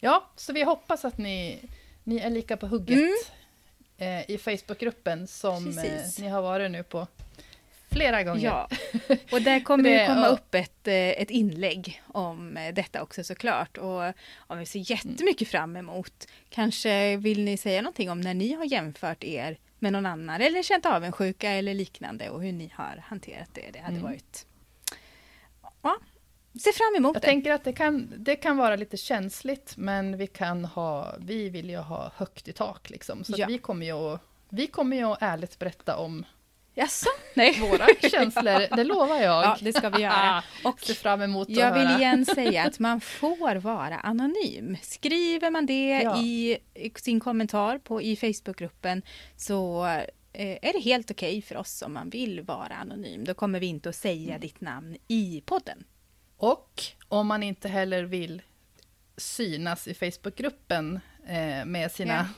Ja, 0.00 0.30
så 0.36 0.52
vi 0.52 0.62
hoppas 0.62 1.04
att 1.04 1.18
ni, 1.18 1.60
ni 2.04 2.18
är 2.18 2.30
lika 2.30 2.56
på 2.56 2.66
hugget 2.66 2.98
Mm. 2.98 4.18
eh, 4.20 4.30
i 4.30 4.38
Facebookgruppen 4.38 5.26
som 5.26 5.78
eh, 5.78 5.84
ni 6.18 6.28
har 6.28 6.42
varit 6.42 6.70
nu 6.70 6.82
på 6.82 7.06
flera 7.92 8.22
gånger. 8.22 8.44
Ja, 8.44 8.68
och 9.32 9.42
där 9.42 9.60
kommer 9.64 9.90
Det- 9.90 10.06
komma 10.06 10.20
ja. 10.20 10.26
upp 10.28 10.54
ett, 10.54 10.88
eh, 10.88 10.94
ett 10.94 11.30
inlägg 11.30 12.02
om 12.08 12.56
eh, 12.56 12.74
detta 12.74 13.02
också 13.02 13.24
såklart. 13.24 13.78
Och 13.78 14.02
om 14.36 14.58
vi 14.58 14.66
ser 14.66 14.90
jättemycket 14.90 15.48
fram 15.48 15.76
emot. 15.76 16.26
Kanske 16.48 17.16
vill 17.16 17.44
ni 17.44 17.56
säga 17.56 17.82
någonting 17.82 18.10
om 18.10 18.20
när 18.20 18.34
ni 18.34 18.52
har 18.52 18.64
jämfört 18.64 19.24
er 19.24 19.58
med 19.78 19.92
någon 19.92 20.06
annan 20.06 20.40
eller 20.40 20.62
känt 20.62 20.86
avundsjuka 20.86 21.50
eller 21.50 21.74
liknande 21.74 22.30
och 22.30 22.42
hur 22.42 22.52
ni 22.52 22.72
har 22.74 23.04
hanterat 23.06 23.48
det. 23.52 23.70
Det 23.72 23.78
hade 23.78 23.92
Mm. 23.96 24.02
varit... 24.02 24.46
Ja, 25.82 25.96
se 26.60 26.72
fram 26.72 26.94
emot 26.96 27.14
Jag 27.14 27.22
det. 27.22 27.26
tänker 27.26 27.52
att 27.52 27.64
det 27.64 27.72
kan, 27.72 28.12
det 28.16 28.36
kan 28.36 28.56
vara 28.56 28.76
lite 28.76 28.96
känsligt, 28.96 29.74
men 29.76 30.16
vi 30.18 30.26
kan 30.26 30.64
ha, 30.64 31.14
vi 31.18 31.48
vill 31.48 31.70
ju 31.70 31.76
ha 31.76 32.12
högt 32.16 32.48
i 32.48 32.52
tak 32.52 32.90
liksom. 32.90 33.24
Så 33.24 33.32
Ja. 33.36 33.46
vi 33.46 33.58
kommer 33.58 33.86
ju 33.86 33.92
att, 33.92 34.20
vi 34.48 34.66
kommer 34.66 34.96
ju 34.96 35.04
att 35.04 35.18
ärligt 35.20 35.58
berätta 35.58 35.96
om 35.96 36.24
Jaså? 36.74 37.08
Nej. 37.34 37.60
våra 37.60 37.86
känslor, 38.10 38.76
det 38.76 38.84
lovar 38.84 39.16
jag. 39.16 39.44
Ja, 39.44 39.56
det 39.60 39.72
ska 39.72 39.88
vi 39.88 40.02
göra. 40.02 40.42
Och 40.64 40.80
Ser 40.80 40.94
fram 40.94 41.22
emot 41.22 41.48
att 41.50 41.56
Jag 41.56 41.72
vill 41.74 41.86
höra. 41.86 41.98
igen 41.98 42.24
säga 42.26 42.64
att 42.66 42.78
man 42.78 43.00
får 43.00 43.56
vara 43.56 43.98
anonym. 43.98 44.76
Skriver 44.82 45.50
man 45.50 45.66
det 45.66 45.88
Ja. 46.02 46.18
i 46.22 46.58
sin 46.96 47.20
kommentar 47.20 47.78
på, 47.78 48.02
i 48.02 48.16
Facebookgruppen 48.16 49.02
så 49.36 49.84
eh, 50.32 50.58
är 50.62 50.72
det 50.72 50.80
helt 50.80 51.10
okej 51.10 51.42
för 51.42 51.56
oss 51.56 51.82
om 51.82 51.92
man 51.92 52.10
vill 52.10 52.40
vara 52.40 52.74
anonym. 52.74 53.24
Då 53.24 53.34
kommer 53.34 53.60
vi 53.60 53.66
inte 53.66 53.88
att 53.88 53.96
säga 53.96 54.28
Mm. 54.28 54.40
ditt 54.40 54.60
namn 54.60 54.96
i 55.08 55.42
podden. 55.46 55.84
Och 56.36 56.82
om 57.08 57.26
man 57.26 57.42
inte 57.42 57.68
heller 57.68 58.02
vill 58.02 58.42
synas 59.16 59.88
i 59.88 59.94
Facebookgruppen 59.94 61.00
eh, 61.26 61.64
med 61.64 61.92
sina... 61.92 62.28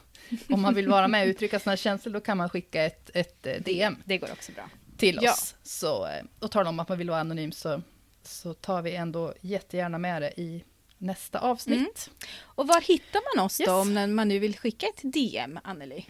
Om 0.50 0.62
man 0.62 0.74
vill 0.74 0.88
vara 0.88 1.08
med 1.08 1.22
och 1.22 1.28
uttrycka 1.28 1.58
sina 1.58 1.76
känslor, 1.76 2.12
då 2.12 2.20
kan 2.20 2.36
man 2.36 2.48
skicka 2.48 2.82
ett, 2.84 3.10
ett 3.14 3.46
eh, 3.46 3.54
DM 3.62 3.96
Det 4.04 4.18
går 4.18 4.32
också 4.32 4.52
bra. 4.52 4.68
till 4.96 5.18
Ja. 5.22 5.32
oss. 5.32 5.54
Så, 5.62 6.06
eh, 6.06 6.22
och 6.38 6.50
talar 6.50 6.68
om 6.68 6.80
att 6.80 6.88
man 6.88 6.98
vill 6.98 7.10
vara 7.10 7.20
anonym, 7.20 7.52
så, 7.52 7.82
så 8.22 8.54
tar 8.54 8.82
vi 8.82 8.94
ändå 8.94 9.34
jättegärna 9.40 9.98
med 9.98 10.22
det 10.22 10.40
i 10.40 10.64
nästa 10.98 11.38
avsnitt. 11.38 12.10
Och 12.40 12.66
var 12.68 12.80
hittar 12.80 13.36
man 13.36 13.44
oss 13.46 13.58
då 13.58 13.62
Yes. 13.62 13.70
om 13.70 13.94
när 13.94 14.06
man 14.06 14.28
nu 14.28 14.38
vill 14.38 14.56
skicka 14.58 14.86
ett 14.86 15.00
DM, 15.12 15.58
Anneli? 15.64 16.06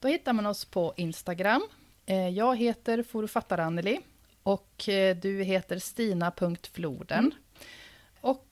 Då 0.00 0.08
hittar 0.08 0.32
man 0.32 0.46
oss 0.46 0.64
på 0.64 0.94
Instagram. 0.96 1.68
Eh, 2.06 2.28
Jag 2.28 2.56
heter 2.56 3.02
Forfattar-Anneli 3.02 4.00
och 4.42 4.88
eh, 4.88 5.16
du 5.16 5.42
heter 5.42 5.78
Stina.floden. 5.78 7.18
Mm. 7.18 7.32
Och 8.20 8.42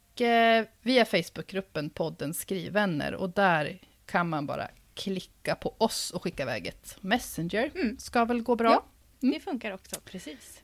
vi 0.83 0.99
är 0.99 1.05
Facebookgruppen 1.05 1.91
podden 1.91 2.35
Skrivvänner 2.35 3.15
och 3.15 3.31
där 3.31 3.79
kan 4.07 4.29
man 4.29 4.47
bara 4.47 4.69
klicka 4.95 5.55
på 5.55 5.75
oss 5.79 6.11
och 6.11 6.23
skicka 6.23 6.43
iväg 6.43 6.67
ett 6.67 6.97
Messenger. 7.01 7.71
Mm. 7.75 7.99
Ska 7.99 8.25
väl 8.25 8.43
gå 8.43 8.57
bra? 8.57 8.71
Ja. 8.71 8.85
Mm. 9.23 9.35
Det 9.35 9.41
funkar 9.41 9.73
också, 9.73 10.01
precis. 10.05 10.63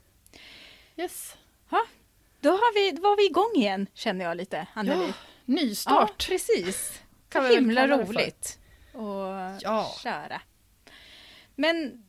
Yes. 0.96 1.36
Då 2.40 2.50
har 2.50 2.74
vi, 2.74 2.90
då 2.96 3.02
var 3.02 3.16
vi 3.16 3.26
igång 3.26 3.52
igen, 3.54 3.86
känner 3.94 4.24
jag 4.24 4.36
lite, 4.36 4.66
Anneli. 4.74 5.06
Ja, 5.06 5.12
nystart. 5.44 6.08
Ja, 6.08 6.14
precis. 6.28 7.00
Kan 7.28 7.46
himla 7.46 7.88
roligt 7.88 8.58
att 8.92 9.62
Ja. 9.62 9.94
köra. 10.02 10.40
Men 11.54 12.04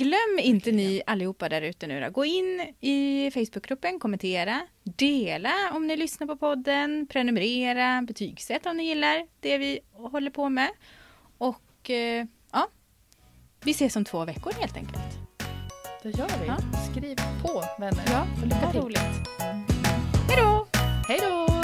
Glöm 0.00 0.38
inte 0.38 0.72
ni 0.72 1.02
allihopa 1.06 1.48
där 1.48 1.62
ute 1.62 1.86
nu 1.86 2.00
då. 2.00 2.10
Gå 2.10 2.24
in 2.24 2.74
i 2.80 3.30
Facebookgruppen, 3.34 3.98
kommentera, 3.98 4.60
dela 4.82 5.52
om 5.72 5.86
ni 5.86 5.96
lyssnar 5.96 6.26
på 6.26 6.36
podden, 6.36 7.06
prenumerera, 7.06 8.02
betygsätt 8.02 8.66
om 8.66 8.76
ni 8.76 8.84
gillar 8.84 9.26
det 9.40 9.58
vi 9.58 9.80
håller 9.92 10.30
på 10.30 10.48
med. 10.48 10.70
Och 11.38 11.90
eh, 11.90 12.26
ja, 12.52 12.68
vi 13.64 13.70
ses 13.70 13.96
om 13.96 14.04
två 14.04 14.24
veckor 14.24 14.52
helt 14.52 14.76
enkelt. 14.76 15.18
Det 16.02 16.08
gör 16.08 16.28
vi. 16.40 16.46
Ja. 16.46 16.56
Skriv 16.90 17.16
på 17.42 17.64
vänner. 17.78 18.04
Ja, 18.06 18.26
det 18.72 18.80
var. 18.80 18.92
Hej 20.28 20.36
då! 20.36 20.66
Hej 21.08 21.18
då! 21.22 21.59